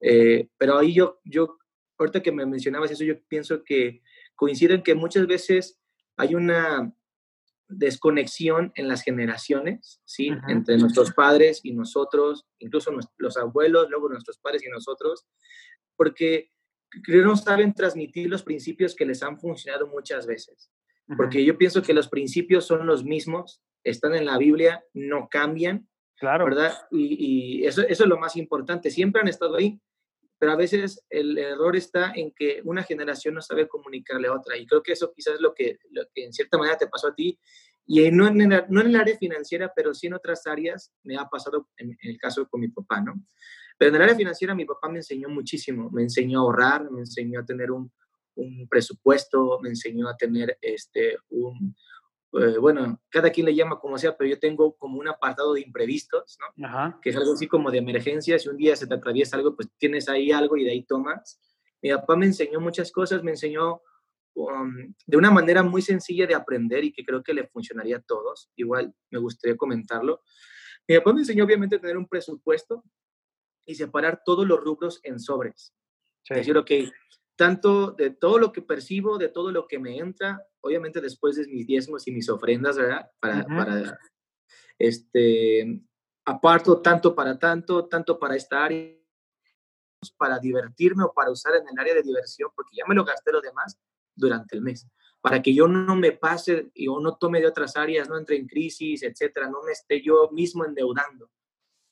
Eh, 0.00 0.48
pero 0.58 0.78
ahí 0.78 0.92
yo, 0.92 1.20
yo 1.24 1.56
ahorita 1.98 2.22
que 2.22 2.32
me 2.32 2.46
mencionabas 2.46 2.90
eso, 2.90 3.04
yo 3.04 3.20
pienso 3.28 3.64
que 3.64 4.02
coinciden 4.34 4.82
que 4.82 4.94
muchas 4.94 5.26
veces 5.26 5.80
hay 6.16 6.34
una 6.34 6.94
desconexión 7.68 8.72
en 8.76 8.88
las 8.88 9.02
generaciones, 9.02 10.00
¿sí? 10.04 10.30
Entre 10.48 10.78
nuestros 10.78 11.12
padres 11.12 11.60
y 11.64 11.72
nosotros, 11.72 12.46
incluso 12.58 12.92
los 13.16 13.36
abuelos, 13.36 13.88
luego 13.90 14.08
nuestros 14.08 14.38
padres 14.38 14.64
y 14.64 14.68
nosotros, 14.68 15.26
porque 15.96 16.52
creo 17.02 17.24
no 17.24 17.36
saben 17.36 17.74
transmitir 17.74 18.28
los 18.28 18.42
principios 18.42 18.94
que 18.94 19.06
les 19.06 19.22
han 19.22 19.38
funcionado 19.38 19.88
muchas 19.88 20.26
veces. 20.26 20.70
Porque 21.16 21.44
yo 21.44 21.56
pienso 21.56 21.82
que 21.82 21.94
los 21.94 22.08
principios 22.08 22.66
son 22.66 22.84
los 22.86 23.04
mismos, 23.04 23.62
están 23.84 24.16
en 24.16 24.24
la 24.24 24.38
Biblia, 24.38 24.84
no 24.92 25.28
cambian, 25.28 25.88
claro. 26.16 26.46
¿verdad? 26.46 26.72
Y, 26.90 27.60
y 27.60 27.64
eso, 27.64 27.82
eso 27.82 28.02
es 28.02 28.08
lo 28.08 28.18
más 28.18 28.36
importante, 28.36 28.90
siempre 28.90 29.20
han 29.20 29.28
estado 29.28 29.54
ahí, 29.54 29.80
pero 30.38 30.52
a 30.52 30.56
veces 30.56 31.04
el 31.08 31.36
error 31.38 31.76
está 31.76 32.12
en 32.14 32.32
que 32.32 32.60
una 32.64 32.82
generación 32.82 33.34
no 33.34 33.42
sabe 33.42 33.68
comunicarle 33.68 34.28
a 34.28 34.34
otra. 34.34 34.56
Y 34.56 34.66
creo 34.66 34.82
que 34.82 34.92
eso 34.92 35.12
quizás 35.14 35.34
es 35.34 35.40
lo 35.40 35.54
que, 35.54 35.78
lo 35.90 36.02
que 36.14 36.24
en 36.24 36.32
cierta 36.32 36.58
manera 36.58 36.76
te 36.76 36.86
pasó 36.88 37.08
a 37.08 37.14
ti. 37.14 37.38
Y 37.86 38.10
no 38.10 38.26
en, 38.26 38.40
el, 38.40 38.64
no 38.68 38.80
en 38.80 38.88
el 38.88 38.96
área 38.96 39.16
financiera, 39.16 39.72
pero 39.74 39.94
sí 39.94 40.08
en 40.08 40.14
otras 40.14 40.46
áreas 40.46 40.92
me 41.04 41.16
ha 41.16 41.26
pasado 41.28 41.68
en, 41.76 41.90
en, 41.90 42.10
el 42.10 42.18
caso 42.18 42.48
con 42.48 42.60
mi 42.60 42.68
papá, 42.68 43.00
¿no? 43.00 43.14
Pero 43.78 43.90
en 43.90 43.96
el 43.96 44.02
área 44.02 44.16
financiera 44.16 44.54
mi 44.54 44.64
papá 44.64 44.88
me 44.88 44.98
enseñó 44.98 45.28
muchísimo. 45.28 45.90
Me 45.90 46.02
enseñó 46.02 46.40
a 46.40 46.42
ahorrar, 46.42 46.90
me 46.90 47.00
enseñó 47.00 47.40
a 47.40 47.44
tener 47.44 47.70
un, 47.70 47.90
un 48.36 48.68
presupuesto, 48.68 49.58
me 49.60 49.70
enseñó 49.70 50.08
a 50.08 50.16
tener 50.16 50.58
este, 50.60 51.16
un, 51.30 51.74
eh, 52.40 52.58
bueno, 52.58 53.00
cada 53.08 53.30
quien 53.30 53.46
le 53.46 53.54
llama 53.54 53.78
como 53.78 53.98
sea, 53.98 54.16
pero 54.16 54.30
yo 54.30 54.38
tengo 54.38 54.76
como 54.76 54.98
un 54.98 55.08
apartado 55.08 55.54
de 55.54 55.60
imprevistos, 55.60 56.38
¿no? 56.40 56.66
Ajá. 56.66 56.98
Que 57.00 57.10
es 57.10 57.16
algo 57.16 57.32
así 57.32 57.46
como 57.46 57.70
de 57.70 57.78
emergencia, 57.78 58.38
si 58.38 58.48
un 58.48 58.56
día 58.56 58.76
se 58.76 58.86
te 58.86 58.94
atraviesa 58.94 59.36
algo, 59.36 59.54
pues 59.56 59.68
tienes 59.78 60.08
ahí 60.08 60.32
algo 60.32 60.56
y 60.56 60.64
de 60.64 60.72
ahí 60.72 60.82
tomas. 60.84 61.40
Mi 61.82 61.90
papá 61.90 62.16
me 62.16 62.26
enseñó 62.26 62.60
muchas 62.60 62.90
cosas, 62.92 63.22
me 63.22 63.32
enseñó 63.32 63.80
um, 64.34 64.94
de 65.06 65.16
una 65.16 65.30
manera 65.30 65.62
muy 65.62 65.82
sencilla 65.82 66.26
de 66.26 66.34
aprender 66.34 66.84
y 66.84 66.92
que 66.92 67.04
creo 67.04 67.22
que 67.22 67.34
le 67.34 67.46
funcionaría 67.46 67.98
a 67.98 68.02
todos. 68.02 68.50
Igual 68.56 68.94
me 69.10 69.18
gustaría 69.18 69.56
comentarlo. 69.56 70.22
Mi 70.88 70.96
papá 70.98 71.12
me 71.12 71.20
enseñó 71.20 71.44
obviamente 71.44 71.76
a 71.76 71.80
tener 71.80 71.96
un 71.96 72.08
presupuesto 72.08 72.84
y 73.64 73.74
separar 73.74 74.22
todos 74.24 74.46
los 74.46 74.60
rubros 74.60 75.00
en 75.02 75.18
sobres. 75.18 75.74
Es 76.28 76.38
decir, 76.38 76.56
ok, 76.56 76.70
tanto 77.36 77.92
de 77.92 78.10
todo 78.10 78.38
lo 78.38 78.52
que 78.52 78.62
percibo, 78.62 79.18
de 79.18 79.28
todo 79.28 79.52
lo 79.52 79.66
que 79.66 79.78
me 79.78 79.98
entra, 79.98 80.42
obviamente 80.60 81.00
después 81.00 81.36
de 81.36 81.46
mis 81.46 81.66
diezmos 81.66 82.06
y 82.08 82.12
mis 82.12 82.28
ofrendas, 82.28 82.76
¿verdad? 82.76 83.10
Para, 83.20 83.44
para 83.44 83.98
este, 84.78 85.82
aparto 86.24 86.80
tanto 86.80 87.14
para 87.14 87.38
tanto, 87.38 87.86
tanto 87.86 88.18
para 88.18 88.36
esta 88.36 88.64
área, 88.64 88.94
para 90.18 90.38
divertirme 90.38 91.04
o 91.04 91.12
para 91.12 91.30
usar 91.30 91.54
en 91.54 91.68
el 91.68 91.78
área 91.78 91.94
de 91.94 92.02
diversión, 92.02 92.50
porque 92.54 92.76
ya 92.76 92.84
me 92.86 92.94
lo 92.94 93.04
gasté 93.04 93.32
lo 93.32 93.40
demás 93.40 93.78
durante 94.14 94.56
el 94.56 94.62
mes, 94.62 94.86
para 95.20 95.40
que 95.40 95.54
yo 95.54 95.68
no 95.68 95.94
me 95.96 96.12
pase 96.12 96.70
y 96.74 96.88
o 96.88 97.00
no 97.00 97.16
tome 97.16 97.40
de 97.40 97.46
otras 97.46 97.76
áreas, 97.76 98.08
no 98.08 98.18
entre 98.18 98.36
en 98.36 98.46
crisis, 98.46 99.02
etcétera, 99.02 99.48
no 99.48 99.62
me 99.62 99.72
esté 99.72 100.02
yo 100.02 100.30
mismo 100.32 100.64
endeudando. 100.64 101.30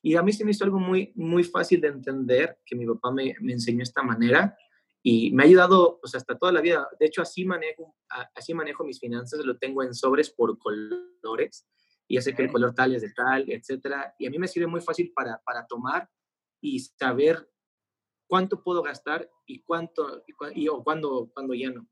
Y 0.02 0.16
a 0.16 0.22
mí 0.22 0.32
se 0.32 0.44
me 0.44 0.50
hizo 0.50 0.64
algo 0.64 0.78
muy, 0.78 1.12
muy 1.14 1.44
fácil 1.44 1.80
de 1.80 1.88
entender, 1.88 2.58
que 2.66 2.76
mi 2.76 2.86
papá 2.86 3.10
me, 3.10 3.34
me 3.40 3.52
enseñó 3.52 3.82
esta 3.82 4.02
manera, 4.02 4.56
y 5.06 5.30
me 5.32 5.42
ha 5.42 5.46
ayudado 5.46 5.98
pues, 6.00 6.14
hasta 6.14 6.38
toda 6.38 6.50
la 6.50 6.62
vida. 6.62 6.88
De 6.98 7.04
hecho, 7.04 7.20
así 7.20 7.44
manejo, 7.44 7.94
así 8.34 8.54
manejo 8.54 8.84
mis 8.84 8.98
finanzas, 8.98 9.44
lo 9.44 9.58
tengo 9.58 9.82
en 9.82 9.92
sobres 9.94 10.30
por 10.30 10.58
colores 10.58 11.68
y 12.08 12.18
sé 12.22 12.34
que 12.34 12.44
el 12.44 12.50
color 12.50 12.74
tal 12.74 12.94
es 12.94 13.02
de 13.02 13.12
tal, 13.12 13.44
etcétera. 13.50 14.14
Y 14.18 14.26
a 14.26 14.30
mí 14.30 14.38
me 14.38 14.48
sirve 14.48 14.66
muy 14.66 14.80
fácil 14.80 15.12
para, 15.14 15.42
para 15.44 15.66
tomar 15.66 16.08
y 16.58 16.80
saber 16.80 17.46
cuánto 18.26 18.62
puedo 18.62 18.82
gastar 18.82 19.30
y 19.46 19.62
cuánto 19.62 20.24
y, 20.54 20.68
o 20.68 20.82
cuándo, 20.82 21.30
cuando 21.34 21.52
ya 21.52 21.70
no. 21.70 21.86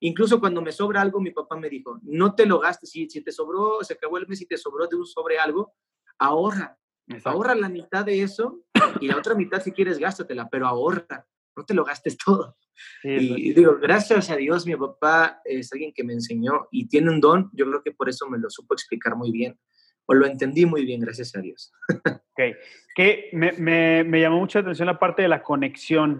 Incluso 0.00 0.38
cuando 0.38 0.60
me 0.60 0.70
sobra 0.70 1.00
algo, 1.00 1.20
mi 1.20 1.30
papá 1.30 1.56
me 1.56 1.70
dijo, 1.70 1.98
no 2.02 2.34
te 2.34 2.44
lo 2.44 2.60
gastes. 2.60 2.90
Si, 2.90 3.08
si 3.08 3.22
te 3.22 3.32
sobró, 3.32 3.82
se 3.82 3.94
acabó 3.94 4.18
el 4.18 4.28
mes 4.28 4.42
y 4.42 4.46
te 4.46 4.58
sobró 4.58 4.86
de 4.86 4.96
un 4.96 5.06
sobre 5.06 5.38
algo, 5.38 5.72
ahorra. 6.18 6.78
Ahorra 7.24 7.54
la 7.54 7.70
mitad 7.70 8.04
de 8.04 8.20
eso 8.22 8.60
y 9.00 9.08
la 9.08 9.16
otra 9.16 9.34
mitad, 9.34 9.62
si 9.62 9.72
quieres, 9.72 9.98
gástatela, 9.98 10.50
pero 10.50 10.66
ahorra. 10.66 11.26
No 11.58 11.64
te 11.64 11.74
lo 11.74 11.84
gastes 11.84 12.16
todo. 12.24 12.56
y, 13.02 13.52
digo, 13.52 13.78
gracias 13.80 14.30
a 14.30 14.36
Dios, 14.36 14.66
mi 14.66 14.76
papá 14.76 15.40
es 15.44 15.72
alguien 15.72 15.92
que 15.92 16.04
me 16.04 16.12
enseñó 16.12 16.68
y 16.70 16.88
tiene 16.88 17.10
un 17.10 17.20
don. 17.20 17.50
Yo 17.52 17.66
creo 17.66 17.82
que 17.82 17.92
por 17.92 18.08
eso 18.08 18.28
me 18.28 18.38
lo 18.38 18.48
supo 18.48 18.74
explicar 18.74 19.16
muy 19.16 19.32
bien 19.32 19.58
o 20.06 20.14
lo 20.14 20.26
entendí 20.26 20.64
muy 20.64 20.86
bien, 20.86 21.00
gracias 21.00 21.36
a 21.36 21.40
Dios. 21.40 21.72
ok, 22.06 22.56
que 22.94 23.28
me, 23.32 23.52
me, 23.52 24.04
me 24.04 24.20
llamó 24.20 24.38
mucha 24.38 24.60
atención 24.60 24.86
la 24.86 24.98
parte 24.98 25.22
de 25.22 25.28
la 25.28 25.42
conexión 25.42 26.18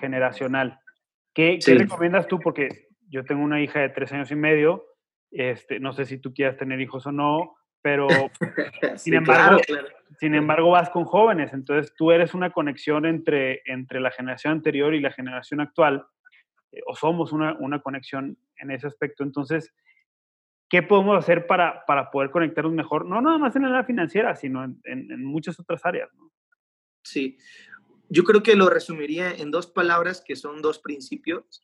generacional. 0.00 0.80
¿Qué, 1.34 1.58
¿Qué, 1.62 1.74
recomiendas 1.74 2.28
tú? 2.28 2.38
Porque 2.40 2.88
yo 3.08 3.24
tengo 3.24 3.42
una 3.42 3.60
hija 3.60 3.80
de 3.80 3.90
tres 3.90 4.10
años 4.12 4.30
y 4.30 4.36
medio, 4.36 4.86
este, 5.30 5.80
no 5.80 5.92
sé 5.92 6.06
si 6.06 6.18
tú 6.18 6.32
quieras 6.32 6.56
tener 6.56 6.80
hijos 6.80 7.06
o 7.06 7.12
no, 7.12 7.56
pero 7.86 8.08
sin, 8.96 9.14
embargo, 9.14 9.60
sin 10.18 10.34
embargo 10.34 10.70
vas 10.70 10.90
con 10.90 11.04
jóvenes, 11.04 11.52
entonces 11.52 11.94
tú 11.94 12.10
eres 12.10 12.34
una 12.34 12.50
conexión 12.50 13.06
entre, 13.06 13.62
entre 13.64 14.00
la 14.00 14.10
generación 14.10 14.54
anterior 14.54 14.92
y 14.92 15.00
la 15.00 15.12
generación 15.12 15.60
actual, 15.60 16.04
eh, 16.72 16.80
o 16.84 16.96
somos 16.96 17.30
una, 17.30 17.54
una 17.60 17.80
conexión 17.80 18.36
en 18.56 18.72
ese 18.72 18.88
aspecto. 18.88 19.22
Entonces, 19.22 19.72
¿qué 20.68 20.82
podemos 20.82 21.16
hacer 21.16 21.46
para, 21.46 21.84
para 21.86 22.10
poder 22.10 22.30
conectarnos 22.32 22.72
mejor? 22.72 23.06
No 23.06 23.20
nada 23.20 23.38
más 23.38 23.54
en 23.54 23.70
la 23.70 23.84
financiera, 23.84 24.34
sino 24.34 24.64
en, 24.64 24.80
en, 24.82 25.24
muchas 25.24 25.60
otras 25.60 25.86
áreas. 25.86 26.12
¿no? 26.14 26.32
Sí, 27.04 27.38
yo 28.08 28.24
creo 28.24 28.42
que 28.42 28.56
lo 28.56 28.68
resumiría 28.68 29.30
en 29.30 29.52
dos 29.52 29.68
palabras 29.68 30.24
que 30.26 30.34
son 30.34 30.60
dos 30.60 30.80
principios. 30.80 31.62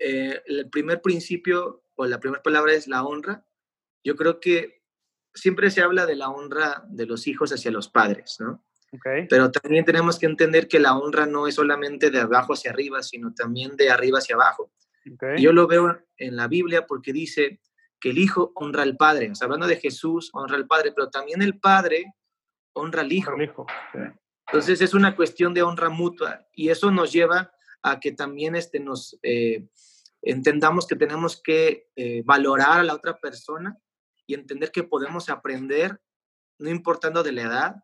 Eh, 0.00 0.42
el 0.46 0.68
primer 0.68 1.00
principio 1.00 1.84
o 1.94 2.06
la 2.06 2.18
primera 2.18 2.42
palabra 2.42 2.72
es 2.72 2.88
la 2.88 3.04
honra. 3.04 3.46
Yo 4.02 4.16
creo 4.16 4.40
que 4.40 4.83
siempre 5.34 5.70
se 5.70 5.82
habla 5.82 6.06
de 6.06 6.16
la 6.16 6.28
honra 6.28 6.84
de 6.88 7.06
los 7.06 7.26
hijos 7.26 7.52
hacia 7.52 7.70
los 7.70 7.88
padres, 7.88 8.36
¿no? 8.40 8.64
Okay. 8.92 9.26
Pero 9.28 9.50
también 9.50 9.84
tenemos 9.84 10.18
que 10.18 10.26
entender 10.26 10.68
que 10.68 10.78
la 10.78 10.96
honra 10.96 11.26
no 11.26 11.48
es 11.48 11.56
solamente 11.56 12.10
de 12.10 12.20
abajo 12.20 12.52
hacia 12.52 12.70
arriba, 12.70 13.02
sino 13.02 13.34
también 13.34 13.76
de 13.76 13.90
arriba 13.90 14.18
hacia 14.18 14.36
abajo. 14.36 14.72
Okay. 15.14 15.42
Yo 15.42 15.52
lo 15.52 15.66
veo 15.66 15.98
en 16.16 16.36
la 16.36 16.46
Biblia 16.46 16.86
porque 16.86 17.12
dice, 17.12 17.60
que 18.04 18.10
el 18.10 18.18
Hijo 18.18 18.52
honra 18.54 18.82
al 18.82 18.98
Padre. 18.98 19.30
O 19.30 19.34
sea, 19.34 19.46
hablando 19.46 19.66
de 19.66 19.76
Jesús, 19.76 20.28
honra 20.34 20.56
al 20.56 20.66
Padre, 20.66 20.92
pero 20.94 21.08
también 21.08 21.40
el 21.40 21.58
Padre 21.58 22.12
honra 22.74 23.00
al 23.00 23.10
Hijo. 23.10 23.32
Entonces 24.46 24.82
es 24.82 24.92
una 24.92 25.16
cuestión 25.16 25.54
de 25.54 25.62
honra 25.62 25.88
mutua 25.88 26.46
y 26.52 26.68
eso 26.68 26.90
nos 26.90 27.10
lleva 27.14 27.50
a 27.82 28.00
que 28.00 28.12
también 28.12 28.56
este, 28.56 28.78
nos 28.78 29.18
eh, 29.22 29.68
entendamos 30.20 30.86
que 30.86 30.96
tenemos 30.96 31.40
que 31.42 31.88
eh, 31.96 32.22
valorar 32.26 32.80
a 32.80 32.82
la 32.82 32.92
otra 32.92 33.16
persona 33.16 33.74
y 34.26 34.34
entender 34.34 34.70
que 34.70 34.82
podemos 34.82 35.28
aprender, 35.28 36.00
no 36.58 36.70
importando 36.70 37.22
de 37.22 37.32
la 37.32 37.42
edad, 37.42 37.74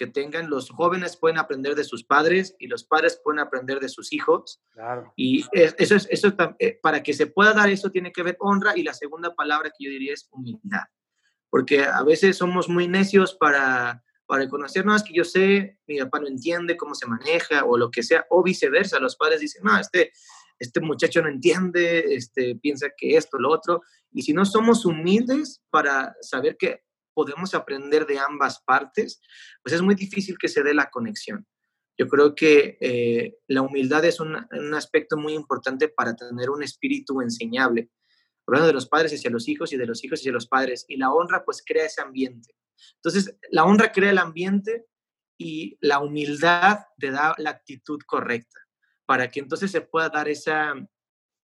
que 0.00 0.06
tengan, 0.06 0.48
los 0.48 0.70
jóvenes 0.70 1.18
pueden 1.18 1.36
aprender 1.36 1.74
de 1.74 1.84
sus 1.84 2.04
padres 2.04 2.56
y 2.58 2.68
los 2.68 2.84
padres 2.84 3.20
pueden 3.22 3.38
aprender 3.38 3.80
de 3.80 3.90
sus 3.90 4.14
hijos. 4.14 4.62
Y 5.14 5.44
eso 5.52 5.94
es, 5.94 6.08
eso 6.10 6.32
eh, 6.58 6.78
para 6.82 7.02
que 7.02 7.12
se 7.12 7.26
pueda 7.26 7.52
dar 7.52 7.68
eso 7.68 7.90
tiene 7.90 8.10
que 8.10 8.22
ver 8.22 8.36
honra 8.40 8.78
y 8.78 8.82
la 8.82 8.94
segunda 8.94 9.34
palabra 9.34 9.70
que 9.70 9.84
yo 9.84 9.90
diría 9.90 10.14
es 10.14 10.26
humildad. 10.30 10.84
Porque 11.50 11.84
a 11.84 12.02
veces 12.02 12.38
somos 12.38 12.66
muy 12.66 12.88
necios 12.88 13.34
para, 13.34 14.02
para 14.24 14.44
reconocer, 14.44 14.86
no, 14.86 14.96
es 14.96 15.02
que 15.02 15.12
yo 15.12 15.24
sé, 15.24 15.78
mi 15.86 15.98
papá 15.98 16.20
no 16.20 16.28
entiende 16.28 16.78
cómo 16.78 16.94
se 16.94 17.06
maneja 17.06 17.64
o 17.66 17.76
lo 17.76 17.90
que 17.90 18.02
sea, 18.02 18.24
o 18.30 18.42
viceversa, 18.42 19.00
los 19.00 19.16
padres 19.16 19.40
dicen, 19.40 19.64
no, 19.64 19.78
este, 19.78 20.12
este 20.60 20.80
muchacho 20.80 21.22
no 21.22 21.28
entiende, 21.28 22.14
este, 22.14 22.54
piensa 22.56 22.88
que 22.96 23.16
esto, 23.16 23.38
lo 23.38 23.50
otro. 23.50 23.80
Y 24.12 24.22
si 24.22 24.34
no 24.34 24.44
somos 24.44 24.84
humildes 24.84 25.62
para 25.70 26.14
saber 26.20 26.56
que 26.58 26.82
podemos 27.14 27.54
aprender 27.54 28.06
de 28.06 28.18
ambas 28.18 28.62
partes, 28.64 29.20
pues 29.62 29.74
es 29.74 29.82
muy 29.82 29.94
difícil 29.94 30.36
que 30.38 30.48
se 30.48 30.62
dé 30.62 30.74
la 30.74 30.90
conexión. 30.90 31.46
Yo 31.98 32.08
creo 32.08 32.34
que 32.34 32.76
eh, 32.80 33.38
la 33.48 33.62
humildad 33.62 34.04
es 34.04 34.20
un, 34.20 34.36
un, 34.36 34.74
aspecto 34.74 35.16
muy 35.16 35.32
importante 35.32 35.88
para 35.88 36.14
tener 36.14 36.50
un 36.50 36.62
espíritu 36.62 37.20
enseñable. 37.20 37.90
Hablando 38.46 38.66
de 38.66 38.74
los 38.74 38.88
padres 38.88 39.12
hacia 39.14 39.30
los 39.30 39.48
hijos 39.48 39.72
y 39.72 39.76
de 39.76 39.86
los 39.86 40.04
hijos 40.04 40.20
hacia 40.20 40.32
los 40.32 40.46
padres. 40.46 40.84
Y 40.88 40.96
la 40.98 41.10
honra 41.10 41.42
pues 41.44 41.62
crea 41.64 41.86
ese 41.86 42.02
ambiente. 42.02 42.54
Entonces, 42.96 43.36
la 43.50 43.64
honra 43.64 43.92
crea 43.92 44.10
el 44.10 44.18
ambiente 44.18 44.86
y 45.38 45.78
la 45.80 46.00
humildad 46.00 46.80
te 46.98 47.10
da 47.10 47.34
la 47.38 47.50
actitud 47.50 47.98
correcta 48.06 48.60
para 49.10 49.28
que 49.28 49.40
entonces 49.40 49.72
se 49.72 49.80
pueda 49.80 50.08
dar 50.08 50.28
esa, 50.28 50.72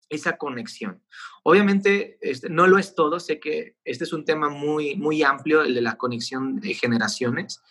esa 0.08 0.38
conexión. 0.38 1.04
Obviamente 1.44 2.20
este, 2.22 2.48
no 2.48 2.68
lo 2.68 2.78
es 2.78 2.94
todo, 2.94 3.20
sé 3.20 3.40
que 3.40 3.76
este 3.84 4.04
es 4.04 4.14
un 4.14 4.24
tema 4.24 4.50
muy, 4.50 4.96
muy 4.96 5.24
amplio, 5.24 5.64
el 5.64 5.74
de 5.74 5.82
la 5.82 5.98
conexión 5.98 6.60
de 6.60 6.76
generaciones. 6.76 7.64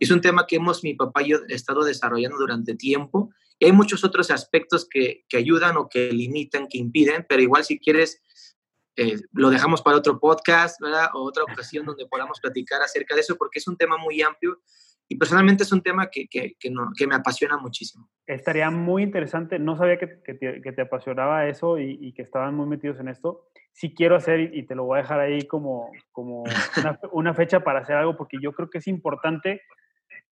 Es 0.00 0.10
un 0.10 0.20
tema 0.20 0.48
que 0.48 0.56
hemos, 0.56 0.82
mi 0.82 0.94
papá 0.94 1.22
y 1.22 1.28
yo, 1.28 1.38
estado 1.46 1.84
desarrollando 1.84 2.38
durante 2.38 2.74
tiempo. 2.74 3.30
Y 3.60 3.66
hay 3.66 3.72
muchos 3.72 4.02
otros 4.02 4.32
aspectos 4.32 4.84
que, 4.90 5.24
que 5.28 5.36
ayudan 5.36 5.76
o 5.76 5.88
que 5.88 6.10
limitan, 6.10 6.66
que 6.66 6.78
impiden, 6.78 7.24
pero 7.28 7.40
igual 7.40 7.64
si 7.64 7.78
quieres, 7.78 8.20
eh, 8.96 9.20
lo 9.30 9.50
dejamos 9.50 9.80
para 9.80 9.96
otro 9.96 10.18
podcast, 10.18 10.80
¿verdad? 10.80 11.10
O 11.14 11.22
otra 11.22 11.44
ocasión 11.44 11.86
donde 11.86 12.08
podamos 12.08 12.40
platicar 12.40 12.82
acerca 12.82 13.14
de 13.14 13.20
eso, 13.20 13.36
porque 13.36 13.60
es 13.60 13.68
un 13.68 13.76
tema 13.76 13.96
muy 13.96 14.22
amplio 14.22 14.60
y 15.08 15.16
personalmente 15.16 15.62
es 15.62 15.72
un 15.72 15.82
tema 15.82 16.08
que, 16.10 16.26
que, 16.26 16.54
que, 16.58 16.70
no, 16.70 16.90
que, 16.96 17.06
me 17.06 17.14
apasiona 17.14 17.56
muchísimo. 17.56 18.08
Estaría 18.26 18.70
muy 18.70 19.04
interesante, 19.04 19.58
no 19.58 19.76
sabía 19.76 19.98
que, 19.98 20.06
te, 20.08 20.34
te, 20.34 20.82
apasionaba 20.82 21.46
eso 21.46 21.78
y, 21.78 21.96
y, 22.00 22.12
que 22.12 22.22
estaban 22.22 22.54
muy 22.54 22.66
metidos 22.66 22.98
en 22.98 23.08
esto. 23.08 23.46
Sí 23.72 23.94
quiero 23.94 24.16
hacer, 24.16 24.54
y 24.54 24.64
te 24.64 24.74
lo 24.74 24.84
voy 24.84 24.98
a 24.98 25.02
dejar 25.02 25.20
ahí 25.20 25.46
como, 25.46 25.92
como 26.10 26.42
una, 26.76 26.98
una 27.12 27.34
fecha 27.34 27.60
para 27.60 27.80
hacer 27.80 27.96
algo, 27.96 28.16
porque 28.16 28.38
yo 28.40 28.52
creo 28.52 28.68
que 28.68 28.78
es 28.78 28.88
importante. 28.88 29.62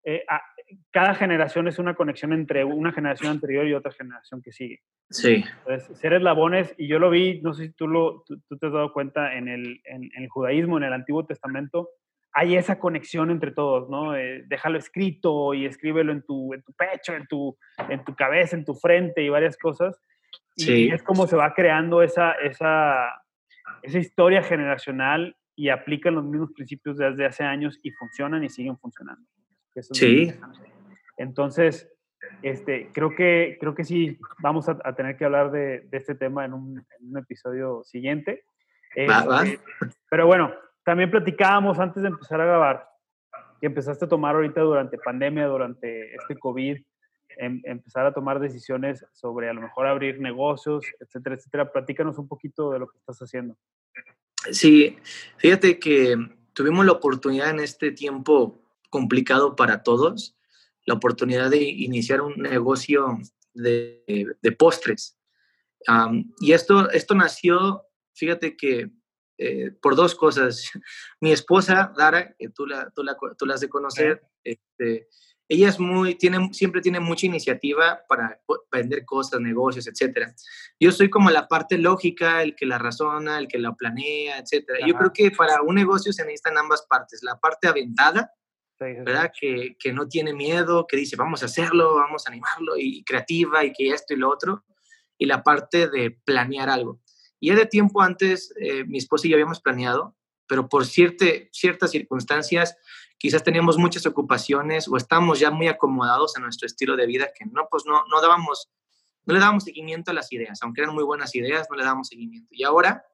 Eh, 0.03 0.25
a, 0.29 0.43
cada 0.91 1.15
generación 1.15 1.69
es 1.69 1.79
una 1.79 1.95
conexión 1.95 2.33
entre 2.33 2.65
una 2.65 2.93
generación 2.93 3.31
anterior 3.31 3.67
y 3.67 3.75
otra 3.75 3.93
generación 3.93 4.43
que 4.43 4.51
sigue. 4.51 4.81
Sí. 5.09 5.45
Entonces, 5.59 5.99
ser 5.99 6.15
eslabones, 6.15 6.75
y 6.79 6.89
yo 6.89 6.99
lo 6.99 7.11
vi, 7.11 7.41
no 7.43 7.55
sé 7.55 7.67
si 7.67 7.73
tú, 7.73 7.87
lo, 7.87 8.25
tú, 8.27 8.41
tú 8.49 8.59
te 8.59 8.67
has 8.67 8.73
dado 8.73 8.93
cuenta 8.93 9.37
en 9.37 9.47
el, 9.47 9.81
en, 9.85 10.05
en 10.15 10.23
el 10.23 10.29
judaísmo, 10.29 10.79
en 10.79 10.85
el 10.85 10.93
Antiguo 10.93 11.25
Testamento, 11.27 11.91
hay 12.35 12.57
esa 12.57 12.81
conexión 12.81 13.31
entre 13.31 13.53
todos, 13.53 13.89
¿no? 13.89 14.17
Eh, 14.17 14.43
déjalo 14.49 14.77
escrito 14.77 15.55
y 15.55 15.67
escríbelo 15.67 16.11
en 16.11 16.23
tu, 16.23 16.53
en 16.53 16.63
tu 16.63 16.73
pecho, 16.73 17.15
en 17.15 17.27
tu, 17.29 17.57
en 17.89 18.05
tu 18.05 18.15
cabeza, 18.17 18.57
en 18.57 18.65
tu 18.65 18.75
frente 18.75 19.23
y 19.23 19.29
varias 19.29 19.57
cosas. 19.57 19.97
Sí. 20.57 20.87
Y 20.87 20.91
es 20.91 21.03
como 21.05 21.29
se 21.29 21.37
va 21.37 21.55
creando 21.55 22.03
esa, 22.03 22.33
esa, 22.33 23.23
esa 23.83 23.99
historia 23.99 24.43
generacional 24.43 25.37
y 25.55 25.69
aplican 25.69 26.17
los 26.17 26.25
mismos 26.25 26.51
principios 26.53 26.99
desde 26.99 27.25
hace 27.25 27.45
años 27.45 27.79
y 27.85 27.93
funcionan 27.93 28.43
y 28.43 28.49
siguen 28.49 28.77
funcionando. 28.79 29.25
sí. 29.93 30.33
Entonces, 31.17 31.89
este, 32.43 32.91
creo, 32.93 33.15
que, 33.15 33.57
creo 33.61 33.77
que 33.77 33.85
sí 33.85 34.19
vamos 34.41 34.69
a, 34.69 34.77
a 34.83 34.97
tener 34.97 35.17
que 35.17 35.25
hablar 35.25 35.53
de, 35.53 35.83
de 35.83 35.97
este 35.97 36.17
tema 36.17 36.45
en 36.45 36.53
un, 36.53 36.79
en 36.79 37.11
un 37.11 37.19
episodio 37.19 37.85
siguiente. 37.85 38.47
¿Va, 39.09 39.25
va? 39.25 39.45
Este, 39.45 39.61
pero 40.11 40.27
bueno, 40.27 40.53
también 40.85 41.11
platicábamos 41.11 41.79
antes 41.79 42.03
de 42.03 42.09
empezar 42.09 42.41
a 42.41 42.47
grabar 42.47 42.95
que 43.61 43.67
empezaste 43.67 44.05
a 44.05 44.09
tomar 44.09 44.35
ahorita 44.35 44.61
durante 44.61 44.99
pandemia, 44.99 45.47
durante 45.47 46.15
este 46.15 46.37
COVID, 46.39 46.77
em, 47.39 47.63
empezar 47.65 48.07
a 48.07 48.13
tomar 48.13 48.39
decisiones 48.39 49.05
sobre 49.13 49.49
a 49.49 49.55
lo 49.55 49.63
mejor 49.63 49.87
abrir 49.87 50.21
negocios, 50.21 50.85
etcétera, 51.01 51.37
etcétera. 51.37 51.73
Platícanos 51.73 52.19
un 52.19 52.29
poquito 52.29 52.71
de 52.71 52.81
lo 52.81 52.89
que 52.89 52.99
estás 52.99 53.19
haciendo. 53.21 53.57
Sí, 54.51 54.99
fíjate 55.39 55.79
que 55.79 56.17
tuvimos 56.53 56.85
la 56.85 56.93
oportunidad 56.93 57.51
en 57.51 57.61
este 57.61 57.91
tiempo 57.91 58.61
complicado 58.91 59.57
para 59.57 59.83
todos, 59.83 60.37
la 60.85 60.95
oportunidad 60.95 61.51
de 61.51 61.63
iniciar 61.63 62.21
un 62.21 62.35
negocio 62.37 63.19
de, 63.55 64.35
postres. 64.59 65.19
y 66.41 66.53
esto, 66.53 66.91
esto 66.91 67.15
nació, 67.15 67.87
fíjate 68.13 68.57
que 68.57 68.91
eh, 69.39 69.71
por 69.83 69.97
dos 69.97 70.15
cosas. 70.15 70.71
Mi 71.21 71.33
esposa, 71.33 71.93
Dara, 71.97 72.35
que 72.39 72.49
tú 72.49 72.67
la, 72.67 72.91
tú 72.91 73.03
la, 73.03 73.17
tú 73.37 73.47
la 73.47 73.55
has 73.55 73.61
de 73.61 73.69
conocer, 73.69 74.23
este, 74.43 75.09
ella 75.49 75.69
es 75.69 75.79
muy, 75.79 76.15
tiene, 76.15 76.53
siempre 76.53 76.81
tiene 76.81 77.01
mucha 77.01 77.27
iniciativa 77.27 78.03
para 78.09 78.41
vender 78.73 79.05
cosas, 79.05 79.41
negocios, 79.41 79.87
etcétera. 79.87 80.35
Yo 80.81 80.91
soy 80.91 81.11
como 81.11 81.31
la 81.31 81.49
parte 81.49 81.77
lógica, 81.77 82.43
el 82.43 82.55
que 82.57 82.65
la 82.65 82.79
razona, 82.79 83.39
el 83.39 83.49
que 83.49 83.59
la 83.59 83.75
planea, 83.75 84.39
etcétera. 84.39 84.79
Yo 84.87 84.95
creo 84.95 85.13
que 85.13 85.31
para 85.31 85.61
un 85.63 85.75
negocio 85.75 86.13
se 86.13 86.25
necesitan 86.25 86.57
ambas 86.57 86.87
partes, 86.89 87.23
la 87.23 87.39
parte 87.39 87.69
aventada, 87.69 88.33
¿verdad? 88.79 89.33
Que, 89.39 89.77
que, 89.79 89.93
no 89.93 90.09
tiene 90.09 90.33
miedo, 90.33 90.87
que 90.87 90.97
dice, 90.97 91.17
vamos 91.17 91.43
a 91.43 91.47
hacerlo, 91.47 91.95
vamos 91.97 92.27
a 92.27 92.31
animarlo, 92.31 92.77
y 92.77 93.05
creativa, 93.05 93.65
y 93.65 93.73
que 93.73 93.89
esto 93.91 94.15
y 94.15 94.17
lo 94.17 94.31
otro, 94.31 94.65
y 95.19 95.27
la 95.27 95.43
parte 95.43 95.89
de 95.89 96.11
planear 96.11 96.69
algo. 96.69 97.01
Ya 97.45 97.55
de 97.55 97.67
tiempo 97.67 98.01
antes, 98.03 98.55
eh, 98.59 98.85
mi 98.85 98.99
esposa 98.99 99.27
y 99.27 99.31
yo 99.31 99.37
habíamos 99.37 99.61
planeado, 99.61 100.17
pero 100.47 100.69
por 100.69 100.87
ciertas 100.87 101.91
circunstancias, 101.91 102.77
quizás 103.19 103.43
teníamos 103.43 103.79
muchas 103.79 104.07
ocupaciones 104.07 104.89
o 104.89 104.97
estábamos 104.97 105.41
ya 105.41 105.51
muy 105.51 105.69
acomodados 105.69 106.37
en 106.37 106.43
nuestro 106.43 106.67
estilo 106.67 106.97
de 106.97 107.07
vida 107.07 107.31
que 107.37 107.47
no, 107.47 107.67
pues 107.71 107.85
no, 107.87 108.05
no 108.11 108.21
dábamos, 108.21 108.71
no 109.25 109.35
le 109.35 109.41
dábamos 109.41 109.65
seguimiento 109.65 110.11
a 110.11 110.15
las 110.15 110.33
ideas, 110.33 110.59
aunque 110.63 110.83
eran 110.83 110.95
muy 110.95 111.05
buenas 111.05 111.35
ideas, 111.35 111.67
no 111.71 111.77
le 111.77 111.85
dábamos 111.85 112.09
seguimiento. 112.09 112.49
Y 112.53 112.65
ahora, 112.65 113.05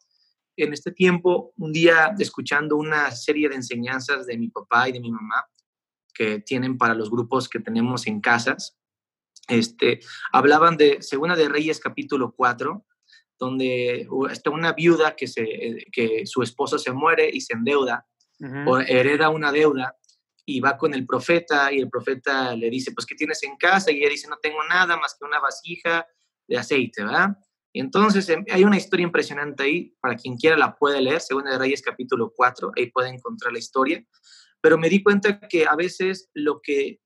en 0.57 0.73
este 0.73 0.90
tiempo, 0.90 1.53
un 1.57 1.73
día 1.73 2.14
escuchando 2.19 2.77
una 2.77 3.11
serie 3.12 3.49
de 3.49 3.57
enseñanzas 3.57 4.27
de 4.27 4.37
mi 4.37 4.49
papá 4.49 4.88
y 4.88 4.93
de 4.93 5.01
mi 5.01 5.11
mamá 5.11 5.47
que 6.12 6.40
tienen 6.40 6.77
para 6.77 6.95
los 6.95 7.11
grupos 7.11 7.49
que 7.49 7.61
tenemos 7.61 8.07
en 8.07 8.21
casas, 8.21 8.77
este, 9.49 10.01
hablaban 10.33 10.77
de 10.77 11.03
Segunda 11.03 11.35
de 11.35 11.49
Reyes 11.49 11.81
capítulo 11.81 12.33
4, 12.37 12.85
donde 13.40 14.07
está 14.31 14.50
una 14.50 14.74
viuda 14.74 15.16
que, 15.16 15.26
se, 15.26 15.87
que 15.90 16.26
su 16.26 16.42
esposo 16.42 16.79
se 16.79 16.92
muere 16.92 17.29
y 17.33 17.40
se 17.40 17.55
endeuda 17.55 18.07
o 18.66 18.79
hereda 18.79 19.31
una 19.31 19.50
deuda 19.50 19.96
y 20.44 20.61
va 20.61 20.76
con 20.76 20.94
el 20.94 21.07
profeta 21.07 21.72
y 21.72 21.79
el 21.79 21.88
profeta 21.88 22.55
le 22.55 22.70
dice, 22.70 22.92
pues, 22.92 23.07
¿qué 23.07 23.14
tienes 23.14 23.42
en 23.42 23.57
casa? 23.57 23.90
Y 23.90 23.98
ella 23.98 24.09
dice, 24.11 24.29
no 24.29 24.38
tengo 24.42 24.59
nada 24.68 24.96
más 24.96 25.16
que 25.18 25.24
una 25.24 25.40
vasija 25.40 26.07
de 26.48 26.59
aceite, 26.59 27.05
¿verdad? 27.05 27.37
Y 27.72 27.81
entonces 27.81 28.29
em, 28.29 28.44
hay 28.50 28.64
una 28.64 28.76
historia 28.76 29.05
impresionante 29.05 29.62
ahí, 29.62 29.96
para 30.00 30.16
quien 30.16 30.37
quiera 30.37 30.57
la 30.57 30.74
puede 30.74 31.00
leer, 31.00 31.20
Segunda 31.20 31.53
de 31.53 31.59
Reyes 31.59 31.83
capítulo 31.83 32.33
4, 32.35 32.72
ahí 32.76 32.90
puede 32.90 33.11
encontrar 33.11 33.53
la 33.53 33.59
historia, 33.59 34.05
pero 34.61 34.76
me 34.76 34.88
di 34.88 35.03
cuenta 35.03 35.40
que 35.40 35.66
a 35.66 35.76
veces 35.76 36.31
lo 36.35 36.61
que, 36.61 37.00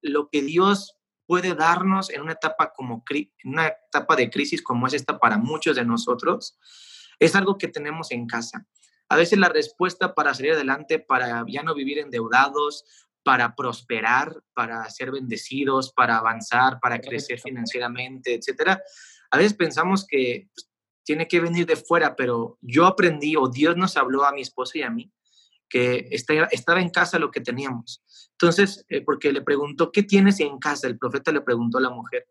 lo 0.00 0.28
que 0.30 0.42
Dios 0.42 0.97
puede 1.28 1.54
darnos 1.54 2.08
en 2.08 2.22
una 2.22 2.32
etapa 2.32 2.72
como 2.74 3.04
en 3.12 3.28
una 3.44 3.66
etapa 3.66 4.16
de 4.16 4.30
crisis 4.30 4.62
como 4.62 4.86
es 4.86 4.94
esta 4.94 5.18
para 5.18 5.36
muchos 5.36 5.76
de 5.76 5.84
nosotros, 5.84 6.58
es 7.18 7.36
algo 7.36 7.58
que 7.58 7.68
tenemos 7.68 8.10
en 8.12 8.26
casa. 8.26 8.66
A 9.10 9.16
veces 9.16 9.38
la 9.38 9.50
respuesta 9.50 10.14
para 10.14 10.32
salir 10.32 10.52
adelante, 10.52 10.98
para 10.98 11.44
ya 11.46 11.62
no 11.62 11.74
vivir 11.74 11.98
endeudados, 11.98 12.84
para 13.22 13.54
prosperar, 13.54 14.42
para 14.54 14.88
ser 14.88 15.10
bendecidos, 15.10 15.92
para 15.92 16.16
avanzar, 16.16 16.80
para 16.80 16.98
crecer 16.98 17.38
financieramente, 17.38 18.34
etcétera. 18.34 18.82
A 19.30 19.36
veces 19.36 19.52
pensamos 19.52 20.06
que 20.06 20.48
pues, 20.54 20.70
tiene 21.04 21.28
que 21.28 21.40
venir 21.40 21.66
de 21.66 21.76
fuera, 21.76 22.16
pero 22.16 22.56
yo 22.62 22.86
aprendí 22.86 23.36
o 23.36 23.48
Dios 23.48 23.76
nos 23.76 23.98
habló 23.98 24.24
a 24.24 24.32
mi 24.32 24.40
esposa 24.40 24.78
y 24.78 24.82
a 24.82 24.90
mí 24.90 25.12
que 25.68 26.08
estaba 26.10 26.80
en 26.80 26.90
casa 26.90 27.18
lo 27.18 27.30
que 27.30 27.40
teníamos. 27.40 28.02
Entonces, 28.32 28.84
eh, 28.88 29.02
porque 29.02 29.32
le 29.32 29.42
preguntó, 29.42 29.90
¿qué 29.90 30.02
tienes 30.02 30.38
en 30.40 30.58
casa? 30.58 30.86
El 30.86 30.98
profeta 30.98 31.32
le 31.32 31.40
preguntó 31.40 31.78
a 31.78 31.80
la 31.80 31.90
mujer. 31.90 32.26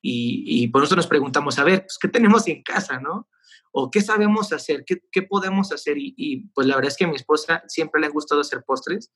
Y, 0.00 0.68
por 0.68 0.84
eso 0.84 0.94
nos 0.94 1.08
preguntamos, 1.08 1.58
a 1.58 1.64
ver, 1.64 1.80
pues, 1.80 1.98
¿qué 2.00 2.08
tenemos 2.08 2.46
en 2.46 2.62
casa, 2.62 3.00
no? 3.00 3.28
¿O 3.72 3.90
qué 3.90 4.00
sabemos 4.00 4.52
hacer? 4.52 4.84
¿Qué, 4.84 5.22
podemos 5.22 5.72
hacer? 5.72 5.96
Y, 5.98 6.48
pues 6.54 6.66
la 6.66 6.76
verdad 6.76 6.92
es 6.92 6.96
que 6.96 7.04
a 7.04 7.08
mi 7.08 7.16
esposa 7.16 7.64
siempre 7.66 8.00
le 8.00 8.06
ha 8.06 8.10
gustado 8.10 8.40
hacer 8.40 8.62
postres 8.64 9.12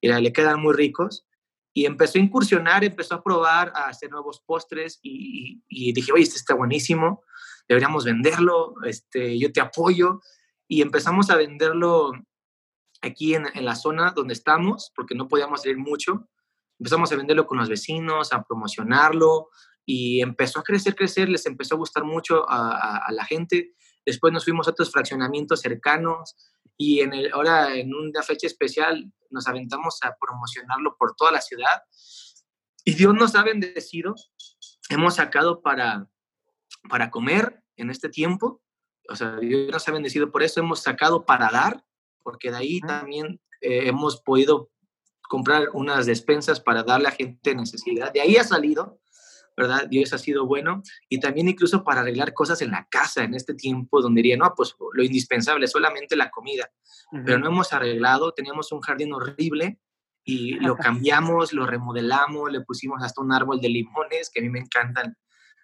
y 0.00 0.08
le 0.08 0.32
quedan 0.32 0.60
muy 0.60 0.74
ricos. 0.74 1.26
Y 1.72 1.86
empezó 1.86 2.18
a 2.18 2.22
incursionar, 2.22 2.84
empezó 2.84 3.14
a 3.14 3.22
probar 3.22 3.72
a 3.74 3.88
hacer 3.88 4.10
nuevos 4.10 4.40
postres 4.44 5.00
y, 5.02 5.62
dije, 5.92 6.12
oye, 6.12 6.24
este 6.24 6.36
está 6.36 6.54
buenísimo, 6.54 7.22
deberíamos 7.66 8.04
venderlo, 8.04 8.74
este, 8.84 9.38
yo 9.38 9.52
te 9.52 9.60
apoyo. 9.60 10.20
Y 10.66 10.82
empezamos 10.82 11.30
a 11.30 11.36
venderlo 11.36 12.12
aquí 13.02 13.34
en, 13.34 13.46
la 13.64 13.74
zona 13.74 14.12
donde 14.14 14.34
estamos, 14.34 14.92
porque 14.94 15.14
no 15.14 15.28
podíamos 15.28 15.62
salir 15.62 15.78
mucho. 15.78 16.28
Empezamos 16.78 17.10
a 17.12 17.16
venderlo 17.16 17.46
con 17.46 17.58
los 17.58 17.68
vecinos, 17.68 18.32
a 18.32 18.42
promocionarlo 18.42 19.48
y 19.84 20.20
empezó 20.20 20.60
a 20.60 20.62
crecer, 20.62 20.94
crecer, 20.94 21.28
les 21.28 21.46
empezó 21.46 21.74
a 21.74 21.78
gustar 21.78 22.04
mucho 22.04 22.44
a, 22.48 23.10
la 23.10 23.24
gente. 23.24 23.74
Después 24.04 24.32
nos 24.32 24.44
fuimos 24.44 24.68
a 24.68 24.70
otros 24.70 24.90
fraccionamientos 24.90 25.60
cercanos 25.60 26.36
y 26.76 27.00
en 27.00 27.12
el, 27.12 27.32
ahora 27.32 27.74
en 27.74 27.94
una 27.94 28.22
fecha 28.22 28.46
especial 28.46 29.12
nos 29.30 29.48
aventamos 29.48 29.98
a 30.02 30.14
promocionarlo 30.20 30.96
por 30.96 31.14
toda 31.14 31.32
la 31.32 31.40
ciudad. 31.40 31.82
Y 32.84 32.94
Dios 32.94 33.14
nos 33.14 33.34
ha 33.34 33.42
bendecido. 33.42 34.14
Hemos 34.88 35.16
sacado 35.16 35.60
para, 35.60 36.08
para 36.88 37.10
comer 37.10 37.62
en 37.76 37.90
este 37.90 38.08
tiempo. 38.08 38.62
O 39.08 39.16
sea, 39.16 39.36
Dios 39.36 39.70
nos 39.70 39.86
ha 39.88 39.92
bendecido 39.92 40.30
por 40.30 40.42
eso. 40.42 40.60
Hemos 40.60 40.80
sacado 40.80 41.24
para 41.24 41.50
dar 41.50 41.84
porque 42.28 42.50
de 42.50 42.58
ahí 42.58 42.80
también 42.80 43.40
eh, 43.62 43.88
hemos 43.88 44.20
podido 44.20 44.70
comprar 45.30 45.70
unas 45.72 46.04
despensas 46.04 46.60
para 46.60 46.82
darle 46.82 47.08
a 47.08 47.12
gente 47.12 47.54
necesidad. 47.54 48.12
De 48.12 48.20
ahí 48.20 48.36
ha 48.36 48.44
salido, 48.44 49.00
¿verdad? 49.56 49.86
Dios 49.88 50.12
ha 50.12 50.18
sido 50.18 50.44
bueno. 50.44 50.82
Y 51.08 51.20
también 51.20 51.48
incluso 51.48 51.82
para 51.82 52.02
arreglar 52.02 52.34
cosas 52.34 52.60
en 52.60 52.70
la 52.70 52.86
casa 52.90 53.24
en 53.24 53.32
este 53.32 53.54
tiempo 53.54 54.02
donde 54.02 54.18
diría, 54.18 54.36
no, 54.36 54.52
pues 54.54 54.76
lo 54.92 55.02
indispensable, 55.02 55.66
solamente 55.68 56.16
la 56.16 56.28
comida. 56.30 56.70
Pero 57.24 57.38
no 57.38 57.48
hemos 57.48 57.72
arreglado, 57.72 58.34
teníamos 58.34 58.72
un 58.72 58.82
jardín 58.82 59.14
horrible 59.14 59.80
y 60.22 60.56
lo 60.56 60.76
cambiamos, 60.76 61.54
lo 61.54 61.64
remodelamos, 61.64 62.52
le 62.52 62.60
pusimos 62.60 63.02
hasta 63.02 63.22
un 63.22 63.32
árbol 63.32 63.58
de 63.58 63.70
limones, 63.70 64.28
que 64.28 64.40
a 64.40 64.42
mí 64.42 64.50
me 64.50 64.58
encantan 64.58 65.16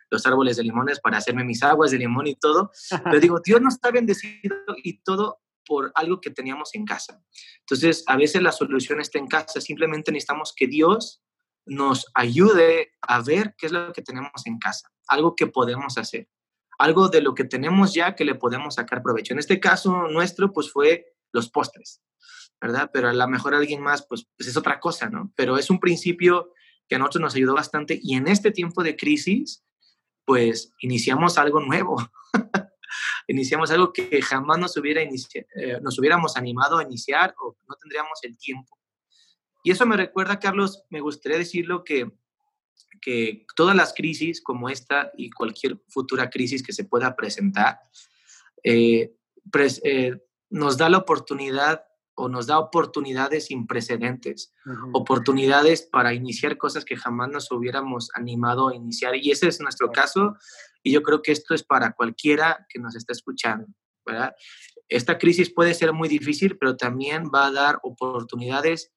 los 0.09 0.25
árboles 0.25 0.57
de 0.57 0.63
limones 0.63 0.99
para 0.99 1.19
hacerme 1.19 1.45
mis 1.45 1.63
aguas 1.63 1.91
de 1.91 1.99
limón 1.99 2.27
y 2.27 2.37
todo. 2.37 2.71
Pero 3.05 3.21
digo, 3.21 3.41
Dios 3.45 3.61
nos 3.61 3.75
está 3.75 3.91
bendecido 3.91 4.57
y 4.83 5.03
todo 5.03 5.44
por 5.67 5.93
algo 5.95 6.21
que 6.21 6.31
teníamos 6.31 6.75
en 6.75 6.85
casa. 6.85 7.23
Entonces, 7.61 8.05
a 8.07 8.17
veces 8.17 8.43
la 8.43 8.53
solución 8.53 9.01
está 9.01 9.19
en 9.19 9.27
casa, 9.27 9.61
simplemente 9.61 10.13
necesitamos 10.13 10.53
que 10.57 10.67
Dios 10.67 11.23
nos 11.67 12.07
ayude 12.15 12.93
a 13.01 13.23
ver 13.23 13.55
qué 13.57 13.67
es 13.67 13.73
lo 13.73 13.93
que 13.93 14.03
tenemos 14.03 14.47
en 14.47 14.59
casa, 14.59 14.91
algo 15.09 15.35
que 15.35 15.47
podemos 15.47 15.97
hacer, 15.99 16.29
algo 16.79 17.09
de 17.09 17.23
lo 17.23 17.35
que 17.35 17.45
tenemos 17.45 17.95
ya 17.95 18.15
que 18.15 18.25
le 18.25 18.35
podemos 18.35 18.75
sacar 18.75 19.03
provecho. 19.03 19.33
En 19.33 19.39
este 19.39 19.61
caso 19.61 20.09
nuestro, 20.09 20.53
pues 20.53 20.71
fue 20.71 21.15
los 21.33 21.51
postres, 21.51 22.03
¿verdad? 22.61 22.91
Pero 22.93 23.09
a 23.09 23.13
lo 23.13 23.29
mejor 23.29 23.55
alguien 23.55 23.83
más, 23.83 24.07
pues, 24.07 24.27
pues 24.37 24.49
es 24.49 24.57
otra 24.57 24.81
cosa, 24.81 25.09
¿no? 25.09 25.33
Pero 25.37 25.59
es 25.59 25.71
un 25.71 25.81
principio 25.81 26.53
que 26.89 26.97
a 26.97 26.99
nosotros 26.99 27.23
nos 27.23 27.35
ayudó 27.35 27.55
bastante 27.55 27.99
y 28.03 28.15
en 28.15 28.29
este 28.29 28.51
tiempo 28.51 28.83
de 28.83 28.97
crisis, 28.97 29.65
pues 30.25 30.73
iniciamos 30.81 31.39
algo 31.39 31.61
nuevo. 31.61 31.97
iniciamos 33.27 33.71
algo 33.71 33.93
que 33.93 34.21
jamás 34.23 34.59
nos, 34.59 34.77
hubiera 34.77 35.03
eh, 35.03 35.81
nos 35.83 35.99
hubiéramos 35.99 36.37
animado 36.37 36.79
a 36.79 36.83
iniciar 36.83 37.35
o 37.41 37.57
no 37.69 37.75
tendríamos 37.77 38.19
el 38.23 38.37
tiempo. 38.37 38.79
Y 39.63 39.71
eso 39.71 39.87
me 39.87 39.97
recuerda, 39.97 40.39
Carlos, 40.39 40.85
me 40.91 41.01
gustaría 41.01 41.39
decirlo 41.39 41.85
que, 41.85 42.13
que 43.01 43.47
todas 43.57 43.75
las 43.75 43.95
crisis 43.95 44.43
como 44.43 44.69
esta 44.69 45.11
y 45.17 45.31
cualquier 45.31 45.79
futura 45.89 46.29
crisis 46.29 46.63
que 46.63 46.75
se 46.75 46.85
pueda 46.85 47.17
presentar, 47.17 47.81
eh, 48.63 49.15
eh, 49.85 50.19
nos 50.51 50.77
da 50.77 50.89
la 50.89 50.99
oportunidad 50.99 51.85
o 52.15 52.29
nos 52.29 52.47
da 52.47 52.59
oportunidades 52.59 53.47
sin 53.47 53.67
precedentes, 53.67 54.53
oportunidades 54.93 55.83
para 55.83 56.15
iniciar 56.15 56.57
cosas 56.57 56.85
que 56.85 56.97
jamás 56.97 57.29
nos 57.29 57.51
hubiéramos 57.51 58.11
animado 58.15 58.69
a 58.69 58.75
iniciar. 58.75 59.17
Y 59.17 59.33
ese 59.33 59.49
es 59.49 59.61
nuestro 59.61 59.91
caso. 59.91 60.37
Y 60.85 60.93
yo 60.93 61.03
creo 61.03 61.23
que 61.23 61.33
esto 61.33 61.55
es 61.55 61.65
para 61.65 61.93
cualquiera 61.93 62.67
que 62.69 62.79
nos 62.79 62.95
está 62.95 63.13
escuchando. 63.13 63.67
¿verdad? 64.07 64.37
Esta 64.89 65.19
crisis 65.19 65.53
puede 65.53 65.75
ser 65.75 65.93
muy 65.93 66.09
difícil, 66.09 66.59
pero 66.59 66.77
también 66.77 67.31
va 67.35 67.47
a 67.47 67.53
dar 67.53 67.81
oportunidades 67.83 68.93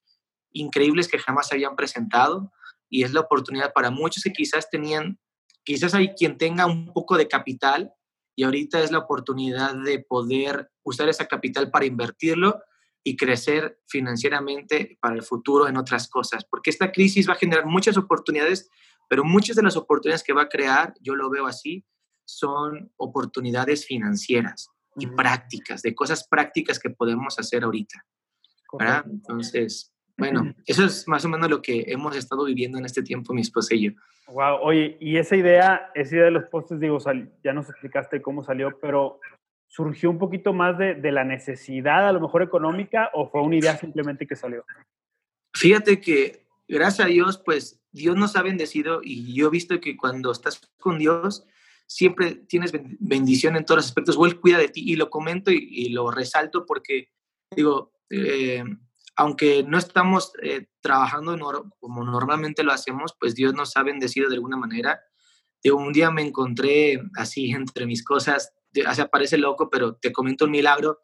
increíbles 0.51 1.07
que 1.07 1.17
jamás 1.17 1.47
se 1.47 1.55
habían 1.55 1.75
presentado. 1.75 2.51
Y 2.89 3.03
es 3.03 3.13
la 3.13 3.21
oportunidad 3.21 3.73
para 3.73 3.89
muchos 3.89 4.23
que 4.23 4.33
quizás 4.33 4.69
tenían, 4.69 5.17
quizás 5.63 5.93
hay 5.93 6.09
quien 6.09 6.37
tenga 6.37 6.65
un 6.65 6.93
poco 6.93 7.17
de 7.17 7.27
capital 7.27 7.93
y 8.35 8.43
ahorita 8.43 8.83
es 8.83 8.91
la 8.91 8.99
oportunidad 8.99 9.75
de 9.75 9.99
poder 9.99 10.69
usar 10.83 11.09
esa 11.09 11.25
capital 11.25 11.71
para 11.71 11.85
invertirlo 11.85 12.61
y 13.03 13.15
crecer 13.15 13.79
financieramente 13.87 14.97
para 15.01 15.15
el 15.15 15.23
futuro 15.23 15.67
en 15.67 15.77
otras 15.77 16.09
cosas, 16.09 16.45
porque 16.45 16.69
esta 16.69 16.91
crisis 16.91 17.27
va 17.27 17.33
a 17.33 17.37
generar 17.37 17.65
muchas 17.65 17.97
oportunidades 17.97 18.69
pero 19.07 19.23
muchas 19.23 19.55
de 19.55 19.63
las 19.63 19.77
oportunidades 19.77 20.23
que 20.23 20.33
va 20.33 20.43
a 20.43 20.49
crear, 20.49 20.93
yo 21.01 21.15
lo 21.15 21.29
veo 21.29 21.47
así, 21.47 21.85
son 22.25 22.91
oportunidades 22.97 23.85
financieras 23.85 24.69
y 24.97 25.07
prácticas, 25.07 25.81
de 25.81 25.95
cosas 25.95 26.27
prácticas 26.27 26.79
que 26.79 26.89
podemos 26.89 27.39
hacer 27.39 27.63
ahorita. 27.63 28.03
¿verdad? 28.73 29.05
Entonces, 29.09 29.93
bueno, 30.17 30.53
eso 30.65 30.85
es 30.85 31.07
más 31.07 31.23
o 31.25 31.29
menos 31.29 31.49
lo 31.49 31.61
que 31.61 31.85
hemos 31.87 32.15
estado 32.15 32.45
viviendo 32.45 32.77
en 32.77 32.85
este 32.85 33.03
tiempo, 33.03 33.33
mi 33.33 33.41
esposa 33.41 33.75
y 33.75 33.85
yo. 33.85 33.91
Wow, 34.27 34.59
oye, 34.61 34.97
y 34.99 35.17
esa 35.17 35.35
idea, 35.35 35.91
esa 35.95 36.15
idea 36.15 36.25
de 36.25 36.31
los 36.31 36.45
postes, 36.45 36.79
digo, 36.79 36.97
ya 37.43 37.53
nos 37.53 37.69
explicaste 37.69 38.21
cómo 38.21 38.43
salió, 38.43 38.77
pero 38.79 39.19
¿surgió 39.67 40.09
un 40.09 40.17
poquito 40.17 40.53
más 40.53 40.77
de, 40.77 40.95
de, 40.95 41.11
la 41.11 41.23
necesidad, 41.23 42.07
a 42.07 42.11
lo 42.11 42.19
mejor 42.19 42.41
económica, 42.41 43.09
o 43.13 43.29
fue 43.29 43.41
una 43.41 43.55
idea 43.55 43.77
simplemente 43.77 44.27
que 44.27 44.35
salió? 44.35 44.65
Fíjate 45.53 46.01
que, 46.01 46.46
gracias 46.67 47.05
a 47.05 47.09
Dios, 47.09 47.41
pues 47.43 47.79
Dios 47.91 48.15
nos 48.15 48.35
ha 48.35 48.41
bendecido 48.41 49.01
y 49.03 49.33
yo 49.33 49.47
he 49.47 49.51
visto 49.51 49.79
que 49.79 49.97
cuando 49.97 50.31
estás 50.31 50.61
con 50.79 50.99
Dios, 50.99 51.45
siempre 51.87 52.35
tienes 52.35 52.71
bendición 52.99 53.55
en 53.55 53.65
todos 53.65 53.77
los 53.77 53.85
aspectos, 53.85 54.17
o 54.17 54.41
cuida 54.41 54.57
de 54.57 54.67
ti, 54.67 54.83
y 54.85 54.95
lo 54.95 55.09
comento 55.09 55.51
y, 55.51 55.89
lo 55.89 56.11
resalto 56.11 56.65
porque, 56.65 57.09
digo, 57.55 57.93
eh, 58.09 58.63
aunque 59.15 59.63
no 59.63 59.77
estamos 59.77 60.31
eh, 60.43 60.67
trabajando 60.81 61.35
como 61.79 62.03
normalmente 62.03 62.63
lo 62.63 62.71
hacemos, 62.71 63.15
pues 63.19 63.33
Dios 63.33 63.53
nos 63.53 63.75
ha 63.75 63.83
bendecido 63.83 64.29
de 64.29 64.35
alguna 64.35 64.57
manera. 64.57 64.99
De 65.63 65.71
un 65.71 65.91
día 65.91 66.11
me 66.11 66.21
encontré 66.21 67.01
así 67.15 67.49
entre 67.51 67.87
mis 67.87 68.03
cosas, 68.03 68.53
así 68.85 69.01
parece 69.11 69.37
loco, 69.37 69.69
pero 69.71 69.95
te 69.95 70.11
comento 70.11 70.45
un 70.45 70.51
milagro, 70.51 70.99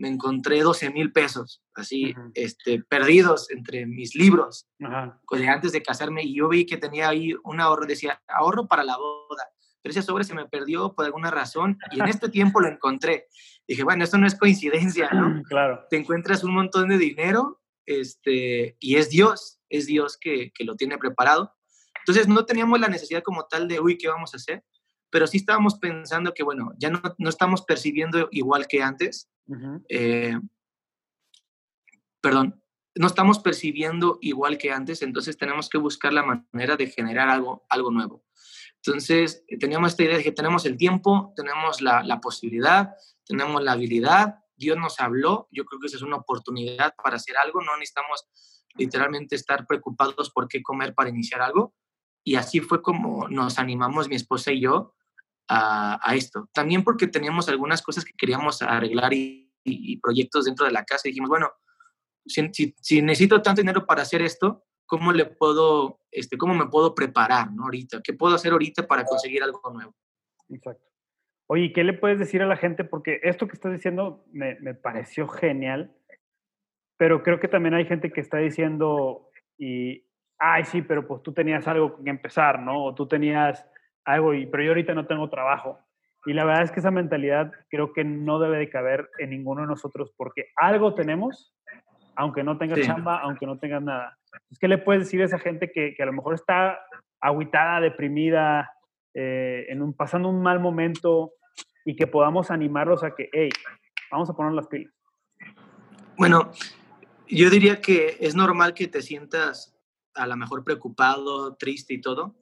me 0.00 0.08
encontré 0.08 0.62
12 0.62 0.90
mil 0.90 1.12
pesos, 1.12 1.62
así, 1.74 2.14
este, 2.32 2.82
perdidos 2.82 3.50
entre 3.50 3.84
mis 3.84 4.14
libros, 4.14 4.66
pues, 5.28 5.46
antes 5.46 5.72
de 5.72 5.82
casarme, 5.82 6.22
y 6.24 6.34
yo 6.34 6.48
vi 6.48 6.64
que 6.64 6.78
tenía 6.78 7.10
ahí 7.10 7.34
un 7.44 7.60
ahorro, 7.60 7.84
decía, 7.84 8.20
ahorro 8.26 8.66
para 8.66 8.82
la 8.82 8.96
boda, 8.96 9.44
pero 9.82 9.90
ese 9.90 10.00
sobre 10.00 10.24
se 10.24 10.34
me 10.34 10.48
perdió 10.48 10.94
por 10.94 11.04
alguna 11.04 11.30
razón, 11.30 11.78
y 11.90 12.00
en 12.00 12.08
este 12.08 12.30
tiempo 12.30 12.60
lo 12.60 12.68
encontré. 12.68 13.26
Dije, 13.68 13.84
bueno, 13.84 14.02
esto 14.02 14.16
no 14.16 14.26
es 14.26 14.34
coincidencia, 14.34 15.10
¿no? 15.10 15.42
Claro. 15.48 15.84
Te 15.90 15.98
encuentras 15.98 16.42
un 16.44 16.54
montón 16.54 16.88
de 16.88 16.96
dinero, 16.96 17.60
este, 17.84 18.78
y 18.80 18.96
es 18.96 19.10
Dios, 19.10 19.60
es 19.68 19.84
Dios 19.84 20.16
que, 20.18 20.50
que 20.54 20.64
lo 20.64 20.76
tiene 20.76 20.96
preparado. 20.96 21.54
Entonces 21.98 22.26
no 22.26 22.46
teníamos 22.46 22.80
la 22.80 22.88
necesidad 22.88 23.22
como 23.22 23.44
tal 23.44 23.68
de, 23.68 23.80
uy, 23.80 23.98
¿qué 23.98 24.08
vamos 24.08 24.32
a 24.32 24.38
hacer? 24.38 24.64
Pero 25.10 25.26
sí 25.26 25.38
estábamos 25.38 25.74
pensando 25.76 26.32
que, 26.34 26.42
bueno, 26.42 26.72
ya 26.78 26.90
no, 26.90 27.02
no 27.18 27.28
estamos 27.28 27.62
percibiendo 27.62 28.28
igual 28.30 28.66
que 28.66 28.82
antes. 28.82 29.28
Eh, 29.88 30.38
perdón, 32.20 32.62
no 32.94 33.06
estamos 33.06 33.38
percibiendo 33.38 34.18
igual 34.20 34.58
que 34.58 34.70
antes, 34.72 35.02
entonces 35.02 35.36
tenemos 35.36 35.68
que 35.68 35.78
buscar 35.78 36.12
la 36.12 36.22
manera 36.22 36.76
de 36.76 36.86
generar 36.86 37.28
algo, 37.28 37.64
algo 37.68 37.90
nuevo. 37.90 38.24
Entonces, 38.76 39.44
teníamos 39.58 39.90
esta 39.90 40.04
idea 40.04 40.16
de 40.16 40.22
que 40.22 40.32
tenemos 40.32 40.64
el 40.64 40.76
tiempo, 40.76 41.32
tenemos 41.36 41.80
la, 41.80 42.02
la 42.02 42.20
posibilidad, 42.20 42.94
tenemos 43.24 43.62
la 43.62 43.72
habilidad, 43.72 44.36
Dios 44.56 44.76
nos 44.76 45.00
habló, 45.00 45.48
yo 45.50 45.64
creo 45.64 45.80
que 45.80 45.86
esa 45.86 45.96
es 45.96 46.02
una 46.02 46.16
oportunidad 46.16 46.94
para 47.02 47.16
hacer 47.16 47.36
algo, 47.36 47.62
no 47.62 47.76
necesitamos 47.76 48.26
literalmente 48.74 49.34
estar 49.34 49.66
preocupados 49.66 50.30
por 50.30 50.48
qué 50.48 50.62
comer 50.62 50.94
para 50.94 51.10
iniciar 51.10 51.42
algo. 51.42 51.74
Y 52.22 52.36
así 52.36 52.60
fue 52.60 52.82
como 52.82 53.28
nos 53.28 53.58
animamos 53.58 54.08
mi 54.08 54.16
esposa 54.16 54.52
y 54.52 54.60
yo 54.60 54.94
a, 55.52 56.14
esto. 56.14 56.48
También 56.52 56.84
porque 56.84 57.08
teníamos 57.08 57.48
algunas 57.48 57.82
cosas 57.82 58.04
que 58.04 58.12
queríamos 58.16 58.62
arreglar 58.62 59.12
y, 59.12 59.46
proyectos 60.02 60.46
dentro 60.46 60.64
de 60.64 60.72
la 60.72 60.84
casa. 60.84 61.02
Dijimos, 61.04 61.28
bueno, 61.28 61.50
si, 62.24 63.02
necesito 63.02 63.42
tanto 63.42 63.60
dinero 63.60 63.84
para 63.84 64.02
hacer 64.02 64.22
esto, 64.22 64.64
¿cómo 64.86 65.12
le 65.12 65.26
puedo, 65.26 66.00
este, 66.10 66.38
cómo 66.38 66.54
me 66.54 66.66
puedo 66.66 66.94
preparar, 66.94 67.52
¿no? 67.52 67.64
Ahorita, 67.64 68.00
¿qué 68.02 68.14
puedo 68.14 68.34
hacer 68.34 68.52
ahorita 68.52 68.86
para 68.86 69.04
conseguir 69.04 69.42
algo 69.42 69.60
nuevo? 69.70 69.94
Exacto. 70.48 70.84
Oye, 71.46 71.72
¿qué 71.72 71.84
le 71.84 71.92
puedes 71.92 72.18
decir 72.18 72.42
a 72.42 72.46
la 72.46 72.56
gente? 72.56 72.84
Porque 72.84 73.20
esto 73.22 73.46
que 73.46 73.54
estás 73.54 73.72
diciendo 73.72 74.24
me, 74.32 74.54
me 74.60 74.74
pareció 74.74 75.28
genial, 75.28 75.94
pero 76.96 77.22
creo 77.22 77.40
que 77.40 77.48
también 77.48 77.74
hay 77.74 77.86
gente 77.86 78.12
que 78.12 78.20
está 78.20 78.38
diciendo, 78.38 79.28
y, 79.58 80.04
ay, 80.38 80.64
sí, 80.64 80.82
pero 80.82 81.06
pues 81.06 81.22
tú 81.22 81.32
tenías 81.32 81.66
algo 81.68 82.02
que 82.02 82.10
empezar, 82.10 82.60
¿no? 82.60 82.84
O 82.84 82.94
tú 82.94 83.06
tenías 83.06 83.66
algo, 84.04 84.34
y, 84.34 84.46
pero 84.46 84.62
yo 84.62 84.70
ahorita 84.70 84.94
no 84.94 85.06
tengo 85.06 85.28
trabajo. 85.28 85.78
Y 86.26 86.32
la 86.34 86.44
verdad 86.44 86.64
es 86.64 86.70
que 86.70 86.80
esa 86.80 86.90
mentalidad 86.90 87.50
creo 87.70 87.92
que 87.92 88.04
no 88.04 88.38
debe 88.38 88.58
de 88.58 88.68
caber 88.68 89.08
en 89.18 89.30
ninguno 89.30 89.62
de 89.62 89.68
nosotros 89.68 90.12
porque 90.16 90.48
algo 90.56 90.94
tenemos, 90.94 91.54
aunque 92.14 92.42
no 92.42 92.58
tengas 92.58 92.80
chamba, 92.80 93.20
aunque 93.20 93.46
no 93.46 93.58
tengas 93.58 93.82
nada. 93.82 94.18
¿Qué 94.60 94.68
le 94.68 94.78
puedes 94.78 95.04
decir 95.04 95.22
a 95.22 95.24
esa 95.24 95.38
gente 95.38 95.72
que, 95.72 95.94
que 95.94 96.02
a 96.02 96.06
lo 96.06 96.12
mejor 96.12 96.34
está 96.34 96.78
aguitada, 97.20 97.80
deprimida, 97.80 98.70
eh, 99.14 99.66
en 99.68 99.82
un, 99.82 99.94
pasando 99.94 100.28
un 100.28 100.42
mal 100.42 100.60
momento, 100.60 101.32
y 101.84 101.96
que 101.96 102.06
podamos 102.06 102.50
animarlos 102.50 103.02
a 103.02 103.14
que, 103.14 103.28
hey, 103.32 103.50
vamos 104.10 104.28
a 104.30 104.34
poner 104.34 104.52
las 104.52 104.66
pilas? 104.66 104.92
Bueno, 106.16 106.50
yo 107.26 107.48
diría 107.48 107.80
que 107.80 108.16
es 108.20 108.34
normal 108.34 108.74
que 108.74 108.88
te 108.88 109.02
sientas 109.02 109.76
a 110.14 110.26
lo 110.26 110.36
mejor 110.36 110.64
preocupado, 110.64 111.56
triste 111.56 111.94
y 111.94 112.00
todo, 112.00 112.36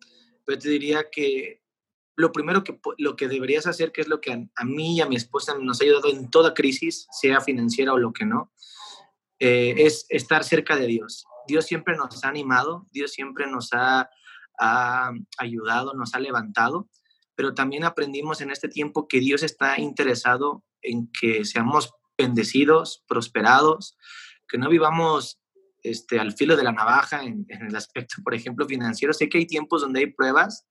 pero 0.48 0.58
te 0.58 0.70
diría 0.70 1.10
que 1.12 1.60
lo 2.16 2.32
primero 2.32 2.64
que, 2.64 2.80
lo 2.96 3.16
que 3.16 3.28
deberías 3.28 3.66
hacer, 3.66 3.92
que 3.92 4.00
es 4.00 4.08
lo 4.08 4.18
que 4.22 4.32
a, 4.32 4.64
mí 4.64 4.96
y 4.96 5.00
a 5.02 5.06
mi 5.06 5.14
esposa 5.14 5.54
nos 5.60 5.82
ha 5.82 5.84
ayudado 5.84 6.08
en 6.08 6.30
toda 6.30 6.54
crisis, 6.54 7.06
sea 7.10 7.42
financiera 7.42 7.92
o 7.92 7.98
lo 7.98 8.14
que 8.14 8.24
no, 8.24 8.50
eh, 9.38 9.74
es 9.76 10.06
estar 10.08 10.44
cerca 10.44 10.74
de 10.76 10.86
Dios. 10.86 11.26
Dios 11.46 11.66
siempre 11.66 11.96
nos 11.96 12.24
ha 12.24 12.28
animado, 12.28 12.86
Dios 12.92 13.12
siempre 13.12 13.46
nos 13.46 13.74
ha, 13.74 14.08
ha 14.58 15.12
ayudado, 15.36 15.92
nos 15.92 16.14
ha 16.14 16.20
levantado 16.20 16.88
pero 17.34 17.54
también 17.54 17.84
aprendimos 17.84 18.40
en 18.40 18.50
este 18.50 18.68
tiempo 18.68 19.06
que 19.06 19.20
Dios 19.20 19.44
está 19.44 19.78
interesado 19.78 20.64
en 20.82 21.08
que 21.12 21.44
seamos 21.44 21.92
bendecidos, 22.16 23.04
prosperados, 23.06 23.96
que 24.48 24.58
no 24.58 24.68
vivamos 24.68 25.38
este, 25.82 26.18
al 26.18 26.32
filo 26.32 26.56
de 26.56 26.64
la 26.64 26.72
navaja 26.72 27.22
en, 27.22 27.46
el 27.48 27.74
aspecto, 27.76 28.16
por 28.22 28.34
ejemplo, 28.34 28.66
financiero. 28.66 29.12
Sé 29.12 29.28
que 29.28 29.38
hay 29.38 29.46
tiempos 29.46 29.82
donde 29.82 30.00
hay 30.00 30.06
pruebas, 30.12 30.66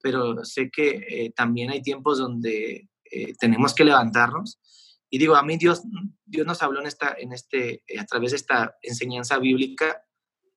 pero 0.00 0.44
sé 0.44 0.70
que 0.70 1.04
eh, 1.08 1.32
también 1.34 1.70
hay 1.70 1.82
tiempos 1.82 2.18
donde 2.18 2.88
eh, 3.10 3.34
tenemos 3.38 3.74
que 3.74 3.84
levantarnos. 3.84 4.60
Y 5.10 5.18
digo, 5.18 5.36
a 5.36 5.42
mí 5.42 5.56
Dios, 5.56 5.82
Dios 6.24 6.46
nos 6.46 6.62
habló 6.62 6.80
en 6.80 6.86
esta, 6.86 7.16
en 7.18 7.32
este, 7.32 7.82
a 7.98 8.04
través 8.04 8.32
de 8.32 8.36
esta 8.36 8.76
enseñanza 8.82 9.38
bíblica 9.38 10.02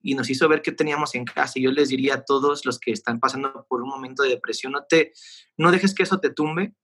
y 0.03 0.15
nos 0.15 0.29
hizo 0.29 0.47
ver 0.49 0.61
qué 0.61 0.71
teníamos 0.71 1.15
en 1.15 1.25
casa. 1.25 1.53
Y 1.57 1.63
yo 1.63 1.71
les 1.71 1.89
diría 1.89 2.15
a 2.15 2.25
todos 2.25 2.65
los 2.65 2.79
que 2.79 2.91
están 2.91 3.19
pasando 3.19 3.65
por 3.69 3.81
un 3.81 3.89
momento 3.89 4.23
de 4.23 4.29
depresión, 4.29 4.73
no, 4.73 4.83
te, 4.83 5.13
no 5.57 5.71
dejes 5.71 5.93
que 5.95 6.03
eso 6.03 6.19
te 6.19 6.31
tumbe, 6.31 6.75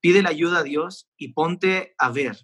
pide 0.00 0.22
la 0.22 0.30
ayuda 0.30 0.60
a 0.60 0.62
Dios 0.62 1.10
y 1.16 1.32
ponte 1.32 1.94
a 1.98 2.10
ver. 2.10 2.38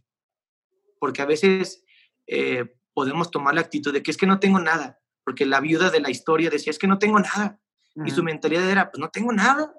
Porque 0.99 1.23
a 1.23 1.27
veces 1.27 1.85
eh, 2.27 2.75
podemos 2.95 3.30
tomar 3.30 3.55
la 3.55 3.61
actitud 3.62 3.93
de 3.93 4.03
que 4.03 4.11
es 4.11 4.16
que 4.16 4.26
no 4.26 4.38
tengo 4.40 4.59
nada, 4.59 5.01
porque 5.24 5.47
la 5.47 5.61
viuda 5.61 5.90
de 5.90 6.01
la 6.01 6.11
historia 6.11 6.51
decía, 6.51 6.70
es 6.70 6.78
que 6.78 6.86
no 6.86 6.99
tengo 6.99 7.18
nada. 7.18 7.61
Y 8.05 8.11
su 8.11 8.22
mentalidad 8.22 8.68
era, 8.70 8.90
pues 8.90 9.01
no 9.01 9.11
tengo 9.11 9.32
nada. 9.32 9.74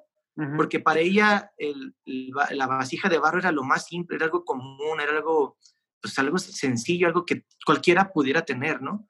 Porque 0.57 0.79
para 0.79 0.99
ella 0.99 1.51
el, 1.57 1.95
la 2.05 2.65
vasija 2.65 3.07
de 3.07 3.19
barro 3.19 3.39
era 3.39 3.51
lo 3.51 3.63
más 3.63 3.85
simple, 3.85 4.15
era 4.15 4.25
algo 4.25 4.43
común, 4.43 4.99
era 4.99 5.11
algo, 5.11 5.57
pues 6.01 6.17
algo 6.17 6.39
sencillo, 6.39 7.05
algo 7.05 7.23
que 7.23 7.45
cualquiera 7.65 8.11
pudiera 8.11 8.43
tener, 8.43 8.81
¿no? 8.81 9.07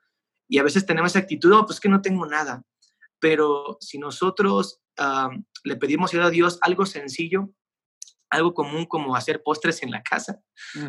Y 0.49 0.57
a 0.57 0.63
veces 0.63 0.85
tenemos 0.85 1.11
esa 1.11 1.19
actitud, 1.19 1.53
oh, 1.53 1.65
pues 1.65 1.79
que 1.79 1.87
no 1.87 2.01
tengo 2.01 2.25
nada. 2.25 2.63
Pero 3.19 3.77
si 3.79 3.99
nosotros 3.99 4.81
le 5.63 5.75
pedimos 5.77 6.13
a 6.13 6.29
Dios 6.29 6.59
algo 6.61 6.85
sencillo, 6.85 7.49
algo 8.33 8.53
común 8.53 8.85
como 8.85 9.15
hacer 9.15 9.41
postres 9.43 9.83
en 9.83 9.91
la 9.91 10.01
casa, 10.01 10.41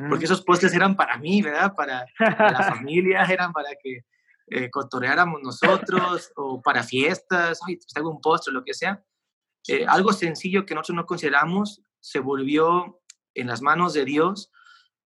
porque 0.09 0.25
esos 0.25 0.43
postres 0.43 0.75
eran 0.75 0.97
para 0.97 1.19
mí, 1.19 1.43
¿verdad? 1.43 1.73
Para, 1.77 2.07
la 2.19 2.75
familia, 2.77 3.25
eran 3.25 3.53
para 3.53 3.71
que 3.83 4.05
eh, 4.49 4.71
cotoreáramos 4.71 5.41
nosotros 5.43 6.33
o 6.37 6.61
para 6.61 6.83
fiestas, 6.83 7.61
ay, 7.67 7.77
pues 7.77 7.97
hago 7.97 8.11
un 8.11 8.21
postre, 8.21 8.53
lo 8.53 8.65
que 8.65 8.75
sea. 8.75 9.05
Eh, 9.69 9.87
algo 9.87 10.13
sencillo 10.13 10.67
que 10.67 10.75
nosotros 10.75 10.97
no 10.97 11.07
consideramos 11.07 11.83
se 12.01 12.19
volvió 12.19 13.01
en 13.35 13.47
las 13.47 13.63
manos 13.63 13.95
de 13.95 14.05
Dios 14.05 14.51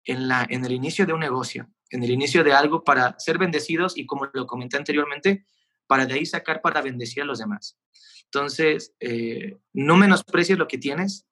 en, 0.04 0.26
la, 0.26 0.46
en 0.48 0.64
el 0.64 0.72
inicio 0.72 1.06
de 1.06 1.12
un 1.12 1.20
negocio 1.20 1.68
en 1.90 2.02
el 2.02 2.10
inicio 2.10 2.44
de 2.44 2.52
algo 2.52 2.84
para 2.84 3.18
ser 3.18 3.38
bendecidos 3.38 3.96
y 3.96 4.06
como 4.06 4.28
lo 4.32 4.46
comenté 4.46 4.76
anteriormente, 4.76 5.46
para 5.86 6.06
de 6.06 6.14
ahí 6.14 6.26
sacar 6.26 6.60
para 6.60 6.82
bendecir 6.82 7.22
a 7.22 7.26
los 7.26 7.38
demás. 7.38 7.78
Entonces, 8.24 8.94
eh, 9.00 9.58
no 9.72 9.96
menosprecies 9.96 10.58
lo 10.58 10.68
que 10.68 10.78
tienes, 10.78 11.26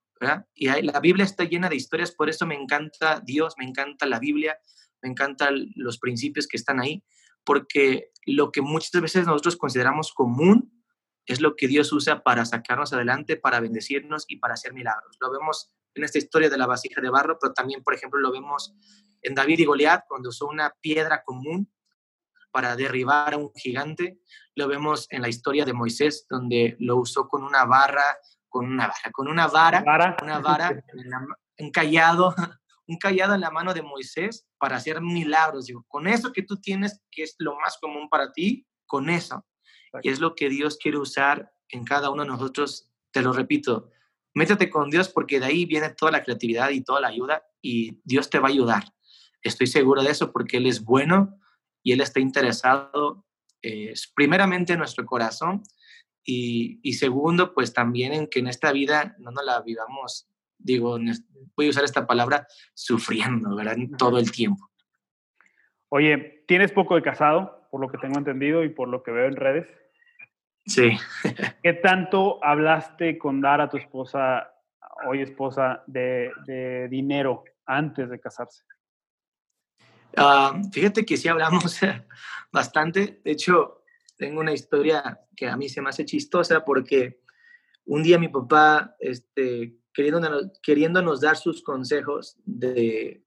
Y 0.55 0.67
la 0.83 1.01
Biblia 1.01 1.25
está 1.25 1.45
llena 1.45 1.69
de 1.69 1.77
historias, 1.77 2.12
por 2.12 2.29
eso 2.29 2.47
me 2.47 2.55
encanta 2.55 3.21
Dios, 3.21 3.55
me 3.59 3.64
encanta 3.64 4.07
la 4.07 4.19
Biblia, 4.19 4.59
me 5.03 5.11
encantan 5.11 5.71
los 5.75 5.99
principios 5.99 6.47
que 6.47 6.57
están 6.57 6.81
ahí, 6.81 7.05
porque 7.45 8.11
lo 8.25 8.51
que 8.51 8.62
muchas 8.62 9.01
veces 9.01 9.27
nosotros 9.27 9.57
consideramos 9.57 10.12
común 10.12 10.73
es 11.27 11.41
lo 11.41 11.57
que 11.57 11.69
Dios 11.69 11.93
usa 11.93 12.23
para 12.23 12.45
sacarnos 12.45 12.93
adelante, 12.93 13.37
para 13.37 13.61
bendecirnos 13.61 14.25
y 14.29 14.37
para 14.37 14.55
hacer 14.55 14.73
milagros. 14.73 15.17
Lo 15.21 15.31
vemos 15.31 15.73
en 15.95 16.05
esta 16.05 16.19
historia 16.19 16.49
de 16.49 16.59
la 16.59 16.67
vasija 16.67 17.01
de 17.01 17.11
barro, 17.11 17.39
pero 17.41 17.53
también, 17.53 17.83
por 17.83 17.95
ejemplo, 17.95 18.21
lo 18.21 18.31
vemos 18.31 18.75
en 19.23 19.35
David 19.35 19.59
y 19.59 19.64
Goliat, 19.64 20.05
cuando 20.09 20.29
usó 20.29 20.47
una 20.47 20.73
piedra 20.81 21.23
común 21.25 21.71
para 22.53 22.77
derribar 22.77 23.35
a 23.35 23.39
un 23.39 23.53
gigante. 23.55 24.21
Lo 24.55 24.69
vemos 24.69 25.07
en 25.11 25.21
la 25.21 25.29
historia 25.29 25.64
de 25.64 25.73
Moisés, 25.73 26.27
donde 26.31 26.77
lo 26.79 26.97
usó 26.97 27.29
con 27.29 27.43
una 27.43 27.64
barra, 27.64 28.19
con 28.57 28.67
una 28.67 28.87
barra, 28.87 29.13
con 29.13 29.29
una 29.29 29.47
vara, 29.47 30.17
una 30.23 30.39
vara, 30.39 30.85
un 31.59 31.71
callado, 31.71 32.35
un 32.87 32.97
callado 32.97 33.35
en 33.35 33.41
la 33.41 33.51
mano 33.51 33.75
de 33.75 33.83
Moisés 33.83 34.47
para 34.59 34.77
hacer 34.77 35.01
milagros. 35.01 35.67
Digo, 35.67 35.85
con 35.89 36.07
eso 36.07 36.33
que 36.33 36.43
tú 36.43 36.57
tienes, 36.61 37.03
que 37.11 37.23
es 37.23 37.37
lo 37.39 37.57
más 37.59 37.77
común 37.79 38.09
para 38.09 38.33
ti, 38.33 38.67
con 38.87 39.11
eso. 39.11 39.45
Y 40.03 40.09
es 40.09 40.21
lo 40.21 40.35
que 40.35 40.49
Dios 40.49 40.79
quiere 40.79 40.99
usar 40.99 41.51
en 41.69 41.85
cada 41.85 42.11
uno 42.11 42.23
de 42.23 42.29
nosotros. 42.29 42.91
Te 43.11 43.23
lo 43.23 43.33
repito, 43.33 43.91
métete 44.35 44.71
con 44.71 44.91
Dios 44.91 45.09
porque 45.09 45.41
de 45.41 45.47
ahí 45.47 45.65
viene 45.65 45.91
toda 45.91 46.13
la 46.13 46.23
creatividad 46.23 46.71
y 46.71 46.83
toda 46.83 47.01
la 47.01 47.09
ayuda 47.09 47.43
y 47.63 48.01
Dios 48.05 48.31
te 48.31 48.39
va 48.39 48.49
a 48.49 48.51
ayudar. 48.51 48.85
Estoy 49.43 49.67
seguro 49.67 50.03
de 50.03 50.11
eso 50.11 50.33
porque 50.33 50.59
Él 50.59 50.67
es 50.67 50.83
bueno 50.83 51.39
y 51.83 51.93
Él 51.93 52.01
está 52.01 52.21
interesado 52.21 53.25
eh, 53.63 53.95
primeramente 54.15 54.75
en 54.75 54.79
nuestro 54.79 55.07
corazón 55.07 55.63
y, 56.27 56.81
y, 56.83 56.95
segundo, 56.95 57.55
pues 57.55 57.72
también 57.72 58.12
en 58.12 58.27
que 58.27 58.41
en 58.41 58.49
esta 58.49 58.72
vida 58.72 59.14
no 59.18 59.31
nos 59.31 59.45
la 59.45 59.62
vivamos, 59.62 60.29
digo, 60.59 60.99
voy 61.57 61.66
a 61.66 61.70
usar 61.70 61.85
esta 61.85 62.07
palabra, 62.07 62.47
sufriendo, 62.74 63.55
¿verdad? 63.55 63.77
Todo 63.97 64.18
el 64.18 64.33
tiempo. 64.33 64.68
Oye, 65.89 66.45
tienes 66.49 66.72
poco 66.72 66.97
de 66.97 67.03
casado, 67.03 67.68
por 67.70 67.81
lo 67.81 67.89
que 67.89 67.99
tengo 67.99 68.18
entendido 68.18 68.64
y 68.64 68.68
por 68.70 68.89
lo 68.89 69.05
que 69.05 69.12
veo 69.12 69.27
en 69.27 69.37
redes. 69.37 69.72
Sí. 70.66 70.99
¿Qué 71.62 71.72
tanto 71.74 72.45
hablaste 72.45 73.18
con 73.18 73.41
Dara, 73.41 73.64
a 73.64 73.70
tu 73.70 73.77
esposa, 73.77 74.53
hoy 75.07 75.22
esposa, 75.22 75.85
de, 75.87 76.33
de 76.45 76.89
dinero 76.89 77.45
antes 77.66 78.11
de 78.11 78.18
casarse? 78.18 78.64
Ah, 80.16 80.61
fíjate 80.72 81.05
que 81.05 81.16
sí 81.16 81.29
hablamos 81.29 81.79
bastante. 82.53 83.20
De 83.22 83.31
hecho, 83.31 83.83
tengo 84.17 84.41
una 84.41 84.53
historia 84.53 85.21
que 85.37 85.49
a 85.49 85.57
mí 85.57 85.69
se 85.69 85.81
me 85.83 85.91
hace 85.91 86.05
chistosa 86.05 86.64
porque 86.64 87.21
un 87.85 88.03
día 88.03 88.19
mi 88.19 88.29
papá, 88.29 88.97
este, 88.99 89.79
queriéndonos, 89.93 90.59
queriéndonos 90.62 91.21
dar 91.21 91.37
sus 91.37 91.62
consejos 91.62 92.37
de, 92.45 93.25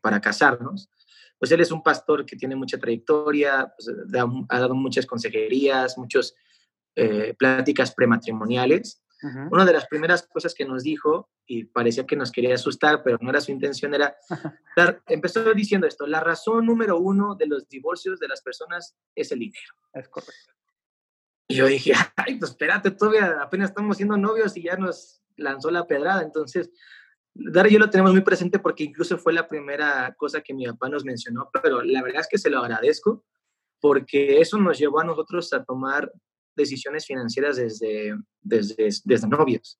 para 0.00 0.20
casarnos, 0.20 0.90
pues 1.38 1.52
él 1.52 1.60
es 1.60 1.70
un 1.70 1.82
pastor 1.82 2.24
que 2.24 2.36
tiene 2.36 2.56
mucha 2.56 2.78
trayectoria, 2.78 3.72
pues, 3.76 3.94
ha 4.48 4.58
dado 4.58 4.74
muchas 4.74 5.06
consejerías, 5.06 5.96
muchas 5.98 6.34
eh, 6.96 7.34
pláticas 7.38 7.94
prematrimoniales. 7.94 9.02
Una 9.50 9.64
de 9.64 9.72
las 9.72 9.86
primeras 9.86 10.26
cosas 10.26 10.54
que 10.54 10.64
nos 10.64 10.82
dijo, 10.82 11.30
y 11.46 11.64
parecía 11.64 12.06
que 12.06 12.16
nos 12.16 12.30
quería 12.30 12.54
asustar, 12.54 13.02
pero 13.02 13.18
no 13.20 13.30
era 13.30 13.40
su 13.40 13.52
intención, 13.52 13.94
era, 13.94 14.16
empezó 15.06 15.52
diciendo 15.54 15.86
esto, 15.86 16.06
la 16.06 16.20
razón 16.20 16.66
número 16.66 16.98
uno 16.98 17.34
de 17.34 17.46
los 17.46 17.68
divorcios 17.68 18.18
de 18.18 18.28
las 18.28 18.42
personas 18.42 18.96
es 19.14 19.32
el 19.32 19.40
dinero. 19.40 19.74
Es 19.92 20.08
correcto. 20.08 20.52
Y 21.48 21.56
yo 21.56 21.66
dije, 21.66 21.92
ay, 22.16 22.36
pues 22.36 22.52
espérate, 22.52 22.90
todavía 22.90 23.38
apenas 23.40 23.70
estamos 23.70 23.96
siendo 23.96 24.16
novios 24.16 24.56
y 24.56 24.62
ya 24.62 24.76
nos 24.76 25.22
lanzó 25.36 25.70
la 25.70 25.86
pedrada. 25.86 26.22
Entonces, 26.22 26.70
Dar 27.38 27.66
y 27.66 27.72
yo 27.72 27.78
lo 27.78 27.90
tenemos 27.90 28.12
muy 28.12 28.22
presente 28.22 28.58
porque 28.58 28.84
incluso 28.84 29.18
fue 29.18 29.32
la 29.32 29.46
primera 29.46 30.14
cosa 30.16 30.40
que 30.40 30.54
mi 30.54 30.66
papá 30.66 30.88
nos 30.88 31.04
mencionó, 31.04 31.50
pero 31.62 31.82
la 31.82 32.02
verdad 32.02 32.22
es 32.22 32.28
que 32.28 32.38
se 32.38 32.48
lo 32.48 32.60
agradezco 32.60 33.24
porque 33.78 34.40
eso 34.40 34.56
nos 34.58 34.78
llevó 34.78 35.00
a 35.00 35.04
nosotros 35.04 35.52
a 35.52 35.62
tomar 35.62 36.10
decisiones 36.56 37.06
financieras 37.06 37.56
desde, 37.56 38.14
desde, 38.40 38.88
desde 39.04 39.28
novios. 39.28 39.78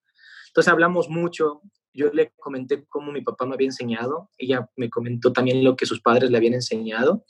Entonces 0.49 0.73
hablamos 0.73 1.09
mucho, 1.09 1.63
yo 1.93 2.11
le 2.13 2.33
comenté 2.37 2.85
cómo 2.89 3.13
mi 3.13 3.23
papá 3.23 3.47
me 3.47 3.55
había 3.55 3.69
enseñado, 3.69 4.31
ella 4.39 4.71
me 4.77 4.91
comentó 4.91 5.33
también 5.33 5.65
lo 5.65 5.77
que 5.77 5.87
sus 5.87 6.01
padres 6.01 6.31
le 6.31 6.37
habían 6.37 6.55
enseñado. 6.55 7.25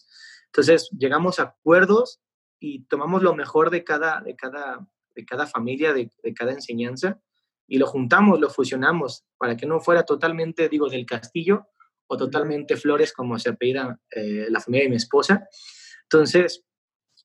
Entonces 0.47 0.89
llegamos 0.97 1.39
a 1.39 1.45
acuerdos 1.45 2.21
y 2.61 2.85
tomamos 2.85 3.23
lo 3.23 3.35
mejor 3.35 3.71
de 3.71 3.85
cada, 3.85 4.21
de 4.21 4.37
cada, 4.37 4.87
de 5.15 5.25
cada 5.25 5.47
familia, 5.47 5.93
de, 5.93 6.11
de 6.23 6.35
cada 6.35 6.53
enseñanza, 6.53 7.21
y 7.69 7.79
lo 7.79 7.87
juntamos, 7.87 8.39
lo 8.41 8.49
fusionamos, 8.49 9.25
para 9.39 9.57
que 9.57 9.67
no 9.67 9.81
fuera 9.81 10.05
totalmente, 10.05 10.69
digo, 10.69 10.89
del 10.89 11.05
castillo 11.05 11.67
o 12.07 12.17
totalmente 12.17 12.77
flores 12.77 13.13
como 13.13 13.39
se 13.39 13.51
apellida 13.51 14.01
eh, 14.11 14.47
la 14.49 14.61
familia 14.61 14.85
de 14.85 14.91
mi 14.91 14.97
esposa. 14.97 15.49
Entonces, 16.05 16.65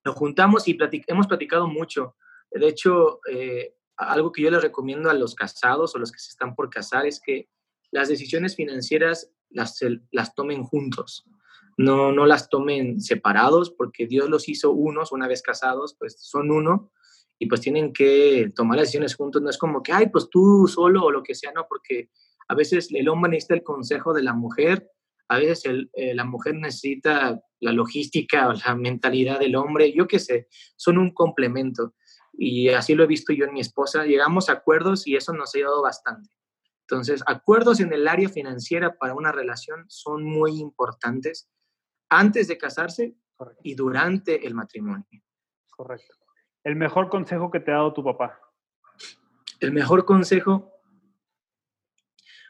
nos 0.04 0.16
juntamos 0.16 0.68
y 0.68 0.78
hemos 1.08 1.28
platicado 1.28 1.68
mucho. 1.68 2.16
De 2.52 2.68
hecho, 2.68 3.20
eh, 3.30 3.76
algo 3.98 4.32
que 4.32 4.42
yo 4.42 4.52
les 4.52 4.62
recomiendo 4.62 5.10
a 5.10 5.14
los 5.14 5.36
casados 5.36 5.96
o 5.96 6.00
los 6.00 6.12
que 6.12 6.20
se 6.20 6.30
están 6.30 6.56
por 6.56 6.70
casar 6.70 7.06
es 7.06 7.22
que 7.24 7.50
las 7.92 8.10
decisiones 8.10 8.56
financieras 8.56 9.32
las, 9.50 9.80
las 10.12 10.34
tomen 10.34 10.64
juntos. 10.64 11.26
No, 11.78 12.12
no 12.12 12.26
las 12.26 12.50
tomen 12.50 13.00
separados 13.02 13.72
porque 13.72 14.06
Dios 14.06 14.30
los 14.30 14.50
hizo 14.50 14.72
unos, 14.72 15.12
una 15.12 15.28
vez 15.28 15.42
casados, 15.42 15.96
pues 15.98 16.18
son 16.20 16.52
uno 16.52 16.92
y 17.40 17.48
pues 17.48 17.62
tienen 17.62 17.92
que 17.92 18.52
tomar 18.56 18.78
las 18.78 18.88
decisiones 18.88 19.16
juntos. 19.16 19.42
No 19.42 19.50
es 19.50 19.58
como 19.58 19.82
que, 19.82 19.92
ay, 19.94 20.10
pues 20.10 20.30
tú 20.30 20.68
solo 20.68 21.06
o 21.06 21.12
lo 21.12 21.24
que 21.24 21.34
sea, 21.34 21.52
no, 21.54 21.66
porque 21.68 22.10
a 22.48 22.56
veces 22.56 22.90
el 22.92 23.08
hombre 23.10 23.32
necesita 23.32 23.56
el 23.56 23.64
consejo 23.64 24.14
de 24.14 24.24
la 24.24 24.34
mujer 24.34 24.92
a 25.32 25.40
veces 25.40 25.88
eh, 25.94 26.14
la 26.14 26.26
mujer 26.26 26.56
necesita 26.56 27.40
la 27.62 27.72
logística 27.72 28.50
o 28.50 28.54
la 28.68 28.76
mentalidad 28.76 29.40
del 29.40 29.56
hombre, 29.56 29.94
yo 29.94 30.06
qué 30.08 30.20
sé, 30.20 30.48
son 30.76 30.98
un 30.98 31.14
complemento. 31.14 31.96
Y 32.34 32.70
así 32.70 32.96
lo 32.96 33.04
he 33.04 33.08
visto 33.08 33.32
yo 33.32 33.46
en 33.46 33.54
mi 33.54 33.62
esposa. 33.62 34.06
Llegamos 34.06 34.50
a 34.50 34.54
acuerdos 34.54 35.08
y 35.08 35.16
eso 35.16 35.32
nos 35.34 35.56
ha 35.56 35.58
ayudado 35.58 35.82
bastante. 35.82 36.30
Entonces, 36.82 37.24
acuerdos 37.26 37.80
en 37.80 37.94
el 37.94 38.08
área 38.08 38.28
financiera 38.28 38.98
para 38.98 39.14
una 39.14 39.32
relación 39.32 39.86
son 39.88 40.26
muy 40.26 40.60
importantes 40.60 41.50
antes 42.10 42.50
de 42.50 42.58
casarse 42.58 43.16
y 43.64 43.76
durante 43.76 44.46
el 44.46 44.54
matrimonio. 44.54 45.06
Correcto. 45.70 46.14
¿El 46.64 46.76
mejor 46.76 47.10
consejo 47.10 47.50
que 47.50 47.62
te 47.62 47.72
ha 47.72 47.76
dado 47.76 47.94
tu 47.94 48.04
papá? 48.04 48.38
El 49.62 49.72
mejor 49.72 50.04
consejo, 50.06 50.74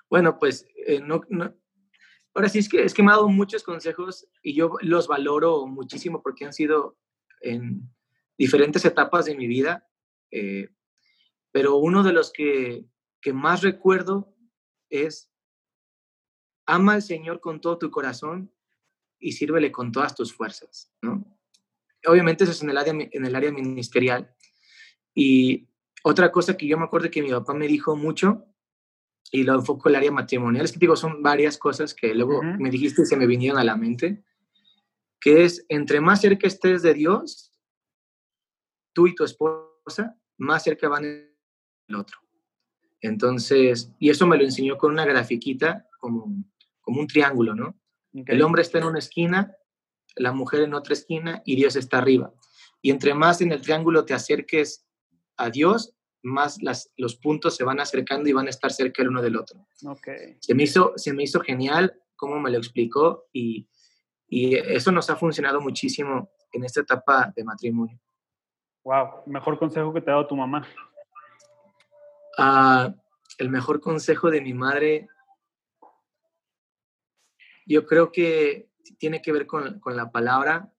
bueno, 0.10 0.40
pues 0.40 0.66
eh, 0.88 1.00
no, 1.00 1.22
Ahora 2.34 2.50
sí, 2.50 2.60
es 2.60 2.70
que, 2.70 2.84
es 2.84 2.94
que 2.94 3.04
me 3.04 3.12
ha 3.12 3.16
dado 3.16 3.28
muchos 3.28 3.64
consejos 3.64 4.28
y 4.42 4.54
yo 4.54 4.78
los 4.82 5.08
valoro 5.08 5.68
muchísimo 5.68 6.22
porque 6.22 6.46
han 6.46 6.54
sido 6.54 6.98
en 7.42 7.90
diferentes 8.38 8.86
etapas 8.86 9.26
de 9.26 9.36
mi 9.36 9.48
vida, 9.48 9.88
eh, 10.32 10.70
pero 11.52 11.76
uno 11.78 12.04
de 12.04 12.14
los 12.14 12.32
que, 12.32 12.86
que 13.20 13.34
más 13.34 13.62
recuerdo 13.62 14.34
es, 14.90 15.30
ama 16.66 16.94
al 16.94 17.02
Señor 17.02 17.42
con 17.42 17.60
todo 17.60 17.78
tu 17.78 17.92
corazón 17.92 18.54
y 19.20 19.34
sírvele 19.34 19.72
con 19.72 19.92
todas 19.92 20.16
tus 20.16 20.34
fuerzas, 20.34 20.92
¿no? 21.02 21.38
Obviamente 22.08 22.46
eso 22.46 22.54
es 22.54 22.64
en 22.64 22.70
el 22.70 22.78
área, 22.78 22.94
en 22.94 23.26
el 23.26 23.36
área 23.36 23.52
ministerial. 23.52 24.34
Y 25.14 25.70
otra 26.04 26.32
cosa 26.32 26.58
que 26.58 26.66
yo 26.66 26.78
me 26.78 26.86
acuerdo 26.86 27.12
que 27.12 27.22
mi 27.22 27.30
papá 27.30 27.54
me 27.54 27.68
dijo 27.68 27.96
mucho 27.96 28.51
y 29.32 29.44
lo 29.44 29.56
enfoco 29.56 29.88
en 29.88 29.96
el 29.96 30.00
área 30.00 30.12
matrimonial. 30.12 30.66
Es 30.66 30.74
que 30.74 30.80
digo, 30.80 30.96
son 30.96 31.24
varias 31.24 31.58
cosas 31.58 31.94
que 31.94 32.14
luego 32.14 32.44
me 32.44 32.70
dijiste 32.70 33.02
y 33.02 33.06
se 33.06 33.16
me 33.16 33.26
vinieron 33.26 33.58
a 33.58 33.64
la 33.64 33.78
mente, 33.78 34.24
que 35.20 35.46
es, 35.46 35.66
entre 35.70 36.02
más 36.02 36.22
cerca 36.22 36.48
estés 36.48 36.82
de 36.82 36.94
Dios, 36.94 37.52
tú 38.94 39.08
y 39.08 39.16
tu 39.16 39.24
esposa, 39.24 40.18
más 40.38 40.64
cerca 40.64 40.90
van 40.90 41.06
el 41.06 41.96
otro. 41.96 42.20
Entonces, 43.00 43.94
y 44.00 44.10
eso 44.10 44.28
me 44.28 44.38
lo 44.38 44.44
enseñó 44.44 44.78
con 44.78 44.92
una 44.92 45.06
grafiquita 45.06 45.88
como, 46.00 46.36
como 46.82 47.00
un 47.00 47.08
triángulo, 47.08 47.56
¿no? 47.56 47.80
El 48.14 48.42
hombre 48.42 48.62
está 48.62 48.80
en 48.80 48.84
una 48.84 49.00
esquina, 49.00 49.56
la 50.16 50.34
mujer 50.34 50.62
en 50.62 50.74
otra 50.74 50.94
esquina 50.94 51.42
y 51.46 51.56
Dios 51.56 51.78
está 51.78 52.00
arriba. 52.00 52.34
Y 52.82 52.92
entre 52.92 53.14
más 53.14 53.42
en 53.42 53.52
el 53.52 53.62
triángulo 53.62 54.04
te 54.06 54.14
acerques 54.14 54.86
a 55.38 55.50
Dios, 55.50 55.96
más 56.24 56.62
las, 56.62 56.92
los 56.98 57.16
puntos 57.16 57.56
se 57.56 57.64
van 57.64 57.80
acercando 57.80 58.30
y 58.30 58.34
van 58.34 58.48
a 58.48 58.52
estar 58.52 58.72
cerca 58.72 59.02
el 59.02 59.10
uno 59.10 59.22
del 59.22 59.38
otro. 59.38 59.66
Okay. 59.84 60.38
Se, 60.40 60.54
me 60.54 60.64
hizo, 60.64 60.94
se 60.96 61.14
me 61.14 61.24
hizo 61.24 61.40
genial 61.40 62.00
cómo 62.16 62.40
me 62.40 62.52
lo 62.52 62.58
explicó 62.58 63.28
y, 63.34 63.68
y 64.28 64.56
eso 64.56 64.92
nos 64.92 65.10
ha 65.10 65.16
funcionado 65.16 65.60
muchísimo 65.62 66.32
en 66.52 66.64
esta 66.64 66.82
etapa 66.82 67.34
de 67.36 67.44
matrimonio. 67.44 68.00
Wow, 68.84 69.24
mejor 69.26 69.58
consejo 69.58 69.94
que 69.94 70.02
te 70.02 70.10
ha 70.10 70.14
dado 70.14 70.28
tu 70.28 70.36
mamá. 70.36 70.68
Uh, 72.38 72.94
el 73.38 73.50
mejor 73.50 73.82
consejo 73.82 74.30
de 74.30 74.42
mi 74.42 74.54
madre, 74.54 75.08
yo 77.66 77.86
creo 77.86 78.12
que 78.12 78.70
tiene 78.98 79.22
que 79.22 79.32
ver 79.32 79.48
con, 79.48 79.80
con 79.80 79.96
la 79.96 80.12
palabra, 80.12 80.72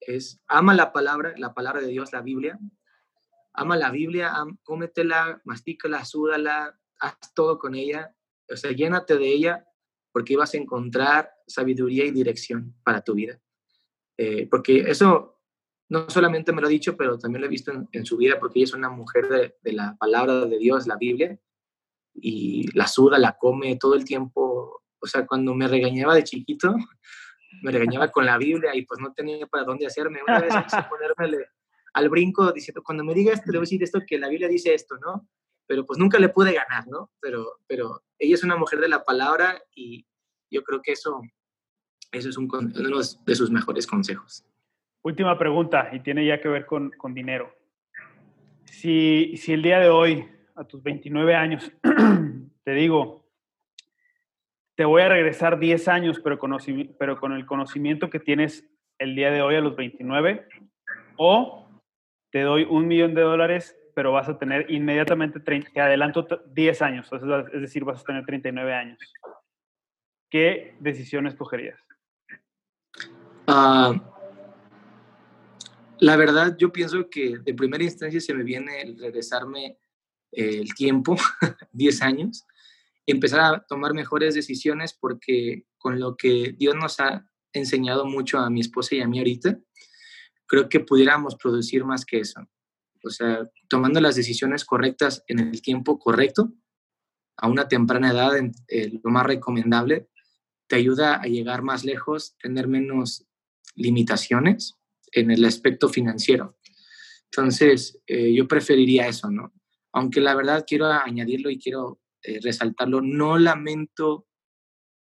es 0.00 0.40
ama 0.46 0.74
la 0.74 0.92
palabra, 0.92 1.34
la 1.36 1.54
palabra 1.54 1.80
de 1.80 1.88
Dios, 1.88 2.12
la 2.12 2.22
Biblia, 2.22 2.58
ama 3.58 3.76
la 3.76 3.90
Biblia, 3.90 4.32
cómetela, 4.62 5.40
mastícala, 5.44 6.04
súdala, 6.04 6.78
haz 7.00 7.34
todo 7.34 7.58
con 7.58 7.74
ella, 7.74 8.14
o 8.48 8.56
sea, 8.56 8.72
llénate 8.72 9.18
de 9.18 9.28
ella 9.28 9.66
porque 10.12 10.36
vas 10.36 10.54
a 10.54 10.58
encontrar 10.58 11.30
sabiduría 11.46 12.04
y 12.04 12.10
dirección 12.10 12.74
para 12.82 13.02
tu 13.02 13.14
vida. 13.14 13.40
Eh, 14.16 14.48
porque 14.50 14.80
eso 14.80 15.40
no 15.88 16.08
solamente 16.08 16.52
me 16.52 16.60
lo 16.60 16.66
ha 16.66 16.70
dicho, 16.70 16.96
pero 16.96 17.18
también 17.18 17.40
lo 17.40 17.46
he 17.46 17.50
visto 17.50 17.72
en, 17.92 18.06
su 18.06 18.16
vida 18.16 18.38
porque 18.38 18.58
ella 18.58 18.64
es 18.64 18.74
una 18.74 18.90
mujer 18.90 19.28
de, 19.28 19.56
de, 19.62 19.72
la 19.72 19.96
palabra 19.98 20.44
de 20.44 20.58
Dios, 20.58 20.86
la 20.86 20.96
Biblia, 20.96 21.38
y 22.14 22.70
la 22.76 22.86
suda, 22.86 23.18
la 23.18 23.36
come 23.36 23.76
todo 23.76 23.94
el 23.94 24.04
tiempo. 24.04 24.82
O 25.00 25.06
sea, 25.06 25.26
cuando 25.26 25.54
me 25.54 25.68
regañaba 25.68 26.14
de 26.14 26.24
chiquito, 26.24 26.74
me 27.62 27.70
regañaba 27.70 28.10
con 28.10 28.26
la 28.26 28.38
Biblia 28.38 28.74
y 28.74 28.82
pues 28.82 29.00
no 29.00 29.12
tenía 29.12 29.46
para 29.46 29.64
dónde 29.64 29.86
hacerme. 29.86 30.20
Una 30.26 30.40
vez 30.40 30.54
quise 30.64 30.82
ponerme 30.88 31.46
al 31.92 32.08
brinco 32.08 32.52
diciendo, 32.52 32.82
cuando 32.82 33.04
me 33.04 33.14
digas, 33.14 33.42
te 33.42 33.52
le 33.52 33.58
voy 33.58 33.62
a 33.62 33.66
decir 33.66 33.82
esto, 33.82 34.00
que 34.06 34.18
la 34.18 34.28
Biblia 34.28 34.48
dice 34.48 34.74
esto, 34.74 34.96
¿no? 34.98 35.28
Pero 35.66 35.84
pues 35.84 35.98
nunca 35.98 36.18
le 36.18 36.28
pude 36.28 36.52
ganar, 36.52 36.86
¿no? 36.88 37.10
Pero, 37.20 37.60
pero 37.66 38.02
ella 38.18 38.34
es 38.34 38.44
una 38.44 38.56
mujer 38.56 38.80
de 38.80 38.88
la 38.88 39.04
palabra 39.04 39.62
y 39.74 40.06
yo 40.50 40.62
creo 40.62 40.80
que 40.82 40.92
eso, 40.92 41.20
eso 42.12 42.28
es 42.28 42.36
un, 42.36 42.48
uno 42.52 42.98
de 42.98 43.34
sus 43.34 43.50
mejores 43.50 43.86
consejos. 43.86 44.44
Última 45.02 45.38
pregunta, 45.38 45.90
y 45.92 46.00
tiene 46.00 46.26
ya 46.26 46.40
que 46.40 46.48
ver 46.48 46.66
con, 46.66 46.90
con 46.90 47.14
dinero. 47.14 47.54
Si, 48.64 49.36
si 49.36 49.52
el 49.52 49.62
día 49.62 49.78
de 49.78 49.88
hoy, 49.88 50.28
a 50.56 50.64
tus 50.64 50.82
29 50.82 51.34
años, 51.34 51.70
te 52.64 52.72
digo, 52.72 53.28
te 54.74 54.84
voy 54.84 55.02
a 55.02 55.08
regresar 55.08 55.58
10 55.58 55.88
años, 55.88 56.20
pero, 56.22 56.38
pero 56.98 57.18
con 57.18 57.32
el 57.32 57.46
conocimiento 57.46 58.10
que 58.10 58.20
tienes 58.20 58.64
el 58.98 59.14
día 59.14 59.30
de 59.30 59.42
hoy 59.42 59.56
a 59.56 59.60
los 59.60 59.76
29, 59.76 60.46
o 61.16 61.67
te 62.30 62.42
doy 62.42 62.66
un 62.68 62.86
millón 62.86 63.14
de 63.14 63.22
dólares, 63.22 63.76
pero 63.94 64.12
vas 64.12 64.28
a 64.28 64.38
tener 64.38 64.70
inmediatamente, 64.70 65.40
30, 65.40 65.70
te 65.72 65.80
adelanto 65.80 66.26
10 66.52 66.82
años, 66.82 67.08
es 67.52 67.60
decir, 67.60 67.84
vas 67.84 68.00
a 68.00 68.04
tener 68.04 68.24
39 68.24 68.74
años. 68.74 68.98
¿Qué 70.30 70.76
decisión 70.78 71.26
escogerías? 71.26 71.80
Uh, 73.46 73.98
la 76.00 76.16
verdad, 76.16 76.56
yo 76.58 76.70
pienso 76.70 77.08
que 77.08 77.38
de 77.38 77.54
primera 77.54 77.82
instancia 77.82 78.20
se 78.20 78.34
me 78.34 78.44
viene 78.44 78.82
el 78.82 78.98
regresarme 78.98 79.78
eh, 80.32 80.60
el 80.60 80.74
tiempo, 80.74 81.16
10 81.72 82.02
años, 82.02 82.46
empezar 83.06 83.40
a 83.40 83.64
tomar 83.66 83.94
mejores 83.94 84.34
decisiones 84.34 84.92
porque 84.92 85.64
con 85.78 85.98
lo 85.98 86.16
que 86.16 86.54
Dios 86.56 86.76
nos 86.76 87.00
ha 87.00 87.26
enseñado 87.52 88.04
mucho 88.04 88.38
a 88.38 88.50
mi 88.50 88.60
esposa 88.60 88.94
y 88.94 89.00
a 89.00 89.08
mí 89.08 89.18
ahorita, 89.18 89.58
creo 90.48 90.68
que 90.68 90.80
pudiéramos 90.80 91.36
producir 91.36 91.84
más 91.84 92.04
que 92.04 92.20
eso. 92.20 92.40
O 93.04 93.10
sea, 93.10 93.48
tomando 93.68 94.00
las 94.00 94.16
decisiones 94.16 94.64
correctas 94.64 95.22
en 95.28 95.38
el 95.38 95.62
tiempo 95.62 95.98
correcto, 95.98 96.52
a 97.36 97.48
una 97.48 97.68
temprana 97.68 98.10
edad, 98.10 98.32
eh, 98.68 99.00
lo 99.02 99.10
más 99.10 99.24
recomendable, 99.24 100.08
te 100.66 100.76
ayuda 100.76 101.14
a 101.16 101.26
llegar 101.26 101.62
más 101.62 101.84
lejos, 101.84 102.36
tener 102.38 102.66
menos 102.66 103.26
limitaciones 103.76 104.76
en 105.12 105.30
el 105.30 105.44
aspecto 105.44 105.88
financiero. 105.88 106.58
Entonces, 107.30 108.00
eh, 108.06 108.34
yo 108.34 108.48
preferiría 108.48 109.06
eso, 109.06 109.30
¿no? 109.30 109.52
Aunque 109.92 110.20
la 110.20 110.34
verdad 110.34 110.64
quiero 110.66 110.86
añadirlo 110.86 111.50
y 111.50 111.58
quiero 111.58 112.00
eh, 112.22 112.40
resaltarlo, 112.42 113.00
no 113.00 113.38
lamento 113.38 114.26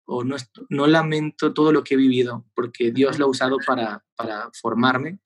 o 0.04 0.24
no, 0.24 0.36
no 0.68 0.86
lamento 0.86 1.52
todo 1.52 1.72
lo 1.72 1.84
que 1.84 1.94
he 1.94 1.96
vivido, 1.96 2.44
porque 2.54 2.90
Dios 2.90 3.18
lo 3.18 3.26
ha 3.26 3.30
usado 3.30 3.58
para, 3.66 4.04
para 4.16 4.50
formarme 4.60 5.18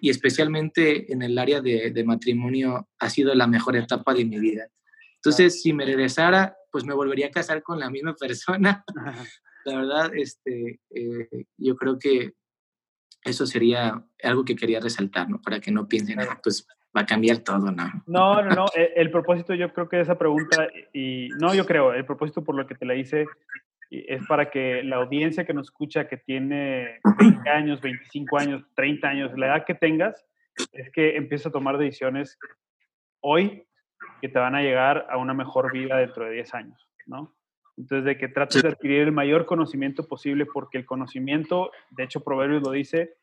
y 0.00 0.10
especialmente 0.10 1.12
en 1.12 1.22
el 1.22 1.38
área 1.38 1.60
de, 1.60 1.92
de, 1.92 2.04
matrimonio 2.04 2.88
ha 2.98 3.08
sido 3.08 3.32
la 3.34 3.46
mejor 3.46 3.76
etapa 3.76 4.12
de 4.12 4.24
mi 4.24 4.40
vida. 4.40 4.68
Entonces, 5.16 5.62
si 5.62 5.72
me 5.72 5.84
regresara, 5.84 6.56
pues 6.72 6.84
me 6.84 6.94
volvería 6.94 7.28
a 7.28 7.30
casar 7.30 7.62
con 7.62 7.78
la 7.78 7.88
misma 7.88 8.16
persona. 8.16 8.84
la 9.64 9.76
verdad, 9.76 10.10
este, 10.14 10.80
eh, 10.90 11.44
yo 11.56 11.76
creo 11.76 11.98
que 11.98 12.34
eso 13.24 13.46
sería 13.46 14.04
algo 14.22 14.44
que 14.44 14.56
quería 14.56 14.80
resaltar, 14.80 15.30
¿no? 15.30 15.40
Para 15.40 15.60
que 15.60 15.70
no 15.70 15.86
piensen, 15.86 16.18
ah, 16.20 16.40
pues 16.42 16.66
va 16.96 17.02
a 17.02 17.06
cambiar 17.06 17.38
todo, 17.38 17.70
¿no? 17.70 18.02
No, 18.06 18.42
no, 18.42 18.50
no. 18.50 18.66
E, 18.74 18.94
el, 18.96 19.12
propósito, 19.12 19.54
yo 19.54 19.72
creo 19.72 19.88
que 19.88 20.00
esa 20.00 20.18
pregunta, 20.18 20.68
y 20.92 21.28
no, 21.38 21.54
yo 21.54 21.66
creo, 21.66 21.92
el 21.92 22.04
propósito 22.04 22.42
por 22.42 22.56
lo 22.56 22.66
que 22.66 22.74
te 22.74 22.84
la 22.84 22.96
hice 22.96 23.26
es 23.92 24.26
para 24.26 24.50
que 24.50 24.82
la 24.82 24.96
audiencia 24.96 25.44
que 25.44 25.54
nos 25.54 25.68
escucha, 25.68 26.08
que 26.08 26.16
tiene 26.16 27.00
20 27.18 27.50
años, 27.50 27.80
25 27.80 28.38
años, 28.38 28.64
30 28.74 29.08
años, 29.08 29.38
la 29.38 29.46
edad 29.46 29.64
que 29.66 29.74
tengas, 29.74 30.26
es 30.72 30.90
que 30.90 31.16
empieces 31.16 31.48
a 31.48 31.52
tomar 31.52 31.78
decisiones 31.78 32.38
hoy 33.20 33.66
que 34.20 34.28
te 34.28 34.38
van 34.38 34.54
a 34.54 34.62
llegar 34.62 35.06
a 35.10 35.16
una 35.18 35.34
mejor 35.34 35.72
vida 35.72 35.98
dentro 35.98 36.24
de 36.24 36.32
10 36.32 36.54
años, 36.54 36.88
¿no? 37.06 37.34
Entonces, 37.76 38.04
de 38.04 38.18
que 38.18 38.28
trates 38.28 38.62
de 38.62 38.68
adquirir 38.68 39.00
el 39.00 39.12
mayor 39.12 39.46
conocimiento 39.46 40.06
posible, 40.06 40.46
porque 40.46 40.78
el 40.78 40.86
conocimiento, 40.86 41.70
de 41.90 42.04
hecho, 42.04 42.22
Proverbios 42.22 42.62
lo 42.62 42.70
dice, 42.70 43.16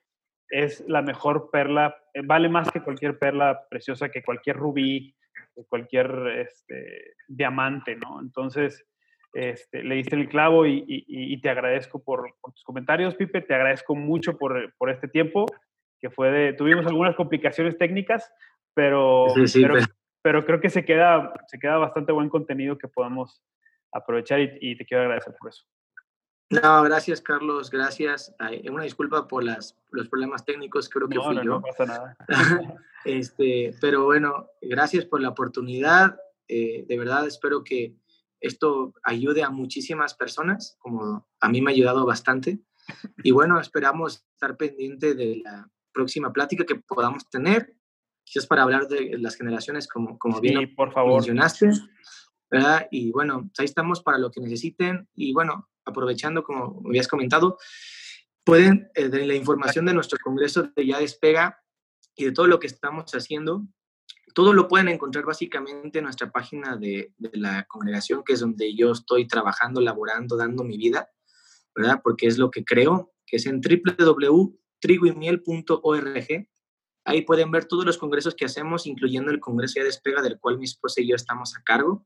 es 0.50 0.84
la 0.88 1.02
mejor 1.02 1.50
perla, 1.52 1.96
eh, 2.14 2.22
vale 2.24 2.50
más 2.50 2.72
que 2.72 2.82
cualquier 2.82 3.20
perla 3.20 3.68
preciosa, 3.70 4.10
que 4.10 4.24
cualquier 4.24 4.58
rubí, 4.58 5.16
que 5.56 5.66
cualquier 5.66 6.12
este, 6.40 7.14
diamante, 7.28 7.96
¿no? 7.96 8.20
Entonces, 8.20 8.86
este, 9.34 9.84
le 9.84 9.96
diste 9.96 10.16
el 10.16 10.28
clavo 10.28 10.66
y, 10.66 11.40
te 11.42 11.50
agradezco 11.50 12.04
por, 12.04 12.34
tus 12.44 12.64
comentarios, 12.64 13.16
Pipe, 13.16 13.42
te 13.42 13.54
agradezco 13.54 13.96
mucho 13.96 14.38
por, 14.38 14.74
por, 14.78 14.90
este 14.90 15.08
tiempo, 15.08 15.46
que 16.00 16.10
fue 16.10 16.32
de, 16.32 16.54
tuvimos 16.54 16.86
algunas 16.88 17.16
complicaciones 17.16 17.78
técnicas, 17.78 18.32
pero, 18.74 19.28
pero, 19.54 19.76
pero, 20.22 20.46
creo 20.46 20.60
que 20.60 20.70
se 20.70 20.84
queda, 20.84 21.34
se 21.48 21.60
queda 21.60 21.78
bastante 21.78 22.12
buen 22.12 22.30
contenido 22.30 22.78
que 22.78 22.88
podamos 22.88 23.44
aprovechar 23.92 24.40
y, 24.40 24.76
te 24.78 24.86
quiero 24.86 25.04
agradecer 25.04 25.36
por 25.40 25.50
eso. 25.50 25.66
No, 26.52 26.82
gracias 26.82 27.22
Carlos, 27.22 27.70
gracias. 27.70 28.36
una 28.70 28.84
disculpa 28.84 29.28
por 29.28 29.44
las, 29.44 29.78
los 29.92 30.10
problemas 30.10 30.46
técnicos, 30.46 30.90
creo 30.90 31.08
que 31.08 31.20
fui 31.20 31.36
yo. 31.36 31.44
No 31.44 31.62
pasa 31.62 31.86
nada. 31.86 32.18
este, 33.06 33.76
pero 33.80 34.06
bueno, 34.06 34.50
gracias 34.62 35.06
por 35.06 35.22
la 35.22 35.30
oportunidad. 35.30 36.20
Eh, 36.48 36.86
de 36.88 36.98
verdad 36.98 37.28
espero 37.28 37.64
que 37.64 37.94
esto 38.40 38.94
ayude 39.04 39.44
a 39.44 39.50
muchísimas 39.50 40.14
personas, 40.14 40.78
como 40.80 41.28
a 41.40 41.50
mí 41.50 41.62
me 41.62 41.72
ha 41.72 41.74
ayudado 41.74 42.06
bastante. 42.06 42.60
Y 43.24 43.32
bueno, 43.32 43.60
esperamos 43.60 44.26
estar 44.34 44.58
pendiente 44.58 45.14
de 45.14 45.42
la 45.44 45.70
próxima 45.94 46.32
plática 46.32 46.66
que 46.66 46.76
podamos 46.76 47.30
tener, 47.30 47.76
quizás 48.24 48.48
para 48.48 48.64
hablar 48.64 48.88
de 48.88 49.18
las 49.18 49.36
generaciones 49.36 49.88
como, 49.88 50.18
como 50.18 50.40
bien 50.40 50.74
por 50.76 50.92
favor. 50.92 51.16
mencionaste. 51.16 51.72
¿verdad? 52.50 52.88
Y 52.92 53.12
bueno, 53.12 53.44
pues 53.44 53.60
ahí 53.60 53.66
estamos 53.66 54.02
para 54.02 54.18
lo 54.18 54.32
que 54.32 54.42
necesiten. 54.42 55.08
Y 55.14 55.34
bueno, 55.34 55.70
aprovechando, 55.86 56.44
como 56.44 56.82
habías 56.86 57.08
comentado, 57.08 57.58
pueden, 58.44 58.90
eh, 58.96 59.10
de 59.10 59.26
la 59.26 59.36
información 59.36 59.86
de 59.86 59.94
nuestro 59.94 60.18
Congreso 60.24 60.64
de 60.76 60.86
Ya 60.86 61.00
Despega 61.00 61.62
y 62.16 62.26
de 62.26 62.32
todo 62.32 62.48
lo 62.48 62.60
que 62.60 62.68
estamos 62.68 63.12
haciendo, 63.14 63.68
todo 64.34 64.54
lo 64.54 64.68
pueden 64.68 64.90
encontrar 64.90 65.26
básicamente 65.26 66.00
en 66.00 66.06
nuestra 66.06 66.32
página 66.32 66.76
de, 66.78 67.14
de 67.18 67.30
la 67.34 67.66
congregación, 67.66 68.24
que 68.24 68.34
es 68.34 68.40
donde 68.40 68.76
yo 68.76 68.92
estoy 68.92 69.28
trabajando, 69.28 69.82
laborando, 69.82 70.38
dando 70.38 70.64
mi 70.64 70.78
vida, 70.78 71.10
¿verdad? 71.76 72.02
Porque 72.04 72.28
es 72.28 72.38
lo 72.38 72.52
que 72.52 72.64
creo, 72.64 73.12
que 73.26 73.38
es 73.38 73.46
en 73.46 73.62
www.trigoymiel.org. 73.62 76.48
Ahí 77.06 77.22
pueden 77.22 77.52
ver 77.52 77.66
todos 77.66 77.86
los 77.86 77.98
congresos 77.98 78.36
que 78.36 78.46
hacemos, 78.46 78.86
incluyendo 78.86 79.32
el 79.32 79.40
Congreso 79.40 79.76
Ya 79.78 79.84
Despega, 79.84 80.22
del 80.22 80.40
cual 80.40 80.60
mi 80.60 80.66
esposa 80.66 81.02
y 81.02 81.08
yo 81.08 81.16
estamos 81.16 81.56
a 81.56 81.64
cargo. 81.64 82.06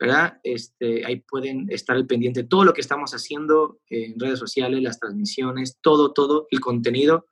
¿verdad? 0.00 0.40
Este, 0.42 1.04
ahí 1.04 1.16
pueden 1.16 1.66
estar 1.70 1.94
al 1.94 2.06
pendiente 2.06 2.42
de 2.42 2.48
todo 2.48 2.64
lo 2.64 2.72
que 2.72 2.80
estamos 2.80 3.12
haciendo 3.12 3.80
en 3.90 4.18
redes 4.18 4.38
sociales, 4.38 4.82
las 4.82 4.98
transmisiones, 4.98 5.78
todo, 5.82 6.14
todo 6.14 6.46
el 6.50 6.60
contenido 6.60 7.26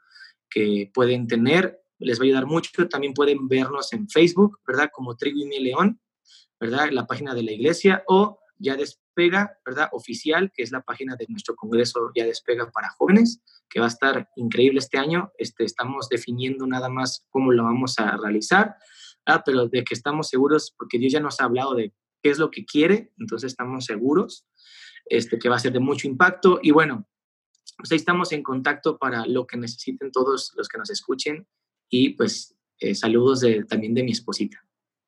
que 0.51 0.91
pueden 0.93 1.27
tener. 1.27 1.81
Les 1.99 2.19
va 2.19 2.23
a 2.23 2.27
ayudar 2.27 2.47
mucho. 2.47 2.89
También 2.89 3.15
pueden 3.15 3.49
vernos 3.49 3.93
en 3.93 4.09
Facebook, 4.09 4.61
¿verdad? 4.67 4.91
Como 4.93 5.17
Trigo 5.17 5.39
y 5.41 5.59
León, 5.61 6.01
¿verdad? 6.61 6.91
La 6.91 7.07
página 7.07 7.35
de 7.35 7.43
la 7.43 7.53
iglesia 7.53 8.03
o 8.07 8.39
Ya 8.59 8.77
Despega, 8.77 9.59
¿verdad? 9.65 9.89
Oficial, 9.93 10.53
que 10.55 10.63
es 10.63 10.71
la 10.71 10.83
página 10.83 11.17
de 11.17 11.27
nuestro 11.29 11.55
Congreso 11.57 12.11
Ya 12.15 12.25
Despega 12.25 12.71
para 12.71 12.91
jóvenes, 12.91 13.43
que 13.69 13.81
va 13.81 13.87
a 13.87 13.91
estar 13.91 14.29
increíble 14.37 14.79
este 14.79 14.99
año. 14.99 15.33
Este, 15.39 15.65
estamos 15.65 16.09
definiendo 16.09 16.67
nada 16.67 16.89
más 16.89 17.27
cómo 17.31 17.53
lo 17.53 17.65
vamos 17.65 17.99
a 17.99 18.17
realizar, 18.17 18.77
ah, 19.27 19.43
pero 19.45 19.69
de 19.69 19.85
que 19.85 19.95
estamos 19.95 20.29
seguros, 20.29 20.75
porque 20.77 20.99
Dios 20.99 21.13
ya 21.13 21.21
nos 21.21 21.41
ha 21.41 21.45
hablado 21.45 21.75
de 21.75 21.93
qué 22.23 22.31
es 22.31 22.39
lo 22.39 22.51
que 22.51 22.65
quiere, 22.65 23.13
entonces 23.19 23.53
estamos 23.53 23.85
seguros 23.85 24.45
este, 25.09 25.39
que 25.39 25.49
va 25.49 25.57
a 25.57 25.61
ser 25.61 25.73
de 25.73 25.81
mucho 25.81 26.07
impacto 26.07 26.59
y 26.63 26.71
bueno, 26.71 27.09
pues 27.77 27.93
ahí 27.93 27.97
estamos 27.97 28.33
en 28.33 28.43
contacto 28.43 28.99
para 28.99 29.27
lo 29.27 29.47
que 29.47 29.57
necesiten 29.57 30.11
todos 30.11 30.53
los 30.57 30.69
que 30.69 30.79
nos 30.79 30.91
escuchen 30.91 31.47
y 31.89 32.11
pues 32.11 32.59
eh, 32.81 32.95
saludos 32.95 33.41
de, 33.41 33.65
también 33.65 33.95
de 33.95 34.03
mi 34.03 34.13
esposita. 34.13 34.59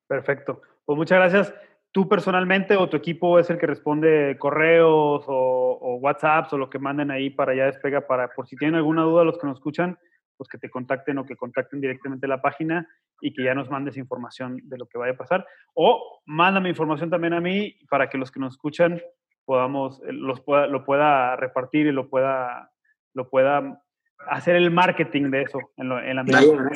Perfecto, 0.07 0.63
pues 0.85 0.97
muchas 0.97 1.19
gracias. 1.19 1.55
¿Tú 1.93 2.09
personalmente 2.09 2.77
o 2.77 2.89
tu 2.89 2.97
equipo 2.97 3.39
es 3.39 3.51
el 3.51 3.59
que 3.59 3.67
responde 3.67 4.37
correos 4.39 5.25
o, 5.27 5.79
o 5.81 5.97
WhatsApps 5.97 6.53
o 6.53 6.59
lo 6.59 6.71
que 6.71 6.79
manden 6.79 7.11
ahí 7.11 7.31
para 7.31 7.55
ya 7.55 7.67
despega 7.67 8.07
para 8.07 8.29
por 8.33 8.47
si 8.47 8.57
tienen 8.57 8.77
alguna 8.77 9.03
duda 9.03 9.25
los 9.25 9.39
que 9.39 9.47
nos 9.47 9.59
escuchan, 9.59 9.99
pues 10.37 10.49
que 10.49 10.59
te 10.59 10.71
contacten 10.71 11.19
o 11.19 11.27
que 11.27 11.37
contacten 11.37 11.81
directamente 11.81 12.27
la 12.29 12.41
página 12.41 12.89
y 13.21 13.33
que 13.35 13.45
ya 13.45 13.55
nos 13.55 13.69
mandes 13.71 13.97
información 13.97 14.59
de 14.65 14.79
lo 14.79 14.87
que 14.87 14.99
vaya 14.99 15.13
a 15.13 15.17
pasar. 15.17 15.47
O 15.75 16.23
mándame 16.25 16.71
información 16.71 17.11
también 17.11 17.35
a 17.35 17.41
mí 17.41 17.77
para 17.91 18.09
que 18.09 18.19
los 18.19 18.31
que 18.31 18.41
nos 18.41 18.55
escuchan 18.55 19.03
podamos, 19.45 20.01
eh, 20.05 20.13
los 20.13 20.41
pueda, 20.41 20.67
lo 20.67 20.85
pueda 20.85 21.37
repartir 21.37 21.87
y 21.89 21.93
lo 21.93 22.09
pueda, 22.09 22.73
lo 23.15 23.29
pueda 23.29 23.83
hacer 24.29 24.57
el 24.57 24.71
marketing 24.71 25.31
de 25.31 25.43
eso 25.43 25.59
en, 25.77 25.89
la 25.89 26.23
medida 26.23 26.71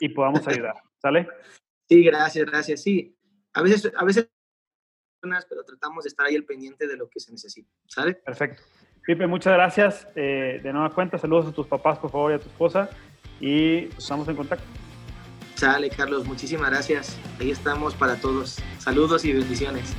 y 0.00 0.08
podamos 0.10 0.46
ayudar. 0.46 0.74
¿Sale? 1.00 1.28
Sí, 1.88 2.02
gracias, 2.04 2.46
gracias. 2.46 2.82
Sí, 2.82 3.16
a 3.52 3.62
veces, 3.62 3.92
a 3.96 4.04
veces, 4.04 4.30
pero 5.20 5.64
tratamos 5.64 6.04
de 6.04 6.08
estar 6.08 6.26
ahí 6.26 6.36
al 6.36 6.44
pendiente 6.44 6.86
de 6.86 6.96
lo 6.96 7.08
que 7.08 7.20
se 7.20 7.32
necesita. 7.32 7.70
¿Sale? 7.86 8.14
Perfecto. 8.14 8.62
Pipe, 9.06 9.26
muchas 9.26 9.52
gracias. 9.54 10.08
Eh, 10.14 10.60
de 10.62 10.72
nueva 10.72 10.90
cuenta, 10.90 11.18
saludos 11.18 11.46
a 11.46 11.52
tus 11.52 11.66
papás, 11.66 11.98
por 11.98 12.10
favor, 12.10 12.32
y 12.32 12.34
a 12.34 12.38
tu 12.38 12.48
esposa. 12.48 12.88
Y 13.40 13.88
estamos 13.98 14.26
en 14.28 14.36
contacto. 14.36 14.64
Sale, 15.56 15.90
Carlos, 15.90 16.26
muchísimas 16.26 16.70
gracias. 16.70 17.16
Ahí 17.38 17.50
estamos 17.50 17.94
para 17.94 18.16
todos. 18.16 18.58
Saludos 18.78 19.24
y 19.24 19.32
bendiciones. 19.32 19.94